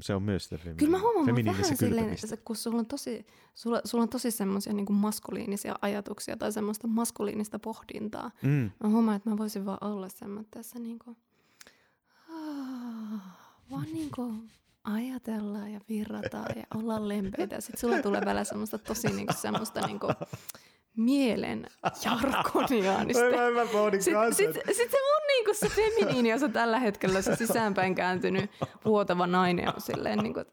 se 0.01 0.15
on 0.15 0.23
myös 0.23 0.45
sitä 0.45 0.59
Kyllä 0.77 0.91
mä 0.91 1.01
huomaan 1.01 1.45
vähän 1.45 1.77
silleen, 1.77 2.11
että 2.11 2.37
kun 2.45 2.57
sulla 2.57 2.79
on 2.79 2.87
tosi, 2.87 3.27
sulla, 3.55 3.81
sulla 3.85 4.03
on 4.03 4.09
tosi 4.09 4.31
semmoisia 4.31 4.73
niin 4.73 4.93
maskuliinisia 4.93 5.75
ajatuksia 5.83 6.37
tai 6.37 6.53
semmoista 6.53 6.87
maskuliinista 6.87 7.59
pohdintaa. 7.59 8.31
Mm. 8.43 8.71
Mä 8.81 8.89
huomaan, 8.89 9.17
että 9.17 9.31
mä 9.31 9.39
voisin 9.39 9.67
vaan 9.67 9.79
olla 9.81 10.09
semmoisessa 10.09 10.79
niin 10.79 10.99
kuin, 10.99 11.17
vaan 13.71 13.87
niin 13.93 14.11
kuin 14.15 14.51
ajatella 14.85 15.69
ja 15.69 15.81
virrata 15.89 16.45
ja 16.57 16.65
olla 16.75 17.09
lempeitä. 17.09 17.61
Sitten 17.61 17.81
sulla 17.81 18.03
tulee 18.03 18.21
välillä 18.25 18.45
semmoista 18.45 18.79
tosi 18.79 19.09
niin 19.09 19.27
kuin, 19.27 19.37
semmoista 19.37 19.87
niin 19.87 20.01
kuin, 20.01 20.15
mielen 20.97 21.67
jarkoniaanista. 22.05 23.23
mä, 23.23 23.51
mä 23.65 23.67
pohdin 23.73 24.03
Sitten 24.03 24.35
sit, 24.35 24.55
sit 24.77 24.91
se 24.91 24.97
on 25.17 25.23
niinku 25.29 25.55
se 25.55 25.69
feminiini, 25.69 26.29
jos 26.29 26.43
on 26.43 26.53
tällä 26.53 26.79
hetkellä 26.79 27.23
se 27.23 27.37
sisäänpäin 27.37 27.95
kääntynyt 27.95 28.51
vuotava 28.85 29.27
nainen 29.27 29.75
on 29.75 29.81
silleen 29.81 30.19
niinku, 30.19 30.45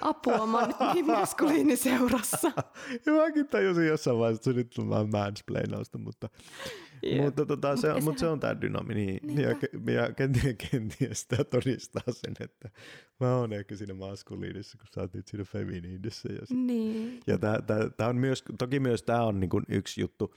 apua, 0.00 0.46
mä 0.46 0.58
oon 0.58 0.68
nyt 0.68 0.94
niin 0.94 1.06
maskuliiniseurassa. 1.18 2.52
ja 3.06 3.12
mäkin 3.12 3.48
tajusin 3.48 3.86
jossain 3.86 4.18
vaiheessa, 4.18 4.50
että 4.50 4.50
se 4.50 4.56
nyt 4.56 4.92
on 4.92 5.10
mansplainausta, 5.10 5.98
mutta 5.98 6.28
Yeah. 7.04 7.24
Mutta 7.24 7.46
tota, 7.46 7.76
se, 7.76 8.00
mut 8.00 8.18
se 8.18 8.26
on 8.26 8.40
tämä 8.40 8.60
dynami, 8.60 8.94
niin, 8.94 9.38
ja, 9.38 9.48
ja 9.92 10.12
kenties, 10.12 10.56
kenties 10.70 11.26
tämä 11.26 11.44
todistaa 11.44 12.02
sen, 12.10 12.34
että 12.40 12.70
mä 13.20 13.36
oon 13.36 13.52
ehkä 13.52 13.76
siinä 13.76 13.94
maskuliinissa, 13.94 14.78
kun 14.78 14.86
sä 14.94 15.00
oot 15.00 15.14
nyt 15.14 15.28
siinä 15.28 15.44
feminiinissä. 15.44 16.28
Ja, 16.32 16.56
niin. 16.56 17.20
ja 17.26 17.38
tää, 17.38 17.62
tää, 17.62 17.90
tää 17.90 18.08
on 18.08 18.16
myös, 18.16 18.44
toki 18.58 18.80
myös 18.80 19.02
tämä 19.02 19.22
on 19.22 19.40
niinku 19.40 19.62
yksi 19.68 20.00
juttu, 20.00 20.34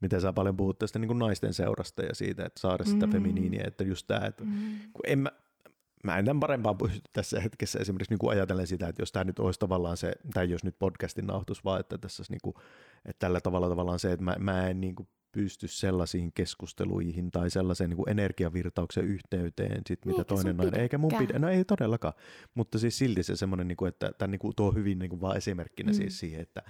miten 0.00 0.20
sä 0.20 0.32
paljon 0.32 0.56
puhut 0.56 0.78
tästä 0.78 0.98
niin 0.98 1.08
kuin 1.08 1.18
naisten 1.18 1.54
seurasta 1.54 2.02
ja 2.02 2.14
siitä, 2.14 2.44
että 2.44 2.60
saada 2.60 2.84
sitä 2.84 3.06
mm. 3.06 3.12
feminiiniä, 3.12 3.64
että 3.66 3.84
just 3.84 4.06
tämä, 4.06 4.26
että 4.26 4.44
mm. 4.44 4.78
kun 4.92 5.02
en 5.06 5.18
mä, 5.18 5.32
mä 6.04 6.18
en 6.18 6.24
tämän 6.24 6.40
parempaan 6.40 6.78
pysty 6.78 7.00
tässä 7.12 7.40
hetkessä 7.40 7.78
esimerkiksi 7.78 8.12
niin 8.12 8.18
kuin 8.18 8.30
ajatellen 8.30 8.66
sitä, 8.66 8.88
että 8.88 9.02
jos 9.02 9.12
tämä 9.12 9.24
nyt 9.24 9.38
olisi 9.38 9.60
tavallaan 9.60 9.96
se, 9.96 10.12
tai 10.34 10.50
jos 10.50 10.64
nyt 10.64 10.78
podcastin 10.78 11.26
nauhoitus 11.26 11.64
vaan, 11.64 11.80
että 11.80 11.98
tässä 11.98 12.22
niin 12.28 12.40
kuin, 12.42 12.54
että 13.04 13.18
tällä 13.18 13.40
tavalla 13.40 13.68
tavallaan 13.68 13.98
se, 13.98 14.12
että 14.12 14.24
mä, 14.24 14.36
mä 14.38 14.68
en 14.68 14.80
niin 14.80 14.94
kuin 14.94 15.08
pysty 15.32 15.68
sellaisiin 15.68 16.32
keskusteluihin 16.32 17.30
tai 17.30 17.50
sellaiseen 17.50 17.90
niin 17.90 17.96
kuin 17.96 18.08
energiavirtauksen 18.08 19.04
yhteyteen, 19.04 19.82
sit, 19.86 20.04
mitä 20.06 20.24
toinen 20.24 20.56
nainen, 20.56 20.80
eikä 20.80 20.98
mun 20.98 21.12
pidä, 21.18 21.38
no 21.38 21.48
ei 21.48 21.64
todellakaan, 21.64 22.14
mutta 22.54 22.78
siis 22.78 22.98
silti 22.98 23.22
se 23.22 23.36
semmoinen, 23.36 23.68
niin 23.68 23.76
kuin, 23.76 23.88
että 23.88 24.12
tämä 24.18 24.30
niin 24.30 24.38
kuin, 24.38 24.52
tuo 24.56 24.72
hyvin 24.72 24.98
niin 24.98 25.10
kuin 25.10 25.20
vaan 25.20 25.36
esimerkkinä 25.36 25.90
mm. 25.90 25.96
siis 25.96 26.18
siihen, 26.18 26.40
että 26.40 26.62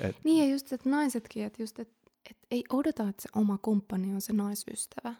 et, 0.00 0.16
niin 0.24 0.44
ja 0.48 0.52
just, 0.52 0.72
että 0.72 0.90
naisetkin, 0.90 1.44
että 1.44 1.62
just, 1.62 1.78
että 1.78 1.94
et 2.30 2.36
ei 2.50 2.64
odota, 2.72 3.08
että 3.08 3.22
se 3.22 3.28
oma 3.36 3.58
kumppani 3.58 4.14
on 4.14 4.20
se 4.20 4.32
naisystävä. 4.32 5.14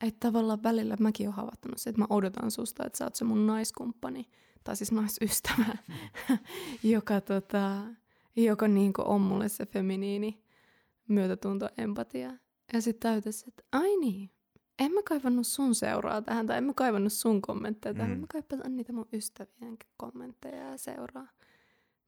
Että 0.00 0.28
tavallaan 0.28 0.62
välillä 0.62 0.96
mäkin 1.00 1.26
olen 1.26 1.36
havahtunut 1.36 1.78
se, 1.78 1.90
että 1.90 2.02
mä 2.02 2.06
odotan 2.10 2.50
susta, 2.50 2.86
että 2.86 2.98
sä 2.98 3.04
oot 3.04 3.14
se 3.14 3.24
mun 3.24 3.46
naiskumppani, 3.46 4.28
tai 4.64 4.76
siis 4.76 4.92
naisystävä, 4.92 5.76
joka, 6.82 7.20
tota, 7.20 7.80
joka 8.36 8.68
niin 8.68 8.92
on 8.98 9.20
mulle 9.20 9.48
se 9.48 9.66
feminiini 9.66 10.43
myötätunto, 11.08 11.68
empatia. 11.78 12.32
Ja 12.72 12.82
sitten 12.82 13.10
täytäisi, 13.10 13.44
että 13.48 13.62
ai 13.72 13.96
niin, 13.96 14.30
en 14.78 14.92
mä 14.92 15.00
kaivannut 15.08 15.46
sun 15.46 15.74
seuraa 15.74 16.22
tähän, 16.22 16.46
tai 16.46 16.58
en 16.58 16.64
mä 16.64 16.72
kaivannut 16.76 17.12
sun 17.12 17.42
kommentteja 17.42 17.94
tähän, 17.94 18.10
mm. 18.10 18.20
mä 18.20 18.26
kaipaan 18.32 18.76
niitä 18.76 18.92
mun 18.92 19.08
ystävien 19.12 19.76
kommentteja 19.96 20.70
ja 20.70 20.76
seuraa. 20.76 21.28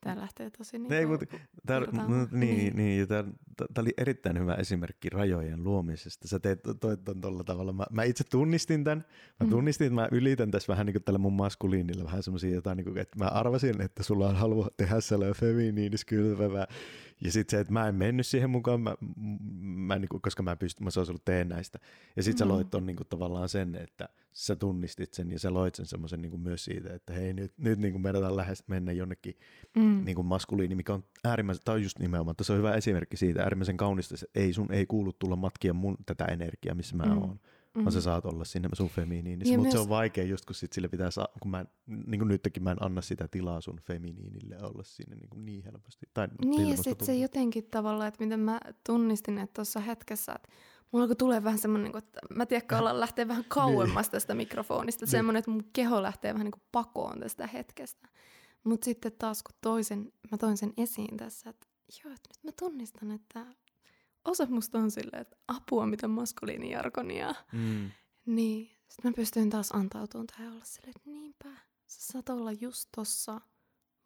Tämä 0.00 0.20
lähtee 0.20 0.50
tosi 0.50 0.78
niin 0.78 0.92
Ei, 0.92 1.06
mutta, 1.06 1.26
tää, 1.66 1.80
no, 1.80 1.86
niin, 2.30 2.56
niin. 2.56 2.76
niin 2.76 3.08
tämä, 3.08 3.24
tämä 3.56 3.82
oli 3.82 3.90
erittäin 3.98 4.38
hyvä 4.38 4.54
esimerkki 4.54 5.10
rajojen 5.10 5.64
luomisesta. 5.64 6.28
Sä 6.28 6.38
teet 6.38 6.60
toi 6.80 6.96
tuolla 7.20 7.44
tavalla. 7.44 7.72
Mä, 7.72 7.84
mä, 7.90 8.02
itse 8.02 8.24
tunnistin 8.24 8.84
tämän. 8.84 9.04
Mä 9.40 9.46
mm. 9.46 9.50
tunnistin, 9.50 9.86
että 9.86 9.94
mä 9.94 10.08
ylitän 10.12 10.50
tässä 10.50 10.72
vähän 10.72 10.86
niin 10.86 10.94
kuin 10.94 11.02
tällä 11.02 11.18
mun 11.18 11.32
maskuliinilla 11.32 12.04
vähän 12.04 12.22
semmoisia 12.22 12.54
jotain, 12.54 12.76
niin 12.76 12.84
kuin, 12.84 12.98
että 12.98 13.18
mä 13.18 13.26
arvasin, 13.26 13.80
että 13.80 14.02
sulla 14.02 14.28
on 14.28 14.36
halu 14.36 14.66
tehdä 14.76 15.00
sellainen 15.00 15.36
feminiinis 15.36 16.04
kylvävä 16.04 16.66
ja 17.24 17.32
sitten 17.32 17.56
se, 17.56 17.60
että 17.60 17.72
mä 17.72 17.88
en 17.88 17.94
mennyt 17.94 18.26
siihen 18.26 18.50
mukaan, 18.50 18.80
mä, 18.80 18.94
mä, 19.60 19.98
niin 19.98 20.08
kuin, 20.08 20.22
koska 20.22 20.42
mä, 20.42 20.56
pystyn, 20.56 20.84
mä 20.84 20.90
se 20.90 21.00
olisi 21.00 21.12
ollut 21.12 21.48
näistä. 21.48 21.78
Ja 22.16 22.22
sitten 22.22 22.46
mm. 22.46 22.50
sä 22.50 22.54
loit 22.54 22.74
on 22.74 22.86
niin 22.86 22.96
kuin, 22.96 23.06
tavallaan 23.06 23.48
sen, 23.48 23.74
että 23.74 24.08
sä 24.32 24.56
tunnistit 24.56 25.14
sen 25.14 25.30
ja 25.30 25.38
sä 25.38 25.54
loit 25.54 25.74
sen 25.74 25.86
semmoisen 25.86 26.22
niin 26.22 26.40
myös 26.40 26.64
siitä, 26.64 26.94
että 26.94 27.12
hei 27.12 27.32
nyt, 27.32 27.52
nyt 27.58 27.78
niin 27.78 27.92
kuin 27.92 28.02
meidän 28.02 28.36
lähes 28.36 28.68
mennä 28.68 28.92
jonnekin 28.92 29.38
mm. 29.76 30.04
niin 30.04 30.14
kuin 30.14 30.26
maskuliini, 30.26 30.74
mikä 30.74 30.94
on 30.94 31.04
äärimmäisen, 31.24 31.64
tai 31.64 31.82
just 31.82 31.98
nimenomaan, 31.98 32.34
se 32.40 32.52
on 32.52 32.58
hyvä 32.58 32.74
esimerkki 32.74 33.16
siitä, 33.16 33.42
äärimmäisen 33.42 33.76
kaunista, 33.76 34.14
että 34.14 34.40
ei 34.40 34.52
sun 34.52 34.72
ei 34.72 34.86
kuulu 34.86 35.12
tulla 35.12 35.36
matkia 35.36 35.74
mun 35.74 35.96
tätä 36.06 36.24
energiaa, 36.24 36.74
missä 36.74 36.96
mä 36.96 37.04
mm. 37.04 37.18
oon 37.18 37.40
mm. 37.76 37.84
vaan 37.84 37.92
sä 37.92 38.00
saat 38.00 38.24
olla 38.24 38.44
sinne 38.44 38.68
sun 38.72 38.88
feminiinissa. 38.88 39.52
Mutta 39.52 39.62
myös... 39.62 39.72
se 39.72 39.78
on 39.78 39.88
vaikea 39.88 40.24
just, 40.24 40.44
kun 40.44 40.54
sit 40.54 40.72
sille 40.72 40.88
pitää 40.88 41.10
saa, 41.10 41.28
kun 41.40 41.50
mä, 41.50 41.64
niin 41.86 42.18
kuin 42.18 42.28
nytkin 42.28 42.62
mä 42.62 42.70
en 42.70 42.82
anna 42.82 43.00
sitä 43.00 43.28
tilaa 43.28 43.60
sun 43.60 43.80
feminiinille 43.80 44.58
olla 44.62 44.82
sinne 44.82 45.16
niin, 45.16 45.28
kuin 45.30 45.46
niin 45.46 45.64
helposti. 45.64 46.06
Tai 46.14 46.28
niin 46.44 46.68
ja 46.68 46.76
sitten 46.76 47.06
se 47.06 47.14
jotenkin 47.14 47.64
tavallaan, 47.70 48.08
että 48.08 48.24
miten 48.24 48.40
mä 48.40 48.60
tunnistin, 48.86 49.38
että 49.38 49.54
tuossa 49.54 49.80
hetkessä, 49.80 50.32
että 50.32 50.48
mulla 50.92 51.02
alkoi 51.02 51.16
tulee 51.16 51.44
vähän 51.44 51.58
semmoinen, 51.58 51.92
niin 51.92 51.98
että 51.98 52.20
mä 52.34 52.46
tiedän, 52.46 52.78
olla 52.78 53.00
lähtee 53.00 53.28
vähän 53.28 53.44
kauemmas 53.58 54.06
niin. 54.06 54.12
tästä 54.12 54.34
mikrofonista. 54.34 55.04
Niin. 55.04 55.10
Semmoinen, 55.10 55.38
että 55.38 55.50
mun 55.50 55.70
keho 55.72 56.02
lähtee 56.02 56.34
vähän 56.34 56.44
niin 56.44 56.52
kuin 56.52 56.68
pakoon 56.72 57.20
tästä 57.20 57.46
hetkestä. 57.46 58.08
Mutta 58.64 58.84
sitten 58.84 59.12
taas 59.18 59.42
kun 59.42 59.56
toisen, 59.60 60.12
mä 60.30 60.38
toin 60.38 60.56
sen 60.56 60.72
esiin 60.76 61.16
tässä, 61.16 61.50
että 61.50 61.66
joo, 62.04 62.14
että 62.14 62.28
nyt 62.30 62.44
mä 62.44 62.50
tunnistan, 62.58 63.10
että 63.10 63.46
osa 64.26 64.46
musta 64.46 64.78
on 64.78 64.90
silleen, 64.90 65.22
että 65.22 65.36
apua, 65.48 65.86
mitä 65.86 66.08
maskuliinijarkonia. 66.08 67.34
Mm. 67.52 67.90
Niin, 68.26 68.70
sitten 68.88 69.10
mä 69.10 69.16
pystyin 69.16 69.50
taas 69.50 69.72
antautumaan 69.72 70.26
tähän 70.26 70.52
olla 70.52 70.64
silleen, 70.64 70.92
että 70.96 71.10
niinpä, 71.10 71.48
sä 71.86 72.12
saat 72.12 72.28
olla 72.28 72.52
just 72.52 72.88
tossa 72.96 73.40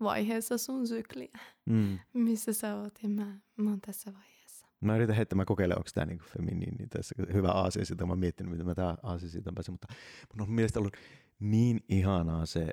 vaiheessa 0.01 0.59
sun 0.59 0.87
sykliä, 0.87 1.39
mm. 1.67 1.99
missä 2.13 2.53
sä 2.53 2.77
oot 2.77 2.99
ja 3.03 3.09
mä, 3.09 3.39
mä 3.57 3.71
oon 3.71 3.81
tässä 3.81 4.13
vaiheessa. 4.13 4.67
Mä 4.81 4.97
yritän 4.97 5.17
heittää, 5.17 5.37
mä 5.37 5.45
kokeilen, 5.45 5.79
onko 5.79 5.91
tämä 5.95 6.07
niinku 6.07 6.25
feminiini 6.25 6.87
tässä. 6.87 7.15
Hyvä 7.33 7.49
aasia 7.49 7.85
siitä, 7.85 8.07
mä 8.07 8.13
oon 8.13 8.19
miettinyt, 8.19 8.53
miten 8.53 8.67
mä 8.67 8.75
tää 8.75 8.97
aasia 9.03 9.29
siitä 9.29 9.53
pääsen, 9.55 9.73
mutta 9.75 9.89
mun 10.35 10.43
on 10.43 10.51
mielestäni 10.55 10.81
ollut 10.81 10.97
niin 11.41 11.81
ihanaa 11.89 12.47
se, 12.47 12.69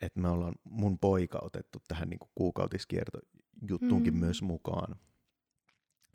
että 0.00 0.20
me 0.20 0.28
ollaan 0.28 0.54
mun 0.64 0.98
poika 0.98 1.38
otettu 1.42 1.78
tähän 1.88 2.08
niinku 2.08 2.28
kuukautiskiertojuttuunkin 2.34 4.14
mm. 4.14 4.20
myös 4.20 4.42
mukaan. 4.42 4.96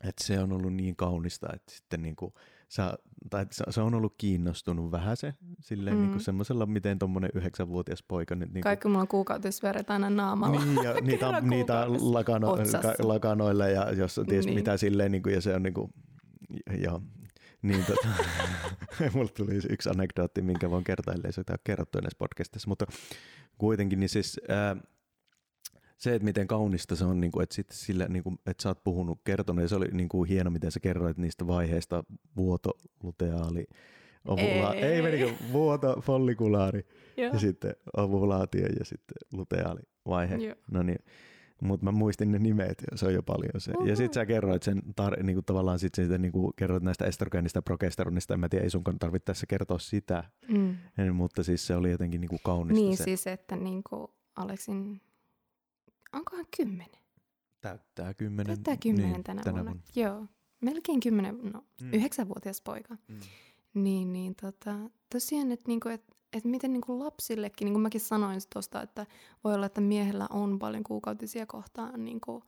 Et 0.04 0.14
se 0.20 0.40
on 0.40 0.52
ollut 0.52 0.74
niin 0.74 0.96
kaunista, 0.96 1.46
että 1.54 1.72
sitten 1.72 2.02
niinku, 2.02 2.34
sä, 2.68 2.98
tai 3.30 3.46
se 3.50 3.80
on 3.80 3.94
ollut 3.94 4.14
kiinnostunut 4.18 4.90
vähän 4.90 5.16
se 5.16 5.34
silleen 5.60 5.96
mm. 5.96 6.02
niinku 6.02 6.18
semmoisella, 6.18 6.66
miten 6.66 6.98
tuommoinen 6.98 7.30
yhdeksänvuotias 7.34 8.02
poika 8.02 8.34
nyt... 8.34 8.52
Niinku, 8.52 8.62
Kaikki 8.64 8.88
mulla 8.88 9.00
on 9.00 9.08
kuukautisveret 9.08 9.90
aina 9.90 10.10
naamalla. 10.10 10.64
Niin, 10.64 10.84
ja 10.84 10.94
niitä, 11.00 11.40
niitä 11.40 11.84
lakano, 11.88 12.56
ka, 12.56 12.94
lakanoilla 12.98 13.68
ja 13.68 13.92
jos 13.92 14.20
ties 14.28 14.44
niin. 14.46 14.54
mitä 14.54 14.76
silleen, 14.76 15.12
niinku, 15.12 15.28
ja 15.28 15.40
se 15.40 15.54
on 15.54 15.62
niinku, 15.62 15.90
ja, 16.78 17.00
niin 17.62 17.84
tota, 17.84 18.08
mulle 19.14 19.30
tuli 19.30 19.54
yksi 19.70 19.90
anekdootti, 19.90 20.42
minkä 20.42 20.70
voin 20.70 20.84
kertoa, 20.84 21.14
ellei 21.14 21.32
se 21.32 21.42
ole 21.50 21.58
kerrottu 21.64 21.98
edes 21.98 22.14
podcastissa, 22.14 22.68
mutta 22.68 22.86
kuitenkin, 23.58 24.00
niin 24.00 24.08
siis... 24.08 24.40
Ää, 24.48 24.76
se, 25.98 26.14
että 26.14 26.24
miten 26.24 26.46
kaunista 26.46 26.96
se 26.96 27.04
on, 27.04 27.20
niin 27.20 27.32
kuin, 27.32 27.42
että, 27.42 27.54
sit 27.54 27.70
sillä, 27.70 28.08
niin 28.08 28.22
kuin, 28.22 28.38
että 28.46 28.62
sä 28.62 28.68
oot 28.68 28.84
puhunut, 28.84 29.20
kertonut, 29.24 29.62
ja 29.62 29.68
se 29.68 29.76
oli 29.76 29.88
niin 29.92 30.08
kuin, 30.08 30.28
hieno, 30.28 30.50
miten 30.50 30.72
sä 30.72 30.80
kerroit 30.80 31.18
niistä 31.18 31.46
vaiheista, 31.46 32.04
vuoto, 32.36 32.70
luteaali, 33.02 33.66
ovula, 34.28 34.74
ei, 34.74 34.82
ei 34.82 35.02
menikö, 35.02 35.32
vuoto, 35.52 36.00
follikulaari, 36.00 36.86
Joo. 37.16 37.32
ja 37.32 37.38
sitten 37.38 37.76
ovulaatio 37.96 38.66
ja 38.66 38.84
sitten 38.84 39.16
luteaali 39.32 39.80
vaihe. 40.06 40.56
No 40.70 40.82
niin, 40.82 40.98
mutta 41.62 41.84
mä 41.84 41.92
muistin 41.92 42.32
ne 42.32 42.38
nimet 42.38 42.84
ja 42.90 42.96
se 42.98 43.06
on 43.06 43.14
jo 43.14 43.22
paljon 43.22 43.60
se. 43.60 43.72
Uh-huh. 43.72 43.86
Ja 43.86 43.96
sitten 43.96 44.14
sä 44.14 44.26
kerroit 44.26 44.62
sen, 44.62 44.82
tar- 45.00 45.22
niinku, 45.22 45.42
tavallaan 45.42 45.78
sit 45.78 45.94
siitä, 45.94 46.18
niinku, 46.18 46.52
kerroit 46.56 46.82
näistä 46.82 47.04
estrogeenista 47.04 47.58
ja 47.58 47.62
progesteronista, 47.62 48.34
en 48.34 48.40
mä 48.40 48.48
tiedä, 48.48 48.64
ei 48.64 48.70
sunkaan 48.70 48.98
tarvitse 48.98 49.24
tässä 49.24 49.46
kertoa 49.46 49.78
sitä, 49.78 50.24
mm. 50.48 50.76
en, 50.98 51.14
mutta 51.14 51.42
siis 51.42 51.66
se 51.66 51.76
oli 51.76 51.90
jotenkin 51.90 52.20
niinku 52.20 52.38
kaunista 52.44 52.82
Niin 52.84 52.96
se. 52.96 53.04
siis, 53.04 53.26
että 53.26 53.56
niinku 53.56 54.14
Aleksin 54.36 55.00
onkohan 56.12 56.46
kymmenen? 56.56 57.00
Täyttää 57.60 58.14
kymmenen. 58.14 58.46
Täyttää 58.46 58.76
kymmenen 58.76 59.12
niin, 59.12 59.24
tänä, 59.24 59.42
tänä 59.42 59.54
vuonna. 59.54 59.70
vuonna. 59.70 59.92
Joo, 59.96 60.26
melkein 60.60 61.00
kymmenen, 61.00 61.38
no 61.52 61.64
mm. 61.82 61.92
yhdeksänvuotias 61.92 62.60
poika. 62.60 62.96
Mm. 63.08 63.20
Niin, 63.74 64.12
niin 64.12 64.34
tota, 64.34 64.74
tosiaan, 65.12 65.52
että 65.52 65.64
niinku, 65.68 65.88
et, 65.88 66.16
et 66.32 66.44
miten 66.44 66.72
niinku 66.72 66.98
lapsillekin, 66.98 67.66
niin 67.66 67.72
kuin 67.74 67.82
mäkin 67.82 68.00
sanoin 68.00 68.40
tuosta, 68.52 68.82
että 68.82 69.06
voi 69.44 69.54
olla, 69.54 69.66
että 69.66 69.80
miehellä 69.80 70.26
on 70.30 70.58
paljon 70.58 70.84
kuukautisia 70.84 71.46
kohtaan 71.46 72.04
niinku, 72.04 72.42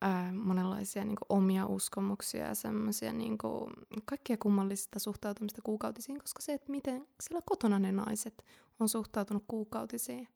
ää, 0.00 0.32
monenlaisia 0.32 1.04
niinku, 1.04 1.24
omia 1.28 1.66
uskomuksia 1.66 2.46
ja 2.46 2.54
semmoisia 2.54 3.12
niinku, 3.12 3.70
kaikkia 4.04 4.36
kummallista 4.36 4.98
suhtautumista 4.98 5.62
kuukautisiin, 5.62 6.18
koska 6.18 6.42
se, 6.42 6.52
että 6.52 6.70
miten 6.70 7.06
siellä 7.22 7.42
kotona 7.46 7.78
ne 7.78 7.92
naiset 7.92 8.44
on 8.80 8.88
suhtautunut 8.88 9.44
kuukautisiin, 9.48 10.28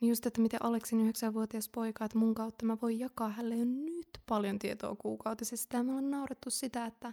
niin 0.00 0.08
just, 0.08 0.26
että 0.26 0.40
miten 0.40 0.64
Aleksin 0.64 1.00
yhdeksänvuotias 1.00 1.68
poika, 1.68 2.04
että 2.04 2.18
mun 2.18 2.34
kautta 2.34 2.66
mä 2.66 2.76
voin 2.82 2.98
jakaa 2.98 3.28
hänelle 3.28 3.56
jo 3.56 3.64
nyt 3.64 4.08
paljon 4.28 4.58
tietoa 4.58 4.96
kuukautisista. 4.96 5.76
Ja 5.76 5.82
me 5.82 5.90
ollaan 5.90 6.10
naurettu 6.10 6.50
sitä, 6.50 6.86
että 6.86 7.12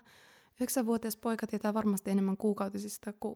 yhdeksänvuotias 0.54 1.18
poika 1.18 1.48
tietää 1.48 1.74
varmasti 1.74 2.12
enemmän 2.12 2.38
kuukautisista 2.38 3.14
kuin 3.20 3.36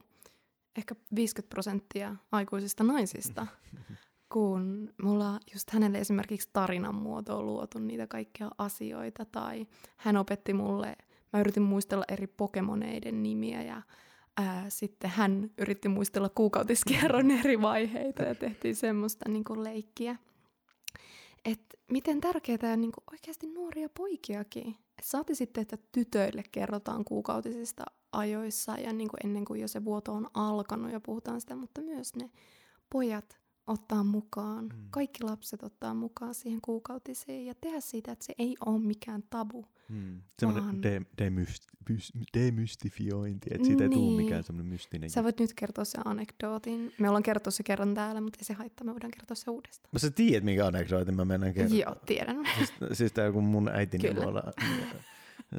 ehkä 0.78 0.96
50 1.16 1.50
prosenttia 1.50 2.16
aikuisista 2.32 2.84
naisista. 2.84 3.48
kun 4.32 4.94
mulla 5.04 5.40
just 5.54 5.70
hänelle 5.70 5.98
esimerkiksi 5.98 6.50
tarinan 6.54 6.96
muotoon 6.96 7.46
luotu 7.46 7.80
niitä 7.80 8.08
kaikkia 8.08 8.52
asioita. 8.58 9.26
Tai 9.26 9.68
hän 9.98 10.18
opetti 10.18 10.54
mulle, 10.54 10.96
mä 11.34 11.40
yritin 11.40 11.64
muistella 11.64 12.06
eri 12.08 12.28
Pokemoneiden 12.28 13.24
nimiä 13.24 13.64
ja 13.64 13.82
ää, 14.38 14.70
sitten 14.70 15.10
hän 15.10 15.52
yritti 15.58 15.88
muistella 15.88 16.30
kuukautiskierron 16.30 17.32
eri 17.32 17.62
vaiheita 17.62 18.24
ja 18.24 18.36
tehtiin 18.36 18.76
semmoista 18.76 19.30
niin 19.30 19.44
kuin 19.44 19.64
leikkiä. 19.64 20.16
Et 21.46 21.62
miten 21.92 22.22
tärkeää 22.22 22.74
on 22.74 22.82
niin 22.82 22.92
kuin 22.92 23.04
oikeasti 23.12 23.48
nuoria 23.48 23.90
poikiakin. 23.90 24.68
Et 24.70 25.04
saati 25.04 25.36
sitten, 25.36 25.62
että 25.62 25.78
tytöille 25.92 26.44
kerrotaan 26.52 27.06
kuukautisista 27.06 27.84
ajoissa 28.12 28.76
ja 28.78 28.94
niin 28.94 29.10
kuin 29.10 29.26
ennen 29.26 29.46
kuin 29.46 29.62
jo 29.62 29.68
se 29.68 29.86
vuoto 29.86 30.14
on 30.14 30.28
alkanut 30.34 30.92
ja 30.92 31.00
puhutaan 31.00 31.42
sitä, 31.42 31.56
mutta 31.56 31.82
myös 31.82 32.16
ne 32.16 32.32
pojat 32.90 33.42
ottaa 33.68 34.04
mukaan, 34.04 34.66
mm. 34.66 34.88
kaikki 34.90 35.24
lapset 35.24 35.64
ottaa 35.64 35.94
mukaan 35.94 36.36
siihen 36.36 36.62
kuukautisiin 36.62 37.46
ja 37.46 37.56
tehdä 37.56 37.80
siitä, 37.80 38.12
että 38.12 38.26
se 38.26 38.34
ei 38.38 38.56
ole 38.66 38.80
mikään 38.80 39.24
tabu. 39.30 39.62
Mm. 39.62 39.68
Semmoinen 40.40 40.84
de, 40.84 41.02
demystifiointi, 42.38 43.50
että 43.54 43.68
siitä 43.68 43.84
niin. 43.84 43.92
ei 43.92 43.98
tule 43.98 44.06
niin. 44.06 44.24
mikään 44.26 44.44
semmoinen 44.44 44.74
mystinen. 44.74 45.10
Sä 45.10 45.24
voit 45.24 45.40
nyt 45.40 45.54
kertoa 45.54 45.86
se 45.86 45.98
anekdootin. 46.06 46.94
Me 47.00 47.08
ollaan 47.08 47.24
kertoa 47.24 47.52
se 47.52 47.64
kerran 47.64 47.94
täällä, 47.94 48.22
mutta 48.22 48.38
ei 48.42 48.46
se 48.46 48.54
haittaa, 48.54 48.86
me 48.86 48.92
voidaan 48.92 49.12
kertoa 49.12 49.36
se 49.36 49.52
uudestaan. 49.52 49.90
Mä 49.92 50.00
sä 50.00 50.12
tiedät, 50.12 50.44
mikä 50.44 50.66
anekdootin 50.66 51.16
mä 51.16 51.26
mennään 51.26 51.54
kertoa. 51.54 51.78
Joo, 51.78 51.96
tiedän. 52.06 52.38
Siis, 52.58 52.74
siis 52.94 53.12
tämä 53.12 53.32
kun 53.32 53.44
mun 53.44 53.70
äitini 53.74 54.10
Kyllä. 54.10 54.24
luola 54.24 54.44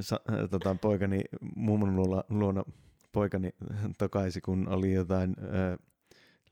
sa, 0.01 0.20
tota, 0.51 0.75
poikani, 0.75 1.20
mummon 1.57 1.97
luona, 1.97 2.25
luona 2.29 2.64
poikani 3.12 3.51
tokaisi, 3.99 4.41
kun 4.41 4.68
oli 4.68 4.93
jotain 4.93 5.37
äh, 5.41 5.79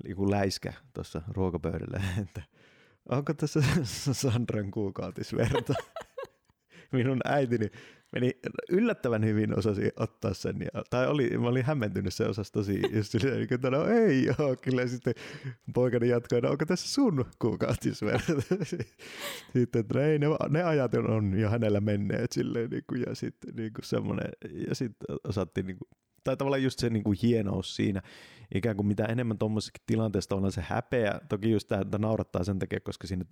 joku 0.05 0.31
läiskä 0.31 0.73
tuossa 0.95 1.23
ruokapöydällä, 1.29 2.03
että 2.23 2.43
onko 3.09 3.35
tässä 3.35 3.61
Sandran 4.13 4.71
kuukautisverta? 4.71 5.75
Minun 6.93 7.21
äitini 7.25 7.71
meni 8.13 8.33
yllättävän 8.71 9.25
hyvin 9.25 9.59
osasi 9.59 9.93
ottaa 9.97 10.35
sen. 10.35 10.57
Ja, 10.61 10.83
tai 10.91 11.07
oli, 11.07 11.39
mä 11.39 11.49
olin 11.49 11.65
hämmentynyt, 11.65 12.15
se 12.15 12.25
osasi 12.25 12.53
tosi 12.53 12.83
just 12.93 13.13
silleen, 13.13 13.47
että 13.51 13.71
no 13.71 13.87
ei 13.87 14.25
joo, 14.25 14.57
kyllä 14.63 14.87
sitten 14.87 15.15
poikani 15.75 16.09
jatkoi, 16.09 16.41
no 16.41 16.51
onko 16.51 16.67
tässä 16.67 16.89
sun 16.89 17.25
kuukautisverta? 17.39 18.33
sitten, 19.53 19.81
että 19.81 19.95
no 19.95 20.01
ei, 20.01 20.19
ne, 20.19 20.27
ne 20.49 20.63
ajat 20.63 20.95
on 20.95 21.39
jo 21.39 21.51
hänellä 21.51 21.81
menneet 21.81 22.33
silleen, 22.33 22.71
niin 22.71 22.85
kuin, 22.89 23.03
ja 23.07 23.15
sitten 23.15 23.55
niin 23.55 23.73
semmoinen, 23.83 24.29
ja 24.69 24.75
sitten 24.75 25.17
osattiin 25.25 25.67
niin 25.67 25.79
kuin, 25.79 25.89
tai 26.25 26.37
tavallaan 26.37 26.63
just 26.63 26.79
se 26.79 26.91
niin 26.91 27.05
kuin 27.05 27.19
hienous 27.23 27.77
siinä, 27.77 28.03
ikään 28.55 28.77
kuin 28.77 28.87
mitä 28.87 29.05
enemmän 29.05 29.39
tuommoisessa 29.39 29.73
tilanteessa 29.87 30.35
on 30.35 30.53
se 30.53 30.65
häpeä, 30.69 31.21
toki 31.29 31.51
just 31.51 31.69
tämä 31.69 31.99
naurattaa 31.99 32.45
sen 32.45 32.59
takia, 32.59 32.81
koska 32.81 33.07
siinä 33.07 33.25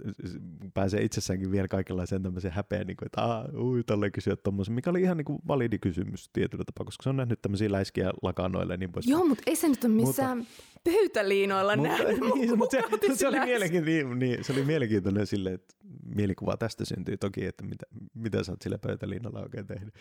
pääsee 0.74 1.02
itsessäänkin 1.02 1.50
vielä 1.50 1.68
kaikenlaiseen 1.68 2.22
tämmöiseen 2.22 2.54
häpeä, 2.54 2.84
niin 2.84 2.96
kuin, 2.96 3.06
että 3.06 3.22
aah, 3.22 3.54
ui, 3.54 3.84
tolleen 3.84 4.12
kysyä 4.12 4.36
tuommoisen, 4.36 4.74
mikä 4.74 4.90
oli 4.90 5.02
ihan 5.02 5.16
niin 5.16 5.24
kuin 5.24 5.38
validi 5.48 5.78
kysymys 5.78 6.30
tietyllä 6.32 6.64
tapaa, 6.64 6.84
koska 6.84 7.02
se 7.02 7.08
on 7.08 7.16
nähnyt 7.16 7.42
tämmöisiä 7.42 7.72
läiskiä 7.72 8.10
lakanoille 8.22 8.76
niin 8.76 8.92
pois. 8.92 9.06
Joo, 9.06 9.24
mutta 9.24 9.42
ei 9.46 9.56
se 9.56 9.68
nyt 9.68 9.84
ole 9.84 9.92
missään 9.92 10.38
mutta, 10.38 10.52
pöytäliinoilla 10.84 11.76
mutta, 11.76 11.92
nähnyt. 11.92 12.18
Niin, 12.34 12.58
mutta 12.58 12.76
se, 13.08 13.14
se, 13.16 13.28
oli 13.28 13.40
mielenkiintoinen, 13.40 14.18
niin, 14.18 14.44
se 14.44 14.52
oli 14.52 14.64
mielenkiintoinen 14.64 15.26
sille, 15.26 15.52
että 15.52 15.74
mielikuva 16.14 16.56
tästä 16.56 16.84
syntyy 16.84 17.16
toki, 17.16 17.46
että 17.46 17.64
mitä, 17.64 17.86
mitä 18.14 18.44
sä 18.44 18.52
oot 18.52 18.62
sillä 18.62 18.78
pöytäliinalla 18.78 19.40
oikein 19.40 19.66
tehnyt. 19.66 19.94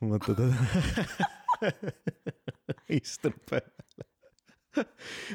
Mutta 0.00 0.34
tota, 0.34 0.54
istun 3.02 3.34
pöydällä. 3.50 4.12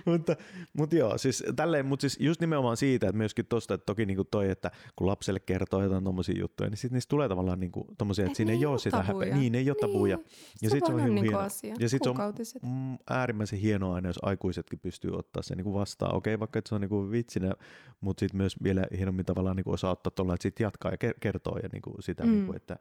mutta, 0.05 0.35
mutta 0.73 0.95
joo, 0.95 1.17
siis 1.17 1.43
tälleen, 1.55 1.85
mutta 1.85 2.01
siis 2.01 2.17
just 2.19 2.41
nimenomaan 2.41 2.77
siitä, 2.77 3.07
että 3.07 3.17
myöskin 3.17 3.45
tosta, 3.45 3.73
että 3.73 3.85
toki 3.85 4.05
niin 4.05 4.15
kuin 4.15 4.27
toi, 4.31 4.49
että 4.49 4.71
kun 4.95 5.07
lapselle 5.07 5.39
kertoo 5.39 5.83
jotain 5.83 6.03
tommosia 6.03 6.39
juttuja, 6.39 6.69
niin 6.69 6.77
sitten 6.77 6.95
niistä 6.95 7.09
tulee 7.09 7.29
tavallaan 7.29 7.59
niin 7.59 7.71
kuin 7.71 7.87
tommosia, 7.97 8.25
että 8.25 8.31
Et 8.31 8.35
siinä 8.35 8.51
ei 8.51 8.65
ole 8.65 8.79
sitä 8.79 9.03
häpeä. 9.03 9.35
Niin, 9.35 9.55
ei 9.55 9.69
ole 9.69 9.77
tabuja. 9.81 10.17
Niin. 10.17 10.27
Ja 10.61 10.69
sitten 10.69 10.95
se 10.95 11.01
on 11.03 11.15
niin 11.15 11.23
hieno. 11.23 11.39
Asia. 11.39 11.75
Ja 11.79 11.89
sitten 11.89 12.15
se 12.15 12.21
on 12.21 12.33
mm, 12.61 12.97
äärimmäisen 13.09 13.59
hienoa 13.59 13.95
aina, 13.95 14.09
jos 14.09 14.19
aikuisetkin 14.21 14.79
pystyy 14.79 15.11
ottaa 15.11 15.43
sen 15.43 15.57
niin 15.57 15.63
kuin 15.65 15.73
vastaan. 15.73 16.15
Okei, 16.15 16.39
vaikka 16.39 16.59
että 16.59 16.69
se 16.69 16.75
on 16.75 16.81
niin 16.81 16.89
kuin 16.89 17.11
vitsinä, 17.11 17.53
mutta 18.01 18.19
sitten 18.19 18.37
myös 18.37 18.63
vielä 18.63 18.83
hienommin 18.97 19.25
tavallaan 19.25 19.55
niin 19.55 19.63
kuin 19.63 19.73
osaa 19.73 19.91
ottaa 19.91 20.11
tuolla, 20.11 20.33
että 20.33 20.43
sitten 20.43 20.63
jatkaa 20.63 20.91
ja 20.91 21.13
kertoo 21.19 21.57
ja 21.57 21.69
niin 21.71 21.81
kuin 21.81 22.03
sitä, 22.03 22.23
mm. 22.23 22.31
niin 22.31 22.45
kuin, 22.45 22.55
että 22.55 22.77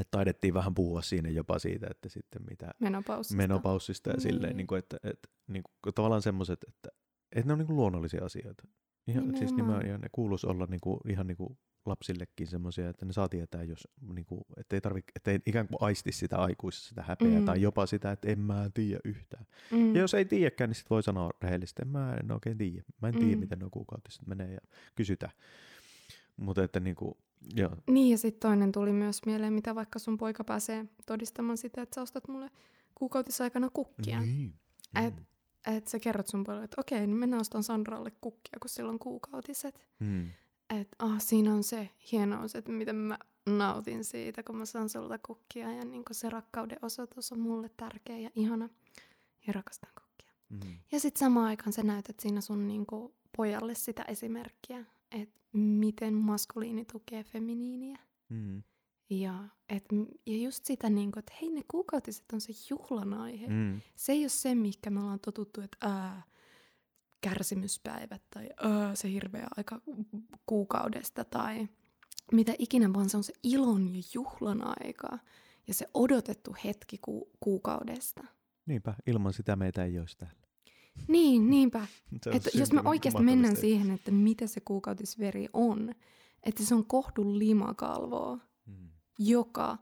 että 0.00 0.10
taidettiin 0.10 0.54
vähän 0.54 0.74
puhua 0.74 1.02
siinä 1.02 1.28
jopa 1.28 1.58
siitä, 1.58 1.86
että 1.90 2.08
sitten 2.08 2.42
mitä 2.50 2.70
menopaussista, 2.78 3.36
menopaussista 3.36 4.10
ja 4.10 4.14
niin. 4.14 4.22
silleen, 4.22 4.56
niin 4.56 4.66
kuin, 4.66 4.78
että, 4.78 4.96
että 5.04 5.28
niin 5.46 5.62
kuin, 5.62 5.94
tavallaan 5.94 6.22
semmoiset, 6.22 6.64
että, 6.68 6.88
että 7.32 7.46
ne 7.46 7.52
on 7.52 7.58
niin 7.58 7.66
kuin 7.66 7.76
luonnollisia 7.76 8.24
asioita. 8.24 8.62
Ihan, 9.06 9.22
nimenomaan. 9.22 9.38
siis 9.38 9.56
nimenomaan, 9.56 10.00
ne 10.00 10.08
kuuluisi 10.12 10.46
olla 10.46 10.66
niin 10.66 10.80
kuin, 10.80 11.00
ihan 11.08 11.26
niin 11.26 11.36
kuin 11.36 11.58
lapsillekin 11.86 12.46
semmoisia, 12.46 12.88
että 12.88 13.06
ne 13.06 13.12
saa 13.12 13.28
tietää, 13.28 13.62
jos, 13.62 13.88
niin 14.14 14.24
kuin, 14.24 14.40
että 14.56 14.76
ei 14.76 14.80
tarvi, 14.80 15.00
että 15.16 15.30
ei 15.30 15.38
ikään 15.46 15.68
kuin 15.68 15.78
aisti 15.80 16.12
sitä 16.12 16.36
aikuisessa 16.36 16.88
sitä 16.88 17.02
häpeää 17.02 17.38
mm. 17.38 17.44
tai 17.44 17.62
jopa 17.62 17.86
sitä, 17.86 18.12
että 18.12 18.28
en 18.28 18.38
mä 18.38 18.70
tiedä 18.74 19.00
yhtään. 19.04 19.46
Mm. 19.70 19.94
Ja 19.94 20.00
jos 20.00 20.14
ei 20.14 20.24
tiedäkään, 20.24 20.70
niin 20.70 20.74
sitten 20.74 20.90
voi 20.90 21.02
sanoa 21.02 21.30
rehellisesti, 21.42 21.82
että 21.82 21.98
mä 21.98 22.14
en 22.14 22.32
oikein 22.32 22.58
tiedä. 22.58 22.82
Mä 23.02 23.08
en 23.08 23.18
tiedä, 23.18 23.34
mm. 23.34 23.40
miten 23.40 23.58
nuo 23.58 23.70
kuukautiset 23.70 24.26
menee 24.26 24.52
ja 24.52 24.60
kysytään. 24.94 25.32
Mutta 26.36 26.64
että 26.64 26.80
niin 26.80 26.96
kuin, 26.96 27.14
Joo. 27.54 27.76
Niin 27.90 28.10
ja 28.10 28.18
sitten 28.18 28.48
toinen 28.48 28.72
tuli 28.72 28.92
myös 28.92 29.20
mieleen, 29.26 29.52
mitä 29.52 29.74
vaikka 29.74 29.98
sun 29.98 30.18
poika 30.18 30.44
pääsee 30.44 30.86
todistamaan 31.06 31.58
sitä, 31.58 31.82
että 31.82 31.94
sä 31.94 32.02
ostat 32.02 32.28
mulle 32.28 32.50
kuukautisaikana 32.94 33.70
kukkia. 33.70 34.20
Niin. 34.20 34.54
Et, 35.04 35.16
mm. 35.16 35.24
et 35.76 35.88
sä 35.88 35.98
kerrot 35.98 36.26
sun 36.26 36.44
pojalle, 36.44 36.64
että 36.64 36.80
okei, 36.80 37.06
niin 37.06 37.16
mennään 37.16 37.40
ostan 37.40 37.62
Sandralle 37.62 38.12
kukkia, 38.20 38.58
kun 38.60 38.68
sillä 38.68 38.90
on 38.90 38.98
kuukautiset. 38.98 39.80
Mm. 40.00 40.26
Että 40.80 40.96
ah, 40.98 41.20
siinä 41.20 41.54
on 41.54 41.64
se 41.64 41.90
hienous, 42.12 42.54
että 42.54 42.72
miten 42.72 42.96
mä 42.96 43.18
nautin 43.46 44.04
siitä, 44.04 44.42
kun 44.42 44.56
mä 44.56 44.64
saan 44.64 44.88
sulta 44.88 45.18
kukkia. 45.18 45.72
Ja 45.72 45.84
niin 45.84 46.02
se 46.12 46.30
rakkauden 46.30 46.78
osoitus 46.82 47.32
on 47.32 47.40
mulle 47.40 47.70
tärkeä 47.76 48.18
ja 48.18 48.30
ihana. 48.34 48.68
Ja 49.46 49.52
rakastan 49.52 49.90
kukkia. 49.94 50.32
Mm. 50.48 50.78
Ja 50.92 51.00
sitten 51.00 51.20
samaan 51.20 51.46
aikaan 51.46 51.72
sä 51.72 51.82
näytät 51.82 52.20
siinä 52.20 52.40
sun 52.40 52.68
niin 52.68 52.86
kuin, 52.86 53.12
pojalle 53.36 53.74
sitä 53.74 54.02
esimerkkiä, 54.02 54.84
että 55.12 55.40
miten 55.52 56.14
maskuliini 56.14 56.84
tukee 56.84 57.24
feminiiniä. 57.24 57.98
Mm. 58.28 58.62
Ja, 59.10 59.48
et, 59.68 59.84
ja 60.26 60.36
just 60.36 60.64
sitä, 60.64 60.90
niin 60.90 61.12
kuin, 61.12 61.18
että 61.18 61.32
hei 61.42 61.50
ne 61.50 61.62
kuukautiset 61.70 62.32
on 62.32 62.40
se 62.40 62.52
juhlan 62.70 63.14
aihe. 63.14 63.48
Mm. 63.48 63.80
Se 63.94 64.12
ei 64.12 64.22
ole 64.22 64.28
se, 64.28 64.54
mikä 64.54 64.90
me 64.90 65.00
ollaan 65.00 65.20
totuttu, 65.20 65.60
että 65.60 65.76
ää, 65.80 66.22
kärsimyspäivät 67.20 68.22
tai 68.34 68.48
ää, 68.62 68.94
se 68.94 69.10
hirveä 69.10 69.46
aika 69.56 69.80
kuukaudesta 70.46 71.24
tai 71.24 71.68
mitä 72.32 72.54
ikinä, 72.58 72.92
vaan 72.92 73.08
se 73.08 73.16
on 73.16 73.24
se 73.24 73.32
ilon 73.42 73.94
ja 73.94 74.02
juhlan 74.14 74.62
aika 74.66 75.18
ja 75.66 75.74
se 75.74 75.86
odotettu 75.94 76.56
hetki 76.64 76.98
ku- 76.98 77.30
kuukaudesta. 77.40 78.24
Niinpä, 78.66 78.94
ilman 79.06 79.32
sitä 79.32 79.56
meitä 79.56 79.84
ei 79.84 79.98
olisi 79.98 80.18
täällä. 80.18 80.41
Niin, 81.08 81.50
niinpä. 81.50 81.86
Että 82.34 82.50
jos 82.54 82.72
me 82.72 82.82
oikeasti 82.84 83.22
mennään 83.22 83.56
siihen, 83.56 83.90
että 83.90 84.10
mitä 84.10 84.46
se 84.46 84.60
kuukautisveri 84.60 85.48
on, 85.52 85.94
että 86.42 86.64
se 86.64 86.74
on 86.74 86.86
kohdun 86.86 87.38
limakalvoa, 87.38 88.38
mm. 88.66 88.88
joka 89.18 89.78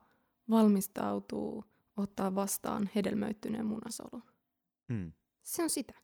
valmistautuu 0.50 1.64
ottaa 1.96 2.34
vastaan 2.34 2.90
hedelmöittyneen 2.94 3.66
munasolu. 3.66 4.22
Mm. 4.88 5.12
Se 5.42 5.62
on 5.62 5.70
sitä. 5.70 5.94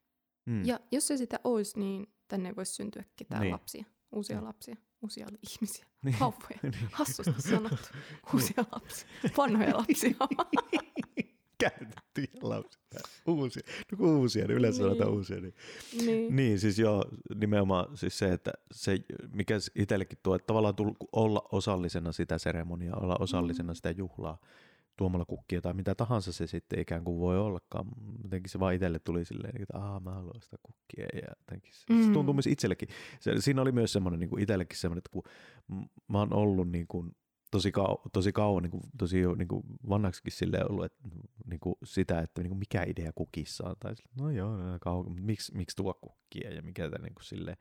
Mm. 0.47 0.65
Ja 0.65 0.81
jos 0.93 1.07
se 1.07 1.17
sitä 1.17 1.41
olisi, 1.45 1.79
niin 1.79 2.07
tänne 2.29 2.49
ei 2.49 2.57
voisi 2.57 2.75
syntyä 2.75 3.05
ketään 3.17 3.43
niin. 3.43 3.53
lapsia, 3.53 3.85
uusia 4.13 4.41
mm. 4.41 4.47
lapsia, 4.47 4.77
uusia 5.03 5.27
ihmisiä, 5.51 5.87
niin. 6.05 6.15
hauppoja. 6.15 6.59
Niin. 6.63 6.75
Hassusti 6.93 7.43
sanottu. 7.43 7.89
Uusia 8.35 8.65
lapsia, 8.73 9.09
vanhoja 9.37 9.77
lapsia. 9.77 10.15
käytettyjä 11.59 12.29
lapsia. 12.43 13.01
Uusia. 13.27 13.63
No 13.93 14.19
uusia, 14.19 14.47
niin 14.47 14.57
yleensä 14.57 14.83
niin. 14.83 14.91
sanotaan 14.91 15.17
uusia. 15.17 15.41
Niin. 15.41 15.55
Niin. 16.07 16.37
niin, 16.37 16.61
siis 16.61 16.79
joo, 16.79 17.05
nimenomaan 17.35 17.97
siis 17.97 18.19
se, 18.19 18.33
että 18.33 18.53
se, 18.73 18.99
mikä 19.33 19.55
itsellekin 19.75 20.19
tuo, 20.23 20.35
että 20.35 20.47
tavallaan 20.47 20.75
tulla, 20.75 20.95
olla 21.13 21.49
osallisena 21.53 22.13
sitä 22.13 22.39
seremoniaa, 22.39 23.01
olla 23.01 23.17
osallisena 23.21 23.73
mm. 23.73 23.75
sitä 23.75 23.91
juhlaa 23.91 24.39
tuomalla 24.97 25.25
kukkia 25.25 25.61
tai 25.61 25.75
mitä 25.75 25.95
tahansa 25.95 26.33
se 26.33 26.47
sitten 26.47 26.79
ikään 26.79 27.05
kuin 27.05 27.21
voi 27.21 27.39
ollakaan. 27.39 27.87
Jotenkin 28.23 28.51
se 28.51 28.61
vaan 28.61 28.75
itselle 28.75 28.99
tuli 28.99 29.25
silleen, 29.25 29.63
että 29.63 29.79
aah, 29.79 30.03
mä 30.03 30.11
haluan 30.11 30.41
sitä 30.41 30.57
kukkia. 30.63 31.07
Ja 31.15 31.35
jotenkin 31.39 31.75
se, 31.75 31.93
mm. 31.93 32.07
se 32.07 32.13
tuntuu 32.13 32.35
myös 32.35 32.47
itsellekin. 32.47 32.89
Se, 33.21 33.41
siinä 33.41 33.63
oli 33.63 33.73
myös 33.73 33.93
semmoinen 33.93 34.21
niin 34.21 34.31
kuin 34.31 34.43
itsellekin 34.43 34.79
semmoinen, 34.79 34.99
että 34.99 35.11
kun 35.13 35.23
mä 36.09 36.19
oon 36.19 36.33
ollut 36.33 36.71
niin 36.71 36.87
kuin 36.87 37.17
tosi, 37.51 37.73
kau, 37.73 37.97
tosi 38.13 38.33
kauan, 38.33 38.63
niin 38.63 38.71
kuin, 38.71 38.83
tosi 38.99 39.21
jo 39.21 39.35
niin 39.35 39.49
kuin 39.49 39.63
vanhaksikin 39.89 40.33
sille 40.33 40.65
ollut 40.69 40.85
että, 40.85 41.09
niin 41.47 41.61
kuin 41.61 41.75
sitä, 41.85 42.21
että 42.21 42.43
niin 42.43 42.51
kuin 42.51 42.59
mikä 42.59 42.85
idea 42.87 43.13
kukissa 43.15 43.69
on. 43.69 43.77
Tai 43.81 43.95
no 44.21 44.31
joo, 44.31 44.57
no, 44.57 44.79
kauan, 44.81 45.23
miksi, 45.23 45.55
miksi 45.57 45.77
tuo 45.77 45.95
kukkia 45.95 46.55
ja 46.55 46.63
mikä 46.63 46.91
tämä 46.91 47.05
niin 47.05 47.15
kuin 47.15 47.25
silleen. 47.25 47.57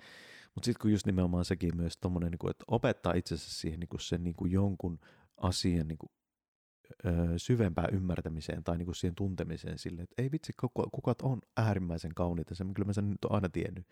Mutta 0.55 0.65
sitten 0.65 0.81
kun 0.81 0.91
just 0.91 1.05
nimenomaan 1.05 1.45
sekin 1.45 1.77
myös 1.77 1.97
tommonen, 1.97 2.31
niin 2.31 2.39
kuin, 2.39 2.51
että 2.51 2.65
opettaa 2.67 3.13
itse 3.13 3.35
asiassa 3.35 3.59
siihen 3.61 3.79
niin 3.79 3.89
kuin 3.89 4.01
sen 4.01 4.23
niin 4.23 4.35
kuin 4.35 4.51
jonkun 4.51 4.99
asian 5.37 5.87
niin 5.87 5.97
kuin, 5.97 6.09
ö, 7.05 7.39
syvempään 7.39 7.93
ymmärtämiseen 7.93 8.63
tai 8.63 8.77
niin 8.77 8.85
kuin 8.85 8.95
siihen 8.95 9.15
tuntemiseen 9.15 9.77
sille, 9.77 10.01
että 10.01 10.21
ei 10.21 10.31
vitsi, 10.31 10.53
kukat 10.91 11.21
on 11.21 11.41
äärimmäisen 11.57 12.13
kauniita, 12.15 12.55
se 12.55 12.65
kyllä 12.75 12.85
mä 12.85 12.93
sen 12.93 13.09
nyt 13.09 13.25
on 13.25 13.31
aina 13.31 13.49
tiennyt. 13.49 13.87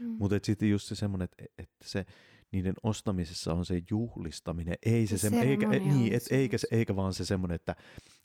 Mm. 0.00 0.16
Mutta 0.18 0.38
sitten 0.42 0.70
just 0.70 0.86
se 0.86 0.94
semmoinen, 0.94 1.24
että, 1.24 1.44
että 1.58 1.76
se 1.84 2.06
niiden 2.56 2.74
ostamisessa 2.82 3.54
on 3.54 3.64
se 3.64 3.82
juhlistaminen, 3.90 4.76
ei 4.86 5.06
se, 5.06 5.18
se, 5.18 5.30
se 5.30 5.40
eikä, 5.40 5.68
niin, 5.68 6.14
et, 6.14 6.22
eikä, 6.30 6.58
se, 6.58 6.68
eikä 6.70 6.96
vaan 6.96 7.14
se 7.14 7.24
semmoinen, 7.24 7.54
että, 7.54 7.76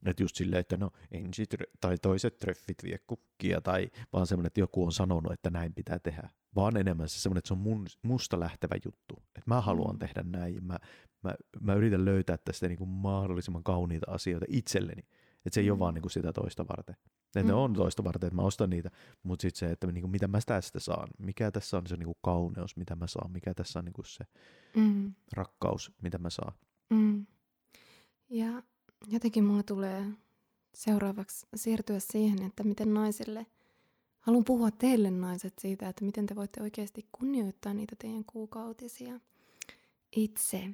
että 0.05 0.23
just 0.23 0.35
silleen, 0.35 0.59
että 0.59 0.77
no 0.77 0.91
ensi 1.11 1.45
tai 1.81 1.97
toiset 1.97 2.37
treffit 2.37 2.83
vie 2.83 2.99
kukkia, 3.07 3.61
tai 3.61 3.89
vaan 4.13 4.27
semmoinen, 4.27 4.47
että 4.47 4.59
joku 4.59 4.85
on 4.85 4.91
sanonut, 4.91 5.31
että 5.31 5.49
näin 5.49 5.73
pitää 5.73 5.99
tehdä, 5.99 6.29
vaan 6.55 6.77
enemmän 6.77 7.09
se 7.09 7.19
semmoinen, 7.19 7.39
että 7.39 7.47
se 7.47 7.53
on 7.53 7.59
mun, 7.59 7.87
musta 8.01 8.39
lähtevä 8.39 8.75
juttu, 8.85 9.15
että 9.27 9.41
mä 9.45 9.61
haluan 9.61 9.95
mm. 9.95 9.99
tehdä 9.99 10.23
näin, 10.23 10.63
mä, 10.63 10.79
mä, 11.23 11.35
mä 11.61 11.73
yritän 11.73 12.05
löytää 12.05 12.37
tästä 12.37 12.67
niin 12.67 12.77
kuin 12.77 12.89
mahdollisimman 12.89 13.63
kauniita 13.63 14.11
asioita 14.11 14.45
itselleni, 14.49 15.03
että 15.45 15.53
se 15.53 15.61
ei 15.61 15.67
mm. 15.67 15.71
ole 15.71 15.79
vaan 15.79 15.93
niin 15.93 16.01
kuin 16.01 16.11
sitä 16.11 16.33
toista 16.33 16.67
varten. 16.67 16.95
Että 17.25 17.43
mm. 17.43 17.47
ne 17.47 17.53
on 17.53 17.73
toista 17.73 18.03
varten, 18.03 18.27
että 18.27 18.35
mä 18.35 18.41
ostan 18.41 18.69
niitä, 18.69 18.91
mutta 19.23 19.41
sitten 19.41 19.59
se, 19.59 19.71
että 19.71 19.87
niinku, 19.87 20.07
mitä 20.07 20.27
mä 20.27 20.39
tästä 20.45 20.79
saan, 20.79 21.07
mikä 21.17 21.51
tässä 21.51 21.77
on 21.77 21.87
se 21.87 21.97
niinku 21.97 22.17
kauneus, 22.21 22.77
mitä 22.77 22.95
mä 22.95 23.07
saan, 23.07 23.31
mikä 23.31 23.53
tässä 23.53 23.79
on 23.79 23.85
niinku 23.85 24.03
se 24.03 24.23
mm. 24.75 25.13
rakkaus, 25.33 25.91
mitä 26.01 26.17
mä 26.17 26.29
saan. 26.29 26.53
Mm. 26.89 27.25
Ja 28.29 28.63
jotenkin 29.07 29.43
mulle 29.43 29.63
tulee 29.63 30.05
seuraavaksi 30.73 31.47
siirtyä 31.55 31.99
siihen, 31.99 32.43
että 32.43 32.63
miten 32.63 32.93
naisille, 32.93 33.45
haluan 34.19 34.43
puhua 34.43 34.71
teille 34.71 35.11
naiset 35.11 35.53
siitä, 35.59 35.89
että 35.89 36.05
miten 36.05 36.25
te 36.25 36.35
voitte 36.35 36.61
oikeasti 36.61 37.07
kunnioittaa 37.11 37.73
niitä 37.73 37.95
teidän 37.99 38.25
kuukautisia 38.25 39.19
itse. 40.15 40.69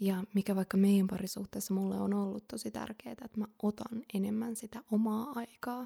Ja 0.00 0.24
mikä 0.34 0.56
vaikka 0.56 0.76
meidän 0.76 1.06
parisuhteessa 1.06 1.74
mulle 1.74 2.00
on 2.00 2.14
ollut 2.14 2.48
tosi 2.48 2.70
tärkeää, 2.70 3.12
että 3.12 3.40
mä 3.40 3.46
otan 3.62 4.02
enemmän 4.14 4.56
sitä 4.56 4.82
omaa 4.92 5.32
aikaa. 5.34 5.80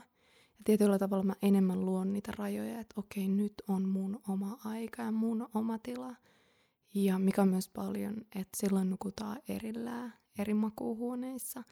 Ja 0.58 0.64
tietyllä 0.64 0.98
tavalla 0.98 1.24
mä 1.24 1.34
enemmän 1.42 1.80
luon 1.80 2.12
niitä 2.12 2.32
rajoja, 2.38 2.80
että 2.80 2.94
okei, 2.96 3.28
nyt 3.28 3.54
on 3.68 3.88
mun 3.88 4.20
oma 4.28 4.58
aika 4.64 5.02
ja 5.02 5.12
mun 5.12 5.48
oma 5.54 5.78
tila. 5.78 6.14
Ja 6.94 7.18
mikä 7.18 7.42
on 7.42 7.48
myös 7.48 7.68
paljon, 7.68 8.14
että 8.34 8.56
silloin 8.56 8.90
nukutaan 8.90 9.42
erillään 9.48 10.14
eri 10.38 10.54
makuuhuoneissa. 10.54 11.62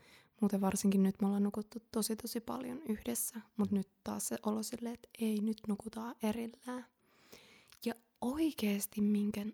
Muuten 0.41 0.61
varsinkin 0.61 1.03
nyt 1.03 1.21
me 1.21 1.27
ollaan 1.27 1.43
nukuttu 1.43 1.79
tosi 1.93 2.17
tosi 2.17 2.41
paljon 2.41 2.83
yhdessä, 2.89 3.41
mutta 3.57 3.75
nyt 3.75 3.89
taas 4.05 4.29
se 4.29 4.37
olo 4.43 4.63
silleen, 4.63 4.95
että 4.95 5.09
ei, 5.21 5.41
nyt 5.41 5.59
nukutaan 5.69 6.15
erillään. 6.23 6.87
Ja 7.85 7.95
oikeasti 8.21 9.01
minkä 9.01 9.47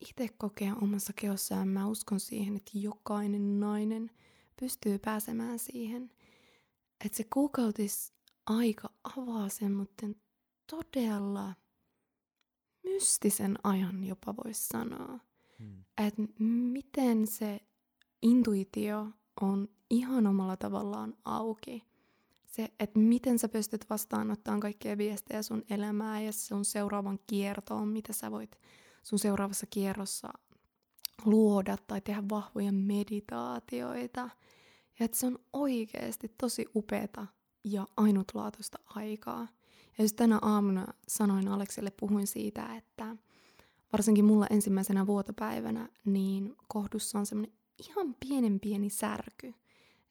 itse 0.00 0.28
kokee 0.38 0.72
omassa 0.82 1.12
kehossaan, 1.12 1.68
mä 1.68 1.86
uskon 1.86 2.20
siihen, 2.20 2.56
että 2.56 2.70
jokainen 2.74 3.60
nainen 3.60 4.10
pystyy 4.60 4.98
pääsemään 4.98 5.58
siihen, 5.58 6.10
että 7.04 7.16
se 7.16 7.24
kuukautis 7.34 8.12
aika 8.46 8.88
avaa 9.16 9.48
semmoinen 9.48 10.16
todella 10.70 11.54
mystisen 12.84 13.58
ajan 13.64 14.04
jopa 14.04 14.34
voisi 14.44 14.66
sanoa. 14.66 15.18
Hmm. 15.58 15.84
Että 15.98 16.22
miten 16.48 17.26
se 17.26 17.60
intuitio 18.22 19.08
on 19.40 19.68
ihan 19.90 20.26
omalla 20.26 20.56
tavallaan 20.56 21.14
auki. 21.24 21.84
Se, 22.46 22.68
että 22.80 22.98
miten 22.98 23.38
sä 23.38 23.48
pystyt 23.48 23.90
vastaanottamaan 23.90 24.60
kaikkia 24.60 24.98
viestejä 24.98 25.42
sun 25.42 25.62
elämää 25.70 26.20
ja 26.20 26.32
sun 26.32 26.64
seuraavan 26.64 27.18
kiertoon, 27.26 27.88
mitä 27.88 28.12
sä 28.12 28.30
voit 28.30 28.58
sun 29.04 29.18
seuraavassa 29.18 29.66
kierrossa 29.66 30.28
luoda 31.24 31.76
tai 31.86 32.00
tehdä 32.00 32.22
vahvoja 32.30 32.72
meditaatioita. 32.72 34.30
Ja 34.98 35.04
että 35.04 35.16
se 35.16 35.26
on 35.26 35.38
oikeasti 35.52 36.34
tosi 36.38 36.66
upeata 36.74 37.26
ja 37.64 37.86
ainutlaatuista 37.96 38.78
aikaa. 38.86 39.48
Ja 39.98 40.04
just 40.04 40.16
tänä 40.16 40.38
aamuna 40.42 40.86
sanoin 41.08 41.48
Alekselle, 41.48 41.90
puhuin 41.90 42.26
siitä, 42.26 42.76
että 42.76 43.16
varsinkin 43.92 44.24
mulla 44.24 44.46
ensimmäisenä 44.50 45.06
vuotopäivänä, 45.06 45.88
niin 46.04 46.56
kohdussa 46.68 47.18
on 47.18 47.26
semmoinen 47.26 47.56
ihan 47.88 48.16
pienen 48.28 48.60
pieni 48.60 48.90
särky. 48.90 49.54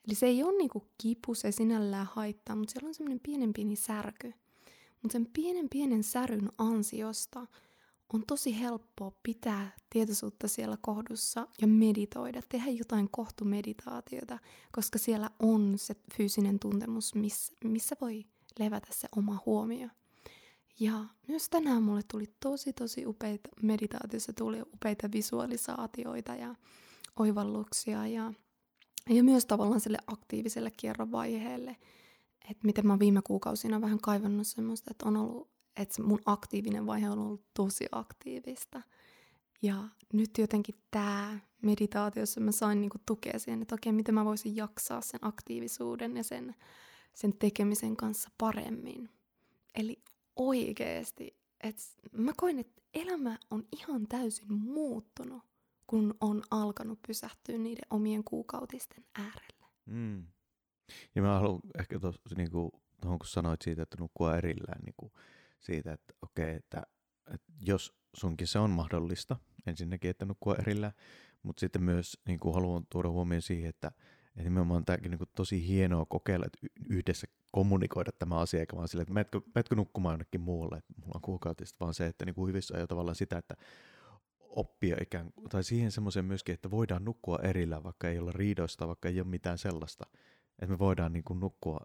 Eli 0.07 0.15
se 0.15 0.25
ei 0.25 0.43
ole 0.43 0.57
niinku 0.57 0.87
kipu, 0.97 1.35
se 1.35 1.51
sinällään 1.51 2.09
haittaa, 2.11 2.55
mutta 2.55 2.71
siellä 2.71 2.87
on 2.87 2.93
semmoinen 2.93 3.19
pienen 3.19 3.53
pieni 3.53 3.75
särky. 3.75 4.33
Mutta 5.01 5.13
sen 5.13 5.27
pienen 5.33 5.69
pienen 5.69 6.03
säryn 6.03 6.51
ansiosta 6.57 7.47
on 8.13 8.23
tosi 8.27 8.59
helppoa 8.59 9.11
pitää 9.23 9.71
tietoisuutta 9.89 10.47
siellä 10.47 10.77
kohdussa 10.81 11.47
ja 11.61 11.67
meditoida, 11.67 12.41
tehdä 12.49 12.71
jotain 12.71 13.09
kohtumeditaatiota, 13.11 14.39
koska 14.71 14.99
siellä 14.99 15.29
on 15.39 15.73
se 15.75 15.95
fyysinen 16.17 16.59
tuntemus, 16.59 17.15
missä, 17.15 17.53
missä 17.63 17.95
voi 18.01 18.25
levätä 18.59 18.87
se 18.91 19.07
oma 19.17 19.39
huomio. 19.45 19.87
Ja 20.79 21.05
myös 21.27 21.49
tänään 21.49 21.83
mulle 21.83 22.01
tuli 22.11 22.25
tosi 22.39 22.73
tosi 22.73 23.05
upeita 23.05 23.49
meditaatiossa, 23.61 24.33
tuli 24.33 24.61
upeita 24.61 25.11
visualisaatioita 25.11 26.35
ja 26.35 26.55
oivalluksia 27.19 28.07
ja, 28.07 28.33
ja 29.09 29.23
myös 29.23 29.45
tavallaan 29.45 29.79
sille 29.79 29.97
aktiiviselle 30.07 30.71
kierron 30.71 31.11
vaiheelle, 31.11 31.77
että 32.49 32.65
miten 32.65 32.87
mä 32.87 32.99
viime 32.99 33.21
kuukausina 33.21 33.81
vähän 33.81 33.99
kaivannut 34.01 34.47
semmoista, 34.47 34.91
että 34.91 35.05
on 35.05 35.17
ollut, 35.17 35.52
että 35.77 36.03
mun 36.03 36.19
aktiivinen 36.25 36.85
vaihe 36.85 37.09
on 37.09 37.19
ollut 37.19 37.45
tosi 37.53 37.85
aktiivista. 37.91 38.81
Ja 39.61 39.83
nyt 40.13 40.37
jotenkin 40.37 40.75
tämä 40.91 41.39
meditaatiossa 41.61 42.41
mä 42.41 42.51
sain 42.51 42.81
niinku 42.81 42.97
tukea 43.05 43.39
siihen, 43.39 43.61
että 43.61 43.75
okei, 43.75 43.91
miten 43.91 44.15
mä 44.15 44.25
voisin 44.25 44.55
jaksaa 44.55 45.01
sen 45.01 45.19
aktiivisuuden 45.23 46.17
ja 46.17 46.23
sen, 46.23 46.55
sen 47.13 47.33
tekemisen 47.33 47.95
kanssa 47.95 48.29
paremmin. 48.37 49.09
Eli 49.75 50.01
oikeesti, 50.35 51.37
että 51.61 51.81
mä 52.11 52.31
koin, 52.37 52.59
että 52.59 52.81
elämä 52.93 53.37
on 53.51 53.67
ihan 53.71 54.07
täysin 54.07 54.53
muuttunut 54.53 55.43
kun 55.87 56.15
on 56.21 56.41
alkanut 56.51 56.99
pysähtyä 57.07 57.57
niiden 57.57 57.85
omien 57.89 58.23
kuukautisten 58.23 59.03
äärelle. 59.15 59.65
Mm. 59.85 60.27
Ja 61.15 61.21
mä 61.21 61.39
haluan 61.39 61.61
ehkä 61.79 61.99
tuohon, 61.99 62.19
niin 62.37 62.51
kuin, 62.51 62.71
kun 63.01 63.19
sanoit 63.25 63.61
siitä, 63.61 63.81
että 63.81 63.97
nukkua 63.99 64.37
erillään, 64.37 64.81
niin 64.85 64.93
kuin 64.97 65.11
siitä, 65.63 65.93
että 65.93 66.13
okei, 66.21 66.45
okay, 66.45 66.55
että, 66.55 66.83
että 67.33 67.51
jos 67.61 67.93
sunkin 68.15 68.47
se 68.47 68.59
on 68.59 68.69
mahdollista, 68.69 69.37
ensinnäkin, 69.67 70.09
että 70.09 70.25
nukkua 70.25 70.55
erillään, 70.55 70.93
mutta 71.43 71.59
sitten 71.59 71.83
myös 71.83 72.21
niin 72.27 72.39
kuin 72.39 72.53
haluan 72.53 72.85
tuoda 72.89 73.09
huomioon 73.09 73.41
siihen, 73.41 73.69
että, 73.69 73.91
että 74.27 74.43
nimenomaan 74.43 74.85
tämäkin 74.85 75.11
niin 75.11 75.19
kuin 75.19 75.29
tosi 75.35 75.67
hienoa 75.67 76.05
kokeilla, 76.05 76.45
että 76.45 76.67
yhdessä 76.89 77.27
kommunikoida 77.51 78.11
tämä 78.11 78.39
asia, 78.39 78.59
eikä 78.59 78.75
vaan 78.75 78.87
sille, 78.87 79.01
että 79.01 79.13
meetkö, 79.13 79.41
meetkö 79.55 79.75
nukkumaan 79.75 80.13
jonnekin 80.13 80.41
muualle, 80.41 80.77
että 80.77 80.93
mulla 80.97 81.11
on 81.15 81.21
kuukautista, 81.21 81.77
vaan 81.79 81.93
se, 81.93 82.07
että 82.07 82.25
niin 82.25 82.35
kuin 82.35 82.47
hyvissä 82.47 82.75
ajoin 82.75 82.87
tavallaan 82.87 83.15
sitä, 83.15 83.37
että 83.37 83.55
oppia 84.39 84.97
ikään 85.01 85.33
kuin, 85.33 85.49
tai 85.49 85.63
siihen 85.63 85.91
semmoiseen 85.91 86.25
myöskin, 86.25 86.53
että 86.53 86.71
voidaan 86.71 87.05
nukkua 87.05 87.39
erillä, 87.43 87.83
vaikka 87.83 88.09
ei 88.09 88.19
olla 88.19 88.31
riidoista, 88.31 88.87
vaikka 88.87 89.09
ei 89.09 89.19
ole 89.19 89.27
mitään 89.27 89.57
sellaista. 89.57 90.05
Että 90.59 90.73
me 90.73 90.79
voidaan 90.79 91.13
niin 91.13 91.23
kuin 91.23 91.39
nukkua, 91.39 91.79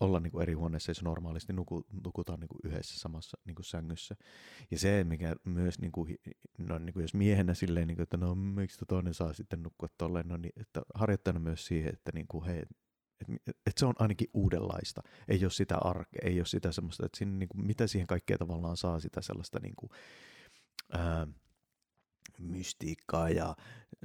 olla 0.00 0.20
niin 0.20 0.30
kuin 0.30 0.42
eri 0.42 0.52
huoneessa, 0.52 0.90
jos 0.90 1.02
normaalisti 1.02 1.52
nuku, 1.52 1.86
nukutaan 2.04 2.40
niin 2.40 2.48
kuin 2.48 2.60
yhdessä 2.64 2.98
samassa 2.98 3.38
niin 3.44 3.54
kuin 3.54 3.64
sängyssä. 3.64 4.16
Ja 4.70 4.78
se, 4.78 5.04
mikä 5.04 5.36
myös, 5.44 5.78
niin 5.78 5.92
kuin, 5.92 6.16
no, 6.58 6.78
niin 6.78 6.92
kuin 6.92 7.02
jos 7.02 7.14
miehenä 7.14 7.54
silleen, 7.54 7.88
niin 7.88 7.96
kuin, 7.96 8.02
että 8.02 8.16
no 8.16 8.34
miksi 8.34 8.84
toinen 8.88 9.14
saa 9.14 9.32
sitten 9.32 9.62
nukkua 9.62 9.88
tolleen, 9.98 10.28
no 10.28 10.36
niin, 10.36 10.52
että 10.60 10.82
harjoittajana 10.94 11.40
myös 11.40 11.66
siihen, 11.66 11.92
että 11.92 12.10
niin 12.14 12.26
kuin, 12.28 12.44
hei, 12.44 12.58
että 12.58 12.74
et 13.66 13.78
se 13.78 13.86
on 13.86 13.94
ainakin 13.98 14.28
uudenlaista. 14.34 15.02
Ei 15.28 15.44
ole 15.44 15.50
sitä 15.50 15.78
arkea, 15.78 16.22
ei 16.24 16.40
ole 16.40 16.46
sitä 16.46 16.72
semmoista, 16.72 17.06
että 17.06 17.18
siinä, 17.18 17.32
niin 17.32 17.48
kuin, 17.48 17.66
mitä 17.66 17.86
siihen 17.86 18.06
kaikkea 18.06 18.38
tavallaan 18.38 18.76
saa 18.76 19.00
sitä 19.00 19.22
sellaista 19.22 19.58
niin 19.62 19.74
kuin, 19.76 19.90
ää, 20.92 21.26
mystiikkaa 22.38 23.30
ja 23.30 23.56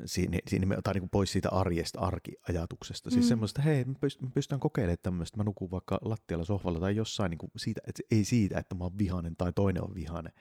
siinä, 0.06 0.40
siinä 0.48 0.78
tai 0.84 0.94
niin 0.94 1.10
pois 1.10 1.32
siitä 1.32 1.50
arjesta, 1.50 2.00
arkiajatuksesta. 2.00 3.10
Siis 3.10 3.26
mm. 3.26 3.30
semmoista, 3.30 3.62
hei, 3.62 3.86
mä 3.86 3.94
pystyn 4.34 4.60
kokeilemaan 4.60 4.98
tämmöistä, 5.04 5.38
mä 5.38 5.44
nukun 5.44 5.72
vaikka 5.72 6.00
lattialla 6.02 6.46
sohvalla 6.46 6.80
tai 6.80 6.96
jossain 6.96 7.30
niin 7.30 7.38
kuin 7.38 7.52
siitä, 7.58 7.82
että 7.88 8.04
ei 8.12 8.24
siitä, 8.24 8.60
että 8.60 8.76
mä 8.76 8.84
oon 8.84 8.98
vihainen 8.98 9.36
tai 9.38 9.54
toinen 9.54 9.84
on 9.84 9.96
vihainen, 9.96 10.34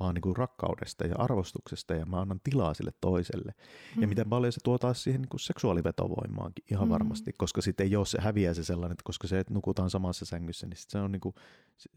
vaan 0.00 0.14
niin 0.14 0.22
kuin 0.22 0.36
rakkaudesta 0.36 1.06
ja 1.06 1.14
arvostuksesta 1.18 1.94
ja 1.94 2.06
mä 2.06 2.20
annan 2.20 2.40
tilaa 2.44 2.74
sille 2.74 2.92
toiselle. 3.00 3.52
Mm. 3.96 4.02
Ja 4.02 4.08
miten 4.08 4.28
paljon 4.28 4.52
se 4.52 4.60
tuo 4.64 4.78
taas 4.78 5.02
siihen 5.02 5.20
niin 5.20 5.28
kuin 5.28 5.40
seksuaalivetovoimaankin 5.40 6.64
ihan 6.70 6.88
mm. 6.88 6.92
varmasti, 6.92 7.32
koska 7.38 7.62
sitten 7.62 7.86
ei 7.86 7.96
ole 7.96 8.06
se 8.06 8.20
häviää 8.20 8.54
se 8.54 8.64
sellainen, 8.64 8.92
että 8.92 9.04
koska 9.04 9.26
se, 9.26 9.38
että 9.38 9.54
nukutaan 9.54 9.90
samassa 9.90 10.24
sängyssä, 10.24 10.66
niin 10.66 10.76
se 10.76 10.98
on 10.98 11.12
niin 11.12 11.20
kuin, 11.20 11.34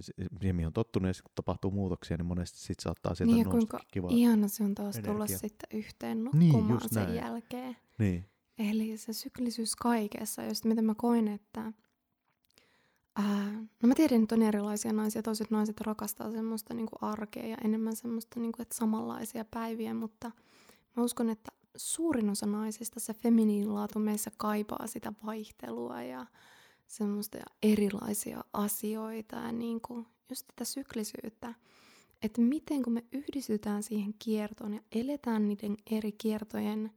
siihen 0.02 0.56
mihin 0.56 0.68
on 0.68 0.74
tottunut 0.74 1.08
ja 1.08 1.14
sitten 1.14 1.30
kun 1.30 1.36
tapahtuu 1.36 1.72
muutoksia, 1.72 2.18
niin 2.18 2.26
monesti 2.26 2.60
sitten 2.60 2.84
saattaa 2.84 3.16
sieltä 3.16 3.36
niin, 3.36 3.50
nousta 3.50 3.80
kiva 3.92 4.08
ihana 4.12 4.48
se 4.48 4.64
on 4.64 4.76
taas 4.76 4.96
energia. 4.96 5.14
tulla 5.14 5.28
sitten 5.28 5.78
yhteen 5.80 6.18
niin, 6.24 6.52
nukkumaan 6.54 6.80
niin, 6.80 6.94
sen 6.94 7.04
näin. 7.04 7.16
jälkeen. 7.16 7.78
Niin. 7.98 8.26
Eli 8.58 8.98
se 8.98 9.14
syklisyys 9.14 9.76
kaikessa, 9.76 10.44
just 10.44 10.66
miten 10.66 10.86
mä 10.86 10.96
koin, 10.96 11.28
että 11.28 11.74
Ää, 13.18 13.52
no 13.84 13.88
mä 13.88 13.96
tiedän, 13.96 14.24
että 14.24 14.36
on 14.36 14.42
erilaisia 14.42 14.94
naisia. 14.94 15.24
Toiset 15.24 15.52
naiset 15.52 15.82
rakastaa 15.82 16.32
semmoista 16.32 16.74
niin 16.74 16.86
kuin 16.86 17.12
arkea 17.12 17.48
ja 17.48 17.58
enemmän 17.64 17.96
semmoista 17.96 18.40
niin 18.40 18.52
kuin, 18.52 18.62
että 18.62 18.76
samanlaisia 18.76 19.46
päiviä, 19.46 19.94
mutta 19.94 20.32
mä 20.96 21.04
uskon, 21.04 21.30
että 21.30 21.52
suurin 21.76 22.30
osa 22.30 22.46
naisista 22.46 23.00
se 23.00 23.14
feminiinilaatu 23.14 24.00
meissä 24.00 24.32
kaipaa 24.38 24.88
sitä 24.88 25.14
vaihtelua 25.26 26.02
ja 26.02 26.26
semmoista 26.88 27.38
erilaisia 27.64 28.44
asioita 28.54 29.36
ja 29.36 29.52
niin 29.52 29.82
kuin 29.82 30.06
just 30.30 30.48
tätä 30.48 30.66
syklisyyttä. 30.66 31.54
Että 32.22 32.42
miten 32.42 32.84
kun 32.84 32.94
me 32.94 33.04
yhdistytään 33.12 33.84
siihen 33.84 34.14
kiertoon 34.20 34.74
ja 34.74 34.82
eletään 34.92 35.48
niiden 35.48 35.78
eri 35.92 36.12
kiertojen 36.12 36.92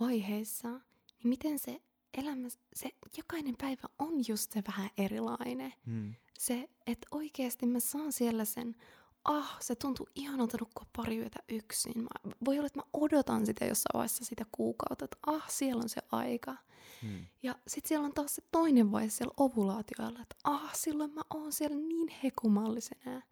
vaiheissa, 0.00 0.68
niin 0.68 1.28
miten 1.28 1.58
se 1.58 1.80
elämä, 2.18 2.48
se 2.74 2.90
jokainen 3.16 3.54
päivä 3.60 3.88
on 3.98 4.14
just 4.28 4.52
se 4.52 4.62
vähän 4.68 4.90
erilainen. 4.98 5.72
Hmm. 5.86 6.14
Se, 6.38 6.68
että 6.86 7.06
oikeasti 7.10 7.66
mä 7.66 7.80
saan 7.80 8.12
siellä 8.12 8.44
sen, 8.44 8.76
ah, 9.24 9.56
se 9.60 9.74
tuntuu 9.74 10.08
ihanalta 10.14 10.56
nukkua 10.60 10.86
pari 10.96 11.18
yötä 11.18 11.38
yksin. 11.48 12.02
Mä, 12.02 12.08
voi 12.44 12.58
olla, 12.58 12.66
että 12.66 12.78
mä 12.78 12.84
odotan 12.92 13.46
sitä 13.46 13.64
jossain 13.64 13.94
vaiheessa 13.94 14.24
sitä 14.24 14.46
kuukautta, 14.52 15.04
että 15.04 15.16
ah, 15.26 15.50
siellä 15.50 15.82
on 15.82 15.88
se 15.88 16.02
aika. 16.12 16.56
Hmm. 17.02 17.26
Ja 17.42 17.54
sitten 17.66 17.88
siellä 17.88 18.06
on 18.06 18.14
taas 18.14 18.34
se 18.34 18.42
toinen 18.50 18.92
vaihe 18.92 19.10
siellä 19.10 19.34
ovulaatioilla, 19.36 20.18
että 20.22 20.36
ah, 20.44 20.74
silloin 20.74 21.14
mä 21.14 21.22
oon 21.34 21.52
siellä 21.52 21.76
niin 21.76 22.08
hekumallisena. 22.22 23.22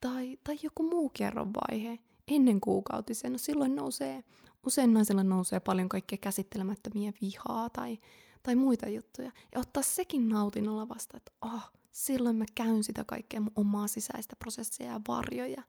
Tai, 0.00 0.38
tai 0.44 0.58
joku 0.62 0.82
muu 0.82 1.08
kerron 1.08 1.54
vaihe 1.54 1.98
ennen 2.28 2.60
kuukautisen. 2.60 3.32
No 3.32 3.38
silloin 3.38 3.76
nousee 3.76 4.24
Usein 4.66 4.94
naisilla 4.94 5.24
nousee 5.24 5.60
paljon 5.60 5.88
kaikkea 5.88 6.18
käsittelemättömiä 6.18 7.12
vihaa 7.20 7.70
tai, 7.70 7.98
tai 8.42 8.56
muita 8.56 8.88
juttuja. 8.88 9.32
Ja 9.54 9.60
ottaa 9.60 9.82
sekin 9.82 10.28
nautinnolla 10.28 10.88
vasta, 10.88 11.16
että 11.16 11.32
ah, 11.40 11.72
silloin 11.92 12.36
mä 12.36 12.44
käyn 12.54 12.84
sitä 12.84 13.04
kaikkea 13.04 13.40
mun 13.40 13.52
omaa 13.56 13.86
sisäistä 13.86 14.36
prosessia 14.36 14.86
ja 14.86 15.00
varjoja. 15.08 15.62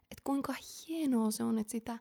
Että 0.00 0.22
kuinka 0.24 0.54
hienoa 0.88 1.30
se 1.30 1.44
on, 1.44 1.58
että 1.58 1.70
sitä 1.70 1.98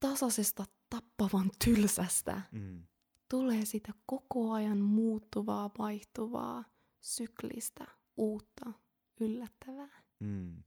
tasaisesta 0.00 0.64
tappavan 0.90 1.50
tylsästä. 1.64 2.40
Mm. 2.52 2.82
Tulee 3.28 3.64
sitä 3.64 3.92
koko 4.06 4.52
ajan 4.52 4.78
muuttuvaa, 4.78 5.70
vaihtuvaa, 5.78 6.64
syklistä, 7.00 7.86
uutta, 8.16 8.72
yllättävää. 9.20 10.02
Mm. 10.20 10.62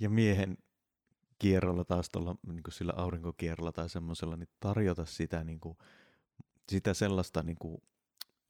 Ja 0.00 0.10
miehen 0.10 0.58
kierrolla 1.38 1.84
taas 1.84 2.08
tuolla 2.08 2.36
niin 2.46 2.62
sillä 2.68 2.92
aurinkokierrolla 2.96 3.72
tai 3.72 3.88
semmoisella, 3.88 4.36
niin 4.36 4.48
tarjota 4.60 5.04
sitä, 5.04 5.44
niin 5.44 5.60
kuin, 5.60 5.78
sitä 6.68 6.94
sellaista 6.94 7.42
niin 7.42 7.56
kuin, 7.58 7.82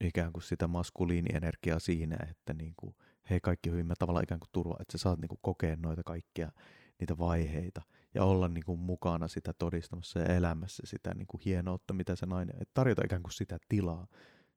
ikään 0.01 0.33
kuin 0.33 0.43
sitä 0.43 0.67
maskuliinienergiaa 0.67 1.79
siinä, 1.79 2.17
että 2.29 2.53
niin 2.53 2.73
kuin, 2.77 2.95
hei 3.29 3.39
kaikki 3.39 3.69
hyvin, 3.69 3.87
mä 3.87 3.93
tavallaan 3.99 4.23
ikään 4.23 4.39
kuin 4.39 4.49
turva, 4.51 4.77
että 4.79 4.97
sä 4.97 5.01
saat 5.01 5.19
niin 5.19 5.29
kuin, 5.29 5.39
kokea 5.41 5.75
noita 5.75 6.03
kaikkia 6.03 6.51
niitä 6.99 7.17
vaiheita 7.17 7.81
ja 8.13 8.23
olla 8.23 8.47
niin 8.47 8.63
kuin, 8.65 8.79
mukana 8.79 9.27
sitä 9.27 9.53
todistamassa 9.53 10.19
ja 10.19 10.25
elämässä 10.25 10.83
sitä 10.85 11.13
niin 11.13 11.27
kuin, 11.27 11.41
hienoutta, 11.45 11.93
mitä 11.93 12.15
se 12.15 12.25
nainen, 12.25 12.55
että 12.61 12.71
tarjota 12.73 13.01
ikään 13.05 13.23
kuin 13.23 13.33
sitä 13.33 13.57
tilaa, 13.69 14.07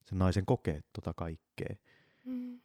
sen 0.04 0.18
naisen 0.18 0.46
kokee 0.46 0.80
tota 0.92 1.14
kaikkea. 1.14 1.76
Mm. 2.24 2.60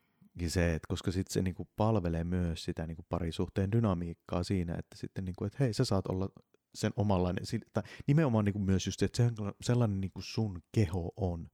Se, 0.48 0.76
että 0.76 0.88
koska 0.88 1.12
sitten 1.12 1.34
se 1.34 1.42
niinku 1.42 1.68
palvelee 1.76 2.24
myös 2.24 2.64
sitä 2.64 2.88
niinku 2.88 3.06
parisuhteen 3.10 3.72
dynamiikkaa 3.72 4.44
siinä, 4.44 4.76
että 4.76 4.98
sitten 4.98 5.26
niinku, 5.26 5.46
että 5.46 5.58
hei, 5.60 5.74
sä 5.74 5.86
saat 5.86 6.08
olla 6.08 6.30
sen 6.76 6.92
omanlainen, 6.96 7.44
tai 7.74 7.84
nimenomaan 8.08 8.46
niinku 8.46 8.60
myös 8.60 8.86
just, 8.86 9.04
että 9.04 9.18
se, 9.18 9.32
sellainen 9.62 10.02
niinku 10.02 10.22
sun 10.22 10.62
keho 10.72 11.12
on. 11.18 11.50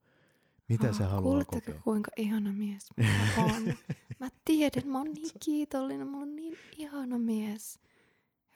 Mitä 0.70 0.90
oh, 0.90 0.96
se 0.96 1.04
haluaa 1.04 1.46
kokea? 1.46 1.82
kuinka 1.84 2.12
ihana 2.18 2.54
mies 2.54 2.90
mä 3.38 3.44
oon? 3.44 3.74
mä 4.20 4.28
tiedän, 4.46 4.88
mä 4.88 4.98
oon 4.98 5.14
niin 5.14 5.32
kiitollinen, 5.46 6.08
mä 6.08 6.18
oon 6.18 6.36
niin 6.36 6.58
ihana 6.78 7.20
mies 7.20 7.80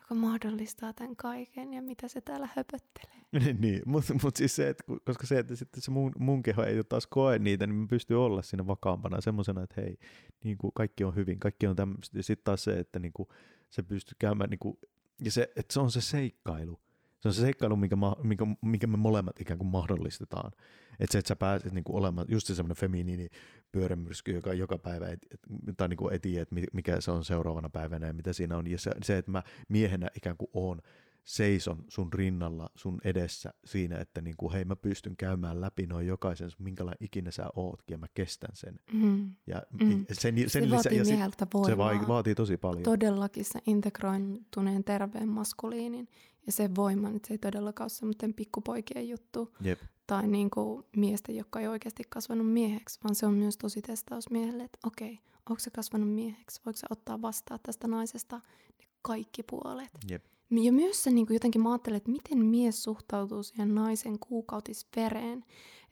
joka 0.09 0.15
mahdollistaa 0.15 0.93
tämän 0.93 1.15
kaiken 1.15 1.73
ja 1.73 1.81
mitä 1.81 2.07
se 2.07 2.21
täällä 2.21 2.49
höpöttelee. 2.55 3.53
niin, 3.61 3.81
mutta 3.85 4.13
mut 4.23 4.35
siis 4.35 4.55
se, 4.55 4.69
että, 4.69 4.83
koska 5.05 5.27
se, 5.27 5.39
että 5.39 5.55
sitten 5.55 5.81
se 5.81 5.91
mun, 5.91 6.11
mun 6.19 6.43
keho 6.43 6.63
ei 6.63 6.83
taas 6.83 7.07
koe 7.07 7.39
niitä, 7.39 7.67
niin 7.67 7.75
mä 7.75 7.87
pystyn 7.89 8.17
olla 8.17 8.41
siinä 8.41 8.67
vakaampana 8.67 9.21
semmoisena, 9.21 9.63
että 9.63 9.81
hei, 9.81 9.97
niin 10.43 10.57
kuin 10.57 10.71
kaikki 10.75 11.03
on 11.03 11.15
hyvin, 11.15 11.39
kaikki 11.39 11.67
on 11.67 11.75
tämmöistä. 11.75 12.17
Ja 12.17 12.23
sitten 12.23 12.43
taas 12.43 12.63
se, 12.63 12.79
että 12.79 12.99
niin 12.99 13.13
kuin, 13.13 13.29
se 13.69 13.83
pystyy 13.83 14.15
käymään, 14.19 14.49
niin 14.49 14.59
kuin, 14.59 14.77
ja 15.23 15.31
se, 15.31 15.51
että 15.55 15.73
se 15.73 15.79
on 15.79 15.91
se 15.91 16.01
seikkailu. 16.01 16.79
Se 17.19 17.27
on 17.27 17.33
se 17.33 17.41
seikkailu, 17.41 17.75
minkä, 17.75 17.95
minkä, 18.23 18.45
minkä 18.61 18.87
me 18.87 18.97
molemmat 18.97 19.41
ikään 19.41 19.59
kuin 19.59 19.67
mahdollistetaan. 19.67 20.51
Että 20.99 21.11
se, 21.11 21.19
että 21.19 21.27
sä 21.27 21.35
pääset 21.35 21.73
niin 21.73 21.83
kuin 21.83 21.95
olemaan 21.95 22.27
just 22.29 22.47
se 22.47 22.55
semmoinen 22.55 22.77
feminiini 22.77 23.29
pyörämyrsky, 23.71 24.31
joka 24.31 24.53
joka 24.53 24.77
päivä, 24.77 25.07
et, 25.07 25.19
et, 25.31 25.39
tai 25.77 25.89
niin 25.89 25.97
kuin 25.97 26.21
tiedä, 26.21 26.41
että 26.41 26.55
mikä 26.73 27.01
se 27.01 27.11
on 27.11 27.25
seuraavana 27.25 27.69
päivänä 27.69 28.07
ja 28.07 28.13
mitä 28.13 28.33
siinä 28.33 28.57
on. 28.57 28.67
Ja 28.67 28.77
se, 28.77 28.91
se 29.03 29.17
että 29.17 29.31
mä 29.31 29.43
miehenä 29.69 30.09
ikään 30.15 30.37
kuin 30.37 30.49
oon, 30.53 30.81
seison 31.27 31.83
sun 31.87 32.13
rinnalla, 32.13 32.69
sun 32.75 33.01
edessä 33.03 33.53
siinä, 33.65 33.97
että 33.97 34.21
niin 34.21 34.37
kuin, 34.37 34.53
hei 34.53 34.65
mä 34.65 34.75
pystyn 34.75 35.17
käymään 35.17 35.61
läpi 35.61 35.85
noin 35.85 36.07
jokaisen, 36.07 36.49
minkälainen 36.59 37.05
ikinä 37.05 37.31
sä 37.31 37.49
ootkin 37.55 37.93
ja 37.93 37.97
mä 37.97 38.07
kestän 38.13 38.49
sen. 38.53 38.79
Mm. 38.93 39.31
Ja 39.47 39.63
mm. 39.83 40.05
Sen, 40.11 40.35
sen 40.37 40.49
se 40.49 40.61
lisä, 40.61 40.71
vaatii 40.71 40.97
ja 40.97 41.77
voimaa. 41.77 42.01
Se 42.01 42.07
vaatii, 42.07 42.35
tosi 42.35 42.57
paljon. 42.57 42.83
Todellakin 42.83 43.45
se 43.45 43.59
integrointuneen 43.65 44.83
terveen 44.83 45.29
maskuliinin 45.29 46.07
ja 46.45 46.51
se 46.51 46.69
voima, 46.75 47.09
että 47.09 47.27
se 47.27 47.33
ei 47.33 47.37
todellakaan 47.37 47.85
ole 47.85 47.89
semmoinen 47.89 48.33
pikkupoikien 48.33 49.09
juttu. 49.09 49.55
Jep. 49.61 49.79
Tai 50.07 50.27
niin 50.27 50.49
kuin 50.49 50.85
miesten, 50.95 51.35
jotka 51.35 51.59
ei 51.59 51.67
oikeasti 51.67 52.03
kasvanut 52.09 52.51
mieheksi, 52.53 52.99
vaan 53.03 53.15
se 53.15 53.25
on 53.25 53.33
myös 53.33 53.57
tosi 53.57 53.81
testaus 53.81 54.29
miehelle, 54.29 54.63
että 54.63 54.79
okei, 54.83 55.19
onko 55.49 55.59
se 55.59 55.69
kasvanut 55.69 56.09
mieheksi? 56.09 56.61
Voiko 56.65 56.77
se 56.77 56.87
ottaa 56.89 57.21
vastaan 57.21 57.59
tästä 57.63 57.87
naisesta 57.87 58.41
ne 58.79 58.87
kaikki 59.01 59.43
puolet? 59.43 59.91
Jep. 60.09 60.25
Ja 60.51 60.71
myös 60.71 61.03
se 61.03 61.11
niin 61.11 61.27
kuin 61.27 61.35
jotenkin 61.35 61.61
mä 61.61 61.71
ajattelen, 61.71 61.97
että 61.97 62.11
miten 62.11 62.45
mies 62.45 62.83
suhtautuu 62.83 63.43
siihen 63.43 63.75
naisen 63.75 64.19
kuukautisvereen. 64.19 65.45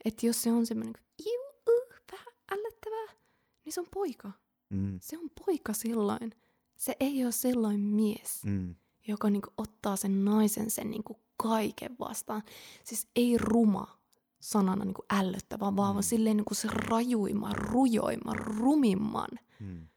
Että 0.04 0.26
jos 0.26 0.42
se 0.42 0.52
on 0.52 0.66
semmoinen 0.66 0.94
iu, 1.26 1.40
uh, 1.68 1.94
vähän 2.12 2.34
ällöttävää, 2.52 3.20
niin 3.64 3.72
se 3.72 3.80
on 3.80 3.86
poika. 3.94 4.32
Mm. 4.70 4.98
Se 5.02 5.18
on 5.18 5.30
poika 5.46 5.72
silloin. 5.72 6.32
Se 6.76 6.96
ei 7.00 7.24
ole 7.24 7.32
silloin 7.32 7.80
mies. 7.80 8.44
Mm 8.44 8.74
joka 9.08 9.30
niinku 9.30 9.50
ottaa 9.56 9.96
sen 9.96 10.24
naisen 10.24 10.70
sen 10.70 10.90
niinku 10.90 11.16
kaiken 11.36 11.96
vastaan. 11.98 12.42
Siis 12.84 13.08
ei 13.16 13.38
ruma 13.38 13.98
sanana 14.46 14.84
niinku 14.84 15.04
ällöttävä, 15.10 15.76
vaan 15.76 15.96
mm. 15.96 16.02
silleen 16.02 16.36
niinku 16.36 16.54
se 16.54 16.68
rajuimman, 16.72 17.56
rujoimman, 17.56 18.38
rumimman. 18.38 19.28
Mm. 19.60 19.88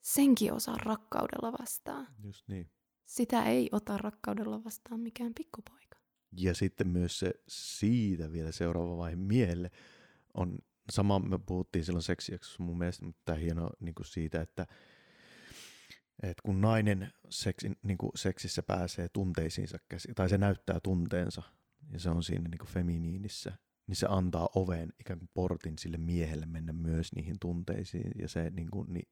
Senkin 0.00 0.52
osaa 0.52 0.76
rakkaudella 0.76 1.52
vastaan. 1.60 2.06
Just 2.22 2.48
niin. 2.48 2.70
Sitä 3.04 3.44
ei 3.44 3.68
ota 3.72 3.98
rakkaudella 3.98 4.64
vastaan 4.64 5.00
mikään 5.00 5.32
pikkupoika. 5.34 5.98
Ja 6.36 6.54
sitten 6.54 6.88
myös 6.88 7.18
se 7.18 7.34
siitä 7.48 8.32
vielä 8.32 8.52
seuraava 8.52 8.96
vaihe 8.96 9.16
miehelle 9.16 9.70
on 10.34 10.58
sama, 10.90 11.18
me 11.18 11.38
puhuttiin 11.38 11.84
silloin 11.84 12.02
seksijaksossa 12.02 12.62
mun 12.62 12.78
mielestä, 12.78 13.04
mutta 13.04 13.22
tämä 13.24 13.38
hieno 13.38 13.70
niin 13.80 13.94
kuin 13.94 14.06
siitä, 14.06 14.40
että 14.42 14.66
että 16.22 16.42
kun 16.42 16.60
nainen 16.60 17.12
seksi, 17.30 17.70
niin 17.82 17.98
kuin 17.98 18.10
seksissä 18.14 18.62
pääsee 18.62 19.08
tunteisiinsa 19.08 19.78
käsi, 19.88 20.08
tai 20.14 20.28
se 20.28 20.38
näyttää 20.38 20.80
tunteensa, 20.80 21.42
ja 21.92 22.00
se 22.00 22.10
on 22.10 22.22
siinä 22.22 22.48
niin 22.48 22.58
kuin 22.58 22.68
feminiinissä, 22.68 23.52
niin 23.86 23.96
se 23.96 24.06
antaa 24.10 24.48
oveen 24.54 24.92
ikään 25.00 25.18
kuin 25.18 25.30
portin 25.34 25.78
sille 25.78 25.96
miehelle 25.96 26.46
mennä 26.46 26.72
myös 26.72 27.12
niihin 27.14 27.36
tunteisiin, 27.40 28.10
ja 28.18 28.28
se 28.28 28.50
niin 28.50 28.70
kuin, 28.70 28.92
niin, 28.92 29.08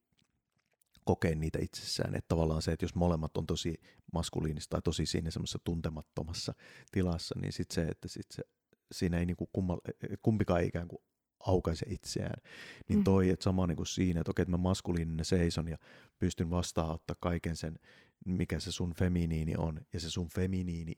kokee 1.04 1.34
niitä 1.34 1.58
itsessään. 1.62 2.14
Että 2.14 2.28
tavallaan 2.28 2.62
se, 2.62 2.72
että 2.72 2.84
jos 2.84 2.94
molemmat 2.94 3.36
on 3.36 3.46
tosi 3.46 3.74
maskuliinista 4.12 4.70
tai 4.70 4.82
tosi 4.82 5.06
siinä 5.06 5.30
semmoisessa 5.30 5.58
tuntemattomassa 5.64 6.54
tilassa, 6.92 7.34
niin 7.40 7.52
sitten 7.52 7.74
se, 7.74 7.90
että 7.90 8.08
sit 8.08 8.26
se, 8.30 8.42
siinä 8.92 9.18
ei 9.18 9.26
niinku 9.26 9.48
kummal, 9.52 9.78
kumpikaan 10.22 10.60
ei 10.60 10.66
ikään 10.66 10.88
kuin 10.88 11.02
aukaise 11.46 11.86
itseään. 11.88 12.42
Niin 12.88 12.98
mm. 12.98 13.04
toi, 13.04 13.30
että 13.30 13.44
sama 13.44 13.66
niin 13.66 13.76
kuin 13.76 13.86
siinä, 13.86 14.20
että 14.20 14.30
okei, 14.30 14.42
että 14.42 14.50
mä 14.50 14.56
maskuliininen 14.56 15.24
seison 15.24 15.68
ja 15.68 15.78
pystyn 16.18 16.50
vastaanottaa 16.50 17.16
kaiken 17.20 17.56
sen, 17.56 17.78
mikä 18.24 18.60
se 18.60 18.72
sun 18.72 18.94
feminiini 18.94 19.54
on. 19.56 19.80
Ja 19.92 20.00
se 20.00 20.10
sun 20.10 20.28
feminiini, 20.28 20.92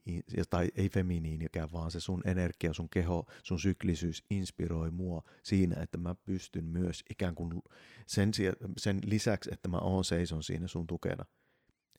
tai 0.49 0.71
ei 0.75 0.89
feminiinikään, 0.89 1.71
vaan 1.71 1.91
se 1.91 1.99
sun 1.99 2.21
energia, 2.25 2.73
sun 2.73 2.89
keho, 2.89 3.25
sun 3.43 3.59
syklisyys 3.59 4.23
inspiroi 4.29 4.91
mua 4.91 5.23
siinä, 5.43 5.81
että 5.81 5.97
mä 5.97 6.15
pystyn 6.15 6.65
myös 6.65 7.03
ikään 7.09 7.35
kuin 7.35 7.61
sen, 8.07 8.31
sen 8.77 8.99
lisäksi, 9.05 9.49
että 9.53 9.69
mä 9.69 9.77
oon 9.77 10.05
seison 10.05 10.43
siinä 10.43 10.67
sun 10.67 10.87
tukena, 10.87 11.25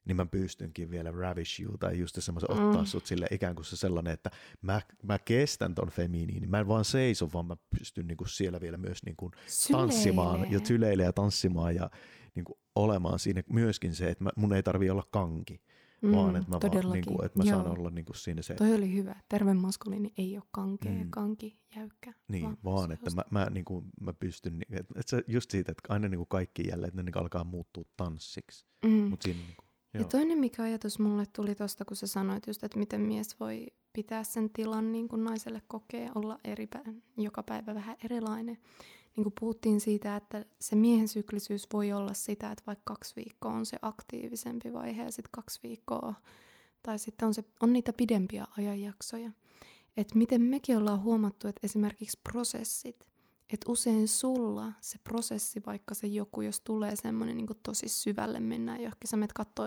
niin 0.06 0.16
mä 0.16 0.26
pystynkin 0.26 0.90
vielä 0.90 1.10
ravish 1.10 1.60
you 1.62 1.78
tai 1.78 1.98
just 1.98 2.16
semmoisen 2.18 2.56
mm. 2.56 2.66
ottaa 2.66 2.84
sut 2.84 3.06
sille 3.06 3.26
ikään 3.30 3.54
kuin 3.54 3.64
se 3.64 3.76
sellainen, 3.76 4.12
että 4.12 4.30
mä, 4.62 4.80
mä 5.02 5.18
kestän 5.18 5.74
ton 5.74 5.90
feminiinin. 5.90 6.50
Mä 6.50 6.60
en 6.60 6.68
vaan 6.68 6.84
seiso, 6.84 7.30
vaan 7.32 7.46
mä 7.46 7.56
pystyn 7.78 8.06
niinku 8.06 8.24
siellä 8.24 8.60
vielä 8.60 8.76
myös 8.76 9.02
niinku 9.06 9.30
tanssimaan 9.72 10.52
ja 10.52 10.60
syleille 10.64 11.02
ja 11.02 11.12
tanssimaan 11.12 11.74
ja 11.74 11.90
niinku 12.36 12.58
olemaan 12.74 13.18
siinä 13.18 13.42
myöskin 13.52 13.94
se, 13.94 14.10
että 14.10 14.24
mä, 14.24 14.30
mun 14.36 14.52
ei 14.52 14.62
tarvi 14.62 14.90
olla 14.90 15.04
kanki. 15.10 15.60
Mm, 16.02 16.12
vaan 16.12 16.36
että 16.36 16.50
mä, 16.50 16.58
vaan, 16.62 16.92
niinku, 16.92 17.22
että 17.22 17.38
mä 17.38 17.44
Joo. 17.44 17.62
saan 17.62 17.78
olla 17.78 17.90
niinku 17.90 18.14
siinä 18.14 18.42
se. 18.42 18.54
Toi 18.54 18.74
oli 18.74 18.94
hyvä. 18.94 19.16
Terve 19.28 19.54
maskuliini 19.54 20.12
ei 20.18 20.36
ole 20.36 20.44
kankea, 20.50 20.92
mm. 20.92 21.10
kanki, 21.10 21.58
jäykkä. 21.76 22.12
Niin, 22.28 22.44
vaan, 22.44 22.56
vaan 22.64 22.92
että 22.92 23.10
mä, 23.10 23.22
mä, 23.30 23.46
niinku, 23.50 23.84
mä 24.00 24.12
pystyn, 24.12 24.62
että, 24.70 24.94
että 25.00 25.10
se 25.10 25.24
just 25.26 25.50
siitä, 25.50 25.72
että 25.72 25.82
aina 25.88 26.08
niinku 26.08 26.26
kaikki 26.26 26.68
jälleen, 26.68 26.88
että 26.88 26.96
ne 26.96 27.02
niinku 27.02 27.18
alkaa 27.18 27.44
muuttua 27.44 27.84
tanssiksi. 27.96 28.66
Mm. 28.84 28.90
Mut 28.90 29.22
siinä, 29.22 29.40
niinku, 29.46 29.64
ja 29.94 30.04
toinen 30.04 30.38
mikä 30.38 30.62
ajatus 30.62 30.98
mulle 30.98 31.24
tuli 31.26 31.54
tuosta, 31.54 31.84
kun 31.84 31.96
sä 31.96 32.06
sanoit 32.06 32.46
just, 32.46 32.64
että 32.64 32.78
miten 32.78 33.00
mies 33.00 33.40
voi 33.40 33.66
pitää 33.92 34.24
sen 34.24 34.50
tilan 34.50 34.92
niin 34.92 35.08
kuin 35.08 35.24
naiselle 35.24 35.62
kokee, 35.68 36.10
olla 36.14 36.38
eri 36.44 36.66
päivä, 36.66 36.92
joka 37.16 37.42
päivä 37.42 37.74
vähän 37.74 37.96
erilainen. 38.04 38.58
Niin 39.16 39.24
kuin 39.24 39.34
puhuttiin 39.40 39.80
siitä, 39.80 40.16
että 40.16 40.44
se 40.60 40.76
miehen 40.76 41.08
syklisyys 41.08 41.66
voi 41.72 41.92
olla 41.92 42.14
sitä, 42.14 42.50
että 42.50 42.64
vaikka 42.66 42.94
kaksi 42.94 43.16
viikkoa 43.16 43.52
on 43.52 43.66
se 43.66 43.76
aktiivisempi 43.82 44.72
vaihe 44.72 45.02
ja 45.02 45.10
sitten 45.10 45.30
kaksi 45.30 45.60
viikkoa, 45.62 46.14
tai 46.82 46.98
sitten 46.98 47.26
on, 47.26 47.34
se, 47.34 47.44
on 47.60 47.72
niitä 47.72 47.92
pidempiä 47.92 48.46
ajanjaksoja. 48.58 49.30
Että 49.96 50.18
miten 50.18 50.42
mekin 50.42 50.76
ollaan 50.76 51.02
huomattu, 51.02 51.48
että 51.48 51.60
esimerkiksi 51.62 52.20
prosessit, 52.22 53.06
että 53.52 53.72
usein 53.72 54.08
sulla 54.08 54.72
se 54.80 54.98
prosessi, 55.04 55.62
vaikka 55.66 55.94
se 55.94 56.06
joku, 56.06 56.40
jos 56.40 56.60
tulee 56.60 56.96
semmoinen 56.96 57.36
niin 57.36 57.46
tosi 57.62 57.88
syvälle 57.88 58.40
mennään 58.40 58.82
johonkin, 58.82 59.08
sä 59.08 59.16
menet 59.16 59.32
katsoa 59.32 59.66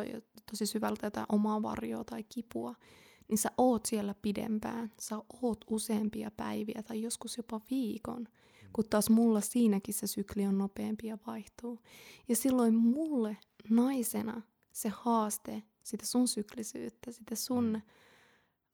tosi 0.52 0.66
syvältä 0.66 1.08
jotain 1.08 1.26
omaa 1.30 1.62
varjoa 1.62 2.04
tai 2.04 2.24
kipua, 2.24 2.76
niin 3.28 3.38
sä 3.38 3.52
oot 3.58 3.86
siellä 3.86 4.16
pidempään, 4.22 4.92
sä 5.00 5.16
oot 5.42 5.66
useampia 5.70 6.32
päiviä 6.32 6.84
tai 6.88 7.02
joskus 7.02 7.38
jopa 7.38 7.62
viikon, 7.72 8.28
kun 8.74 8.86
taas 8.90 9.10
mulla 9.10 9.42
siinäkin 9.42 9.94
se 9.94 10.08
sykli 10.08 10.48
on 10.48 10.58
nopeampi 10.58 11.08
ja 11.08 11.18
vaihtuu. 11.28 11.80
Ja 12.28 12.36
silloin 12.36 12.76
mulle 12.76 13.38
naisena 13.70 14.42
se 14.72 14.90
haaste, 14.90 15.64
sitä 15.84 16.06
sun 16.06 16.28
syklisyyttä, 16.28 17.12
sitä 17.12 17.36
sun 17.36 17.66
mm. 17.66 17.82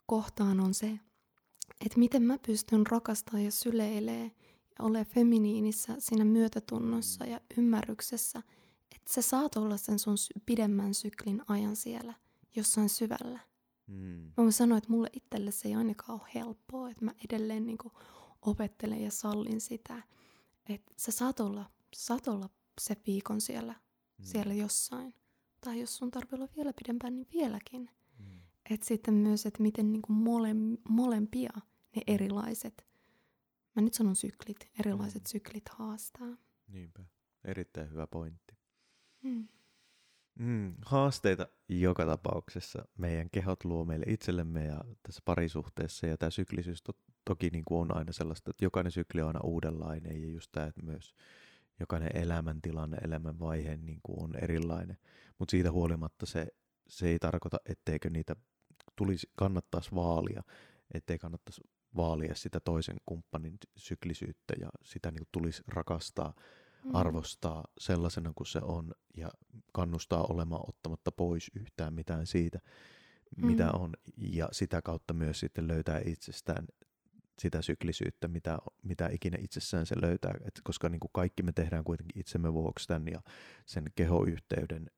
kohtaan 0.05 0.59
on 0.59 0.73
se, 0.73 0.99
että 1.85 1.99
miten 1.99 2.23
mä 2.23 2.37
pystyn 2.37 2.87
rakastamaan 2.87 3.45
ja 3.45 3.51
syleilee 3.51 4.31
ole 4.79 5.05
feminiinissä 5.05 5.95
siinä 5.99 6.25
myötätunnossa 6.25 7.25
ja 7.25 7.41
ymmärryksessä, 7.57 8.39
että 8.95 9.13
sä 9.13 9.21
saat 9.21 9.55
olla 9.55 9.77
sen 9.77 9.99
sun 9.99 10.15
pidemmän 10.45 10.93
syklin 10.93 11.41
ajan 11.47 11.75
siellä 11.75 12.13
jossain 12.55 12.89
syvällä. 12.89 13.39
Mm. 13.87 13.95
Mä 13.97 14.33
voin 14.37 14.53
sanoa, 14.53 14.77
että 14.77 14.91
mulle 14.91 15.09
itselle 15.13 15.51
se 15.51 15.67
ei 15.67 15.75
ainakaan 15.75 16.19
ole 16.19 16.29
helppoa, 16.35 16.89
että 16.89 17.05
mä 17.05 17.13
edelleen 17.29 17.65
niin 17.65 17.77
kuin 17.77 17.93
opettelen 18.45 19.01
ja 19.03 19.11
sallin 19.11 19.61
sitä, 19.61 20.03
että 20.69 20.93
sä 20.97 21.11
saat 21.11 21.39
olla, 21.39 21.69
saat 21.95 22.27
olla 22.27 22.49
se 22.81 22.95
viikon 23.07 23.41
siellä, 23.41 23.73
Mm. 24.17 24.25
siellä 24.25 24.53
jossain. 24.53 25.13
Tai 25.61 25.79
jos 25.79 25.97
sun 25.97 26.11
tarvii 26.11 26.29
olla 26.39 26.47
vielä 26.55 26.73
pidempään, 26.73 27.15
niin 27.15 27.27
vieläkin. 27.33 27.89
Mm. 28.19 28.39
Että 28.69 28.85
sitten 28.87 29.13
myös, 29.13 29.45
että 29.45 29.61
miten 29.63 29.91
niin 29.91 30.01
kuin 30.01 30.17
mole, 30.17 30.49
molempia 30.89 31.51
ne 31.95 32.01
erilaiset, 32.07 32.87
mä 33.75 33.81
nyt 33.81 33.93
sanon 33.93 34.15
syklit, 34.15 34.57
erilaiset 34.79 35.23
Mm. 35.23 35.27
syklit 35.27 35.69
haastaa. 35.69 36.37
Niinpä. 36.67 37.05
Erittäin 37.43 37.89
hyvä 37.91 38.07
pointti. 38.07 38.55
Mm. 39.23 39.47
Mm, 40.39 40.75
haasteita 40.85 41.47
joka 41.69 42.05
tapauksessa 42.05 42.85
meidän 42.97 43.29
kehot 43.29 43.65
luo 43.65 43.85
meille 43.85 44.05
itsellemme 44.09 44.65
ja 44.65 44.81
tässä 45.03 45.21
parisuhteessa 45.25 46.07
ja 46.07 46.17
tämä 46.17 46.29
syklisyys 46.29 46.83
to- 46.83 46.99
toki 47.25 47.49
niin 47.49 47.65
kuin 47.65 47.81
on 47.81 47.97
aina 47.97 48.11
sellaista, 48.11 48.49
että 48.51 48.65
jokainen 48.65 48.91
sykli 48.91 49.21
on 49.21 49.27
aina 49.27 49.39
uudenlainen 49.43 50.21
ja 50.21 50.29
just 50.29 50.51
tämä, 50.51 50.65
että 50.65 50.81
myös 50.81 51.15
jokainen 51.79 52.17
elämäntilanne, 52.17 52.97
elämänvaihe 52.97 53.77
niin 53.77 53.99
kuin 54.03 54.23
on 54.23 54.35
erilainen, 54.35 54.97
mutta 55.39 55.51
siitä 55.51 55.71
huolimatta 55.71 56.25
se, 56.25 56.47
se 56.87 57.07
ei 57.07 57.19
tarkoita, 57.19 57.57
etteikö 57.65 58.09
niitä 58.09 58.35
tulisi, 58.95 59.29
kannattaisi 59.35 59.95
vaalia, 59.95 60.43
ettei 60.93 61.19
kannattaisi 61.19 61.61
vaalia 61.95 62.35
sitä 62.35 62.59
toisen 62.59 62.97
kumppanin 63.05 63.57
syklisyyttä 63.77 64.53
ja 64.59 64.69
sitä 64.83 65.11
niin 65.11 65.19
kuin 65.19 65.29
tulisi 65.31 65.63
rakastaa 65.67 66.33
Mm. 66.85 66.95
arvostaa 66.95 67.63
sellaisena 67.79 68.31
kuin 68.35 68.47
se 68.47 68.59
on 68.61 68.91
ja 69.17 69.31
kannustaa 69.73 70.25
olemaan 70.29 70.69
ottamatta 70.69 71.11
pois 71.11 71.51
yhtään 71.55 71.93
mitään 71.93 72.27
siitä, 72.27 72.59
mitä 73.37 73.63
Mm. 73.65 73.81
on. 73.81 73.93
Ja 74.17 74.49
sitä 74.51 74.81
kautta 74.81 75.13
myös 75.13 75.39
sitten 75.39 75.67
löytää 75.67 76.01
itsestään 76.05 76.65
sitä 77.39 77.61
syklisyyttä, 77.61 78.27
mitä, 78.27 78.57
mitä 78.83 79.09
ikinä 79.11 79.37
itsessään 79.41 79.85
se 79.85 79.95
löytää. 80.01 80.33
Et 80.45 80.61
koska 80.63 80.89
niin 80.89 80.99
kuin 80.99 81.11
kaikki 81.13 81.43
me 81.43 81.51
tehdään 81.51 81.83
kuitenkin 81.83 82.19
itsemme 82.19 82.53
vuoksi 82.53 82.87
tämän 82.87 83.07
ja 83.07 83.21
sen 83.65 83.85
kehoyhteyden, 83.95 84.91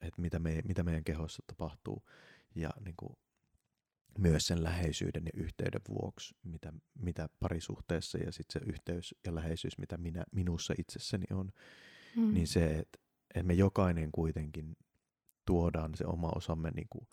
että 0.00 0.22
mitä, 0.22 0.38
me, 0.38 0.60
mitä 0.64 0.82
meidän 0.82 1.04
kehossa 1.04 1.42
tapahtuu. 1.46 2.02
Ja 2.54 2.70
niin 2.84 2.94
kuin 2.96 3.16
myös 4.18 4.46
sen 4.46 4.64
läheisyyden 4.64 5.22
ja 5.26 5.42
yhteyden 5.42 5.80
vuoksi, 5.88 6.34
mitä, 6.42 6.72
mitä 6.94 7.28
parisuhteessa 7.40 8.18
ja 8.18 8.32
sitten 8.32 8.62
se 8.62 8.70
yhteys 8.70 9.14
ja 9.26 9.34
läheisyys, 9.34 9.78
mitä 9.78 9.96
minä, 9.96 10.24
minussa 10.32 10.74
itsessäni 10.78 11.24
on, 11.30 11.52
Mm. 12.16 12.34
niin 12.34 12.46
se, 12.46 12.78
että, 12.78 12.98
että 13.34 13.46
me 13.46 13.54
jokainen 13.54 14.12
kuitenkin 14.12 14.76
tuodaan 15.46 15.94
se 15.94 16.06
oma 16.06 16.32
osamme 16.34 16.70
niin 16.70 16.86
kuin 16.90 17.08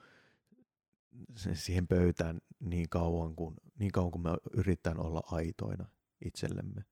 siihen 1.54 1.88
pöytään 1.88 2.42
niin 2.60 2.90
kauan, 2.90 3.36
kuin, 3.36 3.56
niin 3.80 3.92
kauan 3.92 4.12
kuin 4.12 4.22
me 4.22 4.30
yritetään 4.54 5.00
olla 5.00 5.22
aitoina 5.32 5.86
itsellemme. 6.26 6.86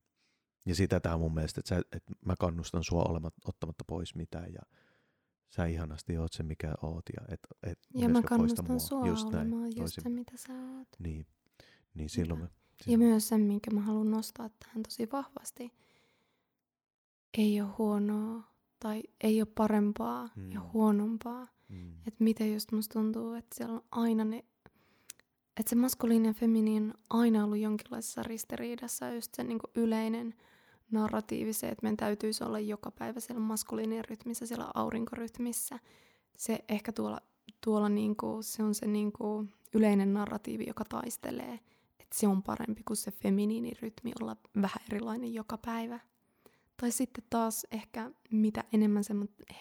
Ja 0.66 0.76
sitä 0.76 1.00
tämä 1.00 1.18
mun 1.18 1.34
mielestä, 1.34 1.60
että, 1.60 1.70
sä, 1.76 1.82
että 1.92 2.14
mä 2.26 2.36
kannustan 2.40 2.84
sua 2.84 3.04
olemat, 3.04 3.34
ottamatta 3.46 3.84
pois 3.88 4.16
mitään 4.16 4.54
ja 4.54 4.62
sä 5.50 5.66
ihanasti 5.66 6.18
oot 6.18 6.34
se, 6.34 6.44
mikä 6.44 6.74
oot. 6.82 7.06
Ja, 7.18 7.26
et, 7.34 7.48
et 7.64 7.80
ja 7.96 8.10
mä 8.10 8.22
kannustan 8.22 8.66
mua. 8.68 8.80
sua 8.80 9.08
Just 9.08 9.30
näin, 9.32 9.36
olemaan 9.54 9.66
just 9.66 9.78
toisin. 9.78 10.04
se, 10.04 10.10
mitä 10.10 10.32
sä 10.38 10.54
oot. 10.54 10.88
Niin, 11.00 11.26
niin 11.94 12.10
silloin 12.10 12.40
me... 12.40 12.46
Ja 12.46 12.84
silloin- 12.84 13.00
myös 13.00 13.28
sen, 13.28 13.42
minkä 13.42 13.72
mä 13.72 13.82
haluan 13.82 14.12
nostaa 14.12 14.50
tähän 14.50 14.84
tosi 14.84 15.08
vahvasti. 15.12 15.72
Ei 17.38 17.62
ole 17.62 17.70
huonoa 17.78 18.44
tai 18.80 19.04
ei 19.22 19.42
ole 19.42 19.48
parempaa 19.56 20.30
mm. 20.36 20.52
ja 20.52 20.62
huonompaa. 20.74 21.48
Mm, 21.70 21.94
Että 22.08 22.24
miten 22.24 22.54
just 22.54 22.72
musta 22.72 22.94
tuntuu, 22.94 23.34
että 23.34 23.56
siellä 23.56 23.74
on 23.76 23.84
aina 23.92 24.26
ne... 24.26 24.46
Että 25.60 25.70
se 25.70 25.76
maskuliini 25.76 26.28
ja 26.28 26.34
feminiini 26.34 26.88
on 26.88 26.94
aina 27.10 27.44
ollut 27.44 27.58
jonkinlaisessa 27.58 28.24
ristiriidassa. 28.24 29.10
Just 29.10 29.36
se 29.36 29.44
niinku 29.44 29.68
yleinen 29.76 30.34
narratiivi, 30.92 31.54
se, 31.54 31.68
että 31.68 31.84
meidän 31.84 31.98
täytyisi 31.98 32.44
olla 32.44 32.60
joka 32.60 32.92
päivä 32.92 33.20
siellä 33.20 33.40
maskuliinin 33.40 34.06
rytmissä, 34.06 34.46
siellä 34.46 34.72
aurinkorytmissä. 34.74 35.80
Se 36.38 36.60
ehkä 36.70 36.92
tuolla, 36.92 37.20
tuolla 37.62 37.90
niinku, 37.90 38.38
se 38.42 38.64
on 38.64 38.76
se 38.76 38.88
niinku 38.88 39.46
yleinen 39.74 40.14
narratiivi, 40.14 40.64
joka 40.68 40.86
taistelee, 40.86 41.60
että 42.00 42.16
se 42.20 42.28
on 42.28 42.44
parempi 42.44 42.84
kuin 42.84 42.98
se 42.98 43.12
feminiinirytmi 43.12 44.12
olla 44.22 44.38
vähän 44.62 44.84
erilainen 44.90 45.34
joka 45.34 45.58
päivä. 45.58 46.00
Tai 46.78 46.92
sitten 46.92 47.24
taas 47.30 47.68
ehkä 47.72 48.12
mitä 48.32 48.64
enemmän 48.74 49.04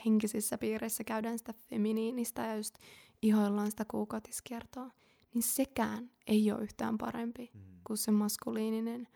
henkisissä 0.04 0.58
piireissä 0.58 1.04
käydään 1.04 1.38
sitä 1.38 1.52
feminiinistä 1.52 2.46
ja 2.46 2.56
just 2.56 2.74
ihoillaan 3.22 3.70
sitä 3.70 3.84
kuukautiskiertoa, 3.84 4.90
niin 5.34 5.42
sekään 5.42 6.10
ei 6.26 6.52
ole 6.52 6.62
yhtään 6.62 6.98
parempi 6.98 7.50
mm, 7.54 7.60
kuin 7.86 7.96
se 7.96 8.10
maskuliininen 8.10 9.08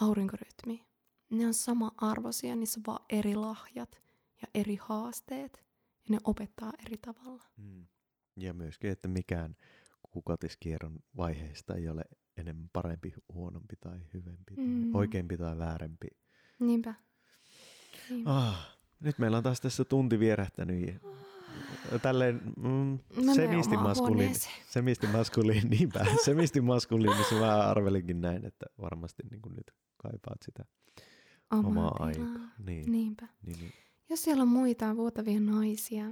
aurinkorytmi. 0.00 0.86
Ne 1.30 1.46
on 1.46 1.54
sama 1.54 1.92
arvoisia, 1.96 2.56
niissä 2.56 2.80
on 2.80 2.84
vaan 2.86 3.04
eri 3.10 3.34
lahjat 3.34 4.02
ja 4.42 4.48
eri 4.54 4.76
haasteet 4.80 5.64
ja 6.08 6.10
ne 6.10 6.18
opettaa 6.24 6.72
eri 6.86 6.96
tavalla. 6.98 7.42
mm. 7.56 7.86
Ja 8.36 8.54
myöskin, 8.54 8.90
että 8.90 9.08
mikään 9.08 9.56
kuukautiskierron 10.10 10.98
vaiheista 11.16 11.74
ei 11.74 11.88
ole 11.88 12.04
enemmän 12.36 12.70
parempi, 12.72 13.12
huonompi 13.32 13.76
tai 13.80 13.98
hyvempi, 14.14 14.54
tai 14.56 14.64
Mm. 14.64 14.94
oikeampi 14.94 15.36
tai 15.36 15.58
väärempi. 15.58 16.06
Niinpä. 16.60 16.94
Niinpä. 18.10 18.30
Ah, 18.36 18.76
nyt 19.00 19.18
meillä 19.18 19.36
on 19.36 19.42
taas 19.42 19.60
tässä 19.60 19.84
tunti 19.84 20.18
vierähtänyt. 20.18 20.86
ja 20.88 20.94
Tälleen 22.02 22.40
mm, 22.56 22.62
Mä 22.68 22.98
menen 23.16 23.34
semisti 23.34 23.74
omaan 23.74 23.88
maskuliini. 23.88 24.22
huoneeseen. 24.24 24.54
Semisti 24.70 25.06
maskuliini, 25.06 25.68
niinpä. 25.68 26.06
Semisti 26.24 26.60
maskuliinissa 26.60 27.34
mä 27.34 27.56
arvelinkin 27.70 28.20
näin, 28.20 28.44
että 28.46 28.66
varmasti 28.80 29.22
niin 29.30 29.42
kuin 29.42 29.54
nyt 29.56 29.70
kaipaat 29.96 30.38
sitä 30.44 30.64
Omaa 31.50 31.70
omaa 31.70 31.96
aikaa. 31.98 32.50
Niin, 32.66 32.92
Niinpä. 32.92 33.26
niin, 33.46 33.58
niin. 33.60 33.72
Jos 34.10 34.22
siellä 34.22 34.42
on 34.42 34.48
muita 34.48 34.96
vuotavia 34.96 35.40
naisia, 35.40 36.04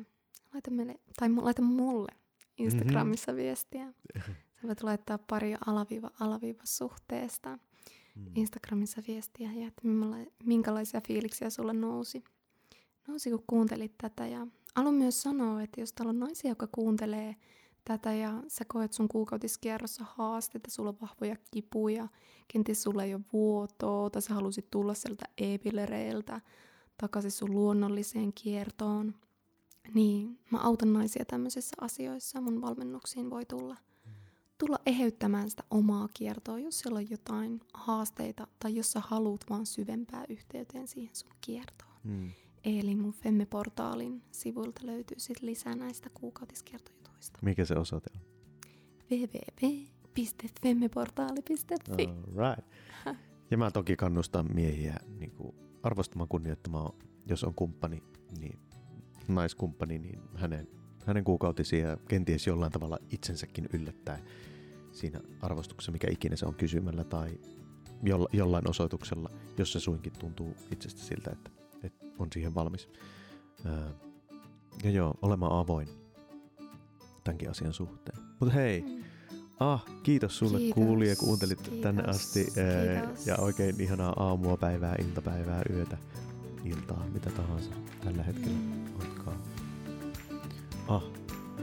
laita, 0.55 0.71
meille, 0.71 0.95
tai 1.19 1.31
laita 1.31 1.63
mulle 1.63 2.13
Instagramissa 2.59 3.33
mm-hmm. 3.33 3.43
viestiä. 3.43 3.93
Sä 4.61 4.67
voit 4.69 4.83
laittaa 4.83 5.19
pari 5.19 5.55
alaviiva 5.67 6.11
alaviiva 6.21 6.63
suhteesta 6.65 7.59
Mm. 8.17 8.27
Instagramissa 8.35 9.03
viestiä 9.09 9.53
ja 9.53 9.67
että 9.69 9.83
minkälaisia 10.45 11.01
fiiliksiä 11.01 11.51
sulle 11.51 11.73
nousi. 11.73 12.25
Nousi 13.09 13.31
kun 13.31 13.45
kuuntelit 13.47 13.99
tätä 13.99 14.27
ja 14.27 14.47
haluan 14.75 14.95
myös 14.95 15.23
sanoa, 15.23 15.63
että 15.63 15.81
jos 15.81 15.93
täällä 15.93 16.11
on 16.11 16.19
naisia, 16.19 16.51
jotka 16.51 16.67
kuuntelee 16.67 17.37
tätä 17.85 18.13
ja 18.13 18.43
sä 18.49 18.65
koet 18.69 18.93
sun 18.93 19.09
kuukautiskierrossa 19.09 20.05
haasteita, 20.09 20.71
sulla 20.71 20.91
on 20.91 20.99
vahvoja 21.01 21.37
kipuja, 21.51 22.09
kenties 22.49 22.83
sulla 22.83 23.05
ei 23.05 23.15
ole 23.15 23.23
vuotoa 23.33 24.11
tai 24.11 24.23
sä 24.23 24.35
halusit 24.35 24.71
tulla 24.71 24.95
sieltä 24.95 25.25
e-pillereiltä 25.39 26.41
takaisin 26.99 27.31
sun 27.31 27.55
luonnolliseen 27.55 28.33
kiertoon, 28.33 29.15
niin 29.95 30.39
mä 30.51 30.59
autan 30.59 30.93
naisia 30.93 31.25
tämmöisissä 31.25 31.77
asioissa. 31.81 32.41
Mun 32.41 32.61
valmennuksiin 32.61 33.31
voi 33.31 33.45
tulla, 33.45 33.77
tulla 34.59 34.79
eheyttämään 34.87 35.51
sitä 35.51 35.65
omaa 35.71 36.09
kiertoa, 36.15 36.59
jos 36.59 36.79
siellä 36.79 36.99
on 36.99 37.11
jotain 37.11 37.61
haasteita 37.75 38.47
tai 38.59 38.77
jos 38.77 38.93
sä 38.93 39.01
haluat 39.01 39.45
vaan 39.51 39.67
syvempää 39.67 40.25
yhteyteen 40.29 40.89
siihen 40.89 41.17
sun 41.17 41.33
kiertoon. 41.41 41.95
Mm. 42.05 42.31
Eli 42.65 42.97
mun 42.97 43.13
Femme-portaalin 43.13 44.23
sivuilta 44.31 44.87
löytyy 44.87 45.19
sit 45.19 45.43
lisää 45.43 45.77
näistä 45.77 46.11
kuukautiskiertojutuista. 46.15 47.39
Mikä 47.43 47.65
se 47.65 47.75
osoite 47.75 48.11
on? 48.15 48.21
www.femmeportaali.fi 49.11 52.09
Alright. 52.09 52.67
Ja 53.51 53.59
mä 53.59 53.71
toki 53.71 53.97
kannustan 53.97 54.55
miehiä 54.55 54.97
niin 55.19 55.31
kuin 55.31 55.55
arvostamaan, 55.83 56.29
kunnioittamaan, 56.29 56.93
jos 57.27 57.45
on 57.45 57.55
kumppani, 57.55 58.03
niin 58.39 58.59
naiskumppani, 59.29 59.99
niin 59.99 60.21
hänen, 60.35 60.69
hänen 61.07 61.25
kuukautisia 61.25 61.89
ja 61.89 61.97
kenties 62.09 62.47
jollain 62.47 62.73
tavalla 62.73 62.99
itsensäkin 63.11 63.69
yllättää 63.73 64.19
siinä 64.93 65.21
arvostuksessa, 65.43 65.93
mikä 65.93 66.09
ikinä 66.11 66.37
se 66.37 66.47
on 66.47 66.55
kysymällä 66.55 67.05
tai 67.05 67.41
jolla, 68.03 68.29
jollain 68.33 68.71
osoituksella, 68.71 69.31
jos 69.59 69.73
se 69.73 69.81
suinkin 69.81 70.13
tuntuu 70.19 70.57
itsestä 70.71 71.01
siltä, 71.01 71.31
että 71.31 71.51
on 72.19 72.29
siihen 72.33 72.55
valmis. 72.55 72.89
Ää, 73.65 73.91
ja 74.85 74.91
joo, 74.91 75.15
olemaan 75.23 75.59
avoin 75.59 75.89
tämänkin 77.25 77.51
asian 77.51 77.73
suhteen. 77.73 78.19
Mutta 78.41 78.55
hei, 78.55 78.81
Mm. 78.81 79.05
Ah, 79.61 79.85
kiitos 80.03 80.39
sulle 80.39 80.59
Kiitos, 80.59 80.75
kuulija, 80.75 81.17
kuuntelit 81.17 81.61
kiitos, 81.63 81.81
tänne 81.81 82.03
asti. 82.03 82.45
kiitos. 82.45 83.27
Ja 83.27 83.37
oikein 83.39 83.81
ihanaa 83.81 84.13
aamua, 84.17 84.57
päivää, 84.57 84.95
iltapäivää, 85.05 85.63
yötä, 85.71 85.97
iltaa, 86.65 87.05
mitä 87.13 87.31
tahansa 87.31 87.71
tällä 88.05 88.23
hetkellä 88.23 88.57
Mm. 88.59 88.85
onkaan. 89.03 89.37
Ah, 90.89 91.03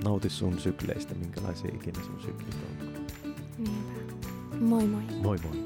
nauti 0.03 0.29
sun 0.29 0.59
sykleistä, 0.59 1.13
minkälaisia 1.15 1.71
ikinä 1.75 2.03
sun 2.03 2.21
syklit 2.21 2.55
on. 2.55 2.93
Niinpä. 3.57 4.55
Moi 4.59 4.87
moi. 4.87 5.03
Moi 5.21 5.37
moi. 5.43 5.63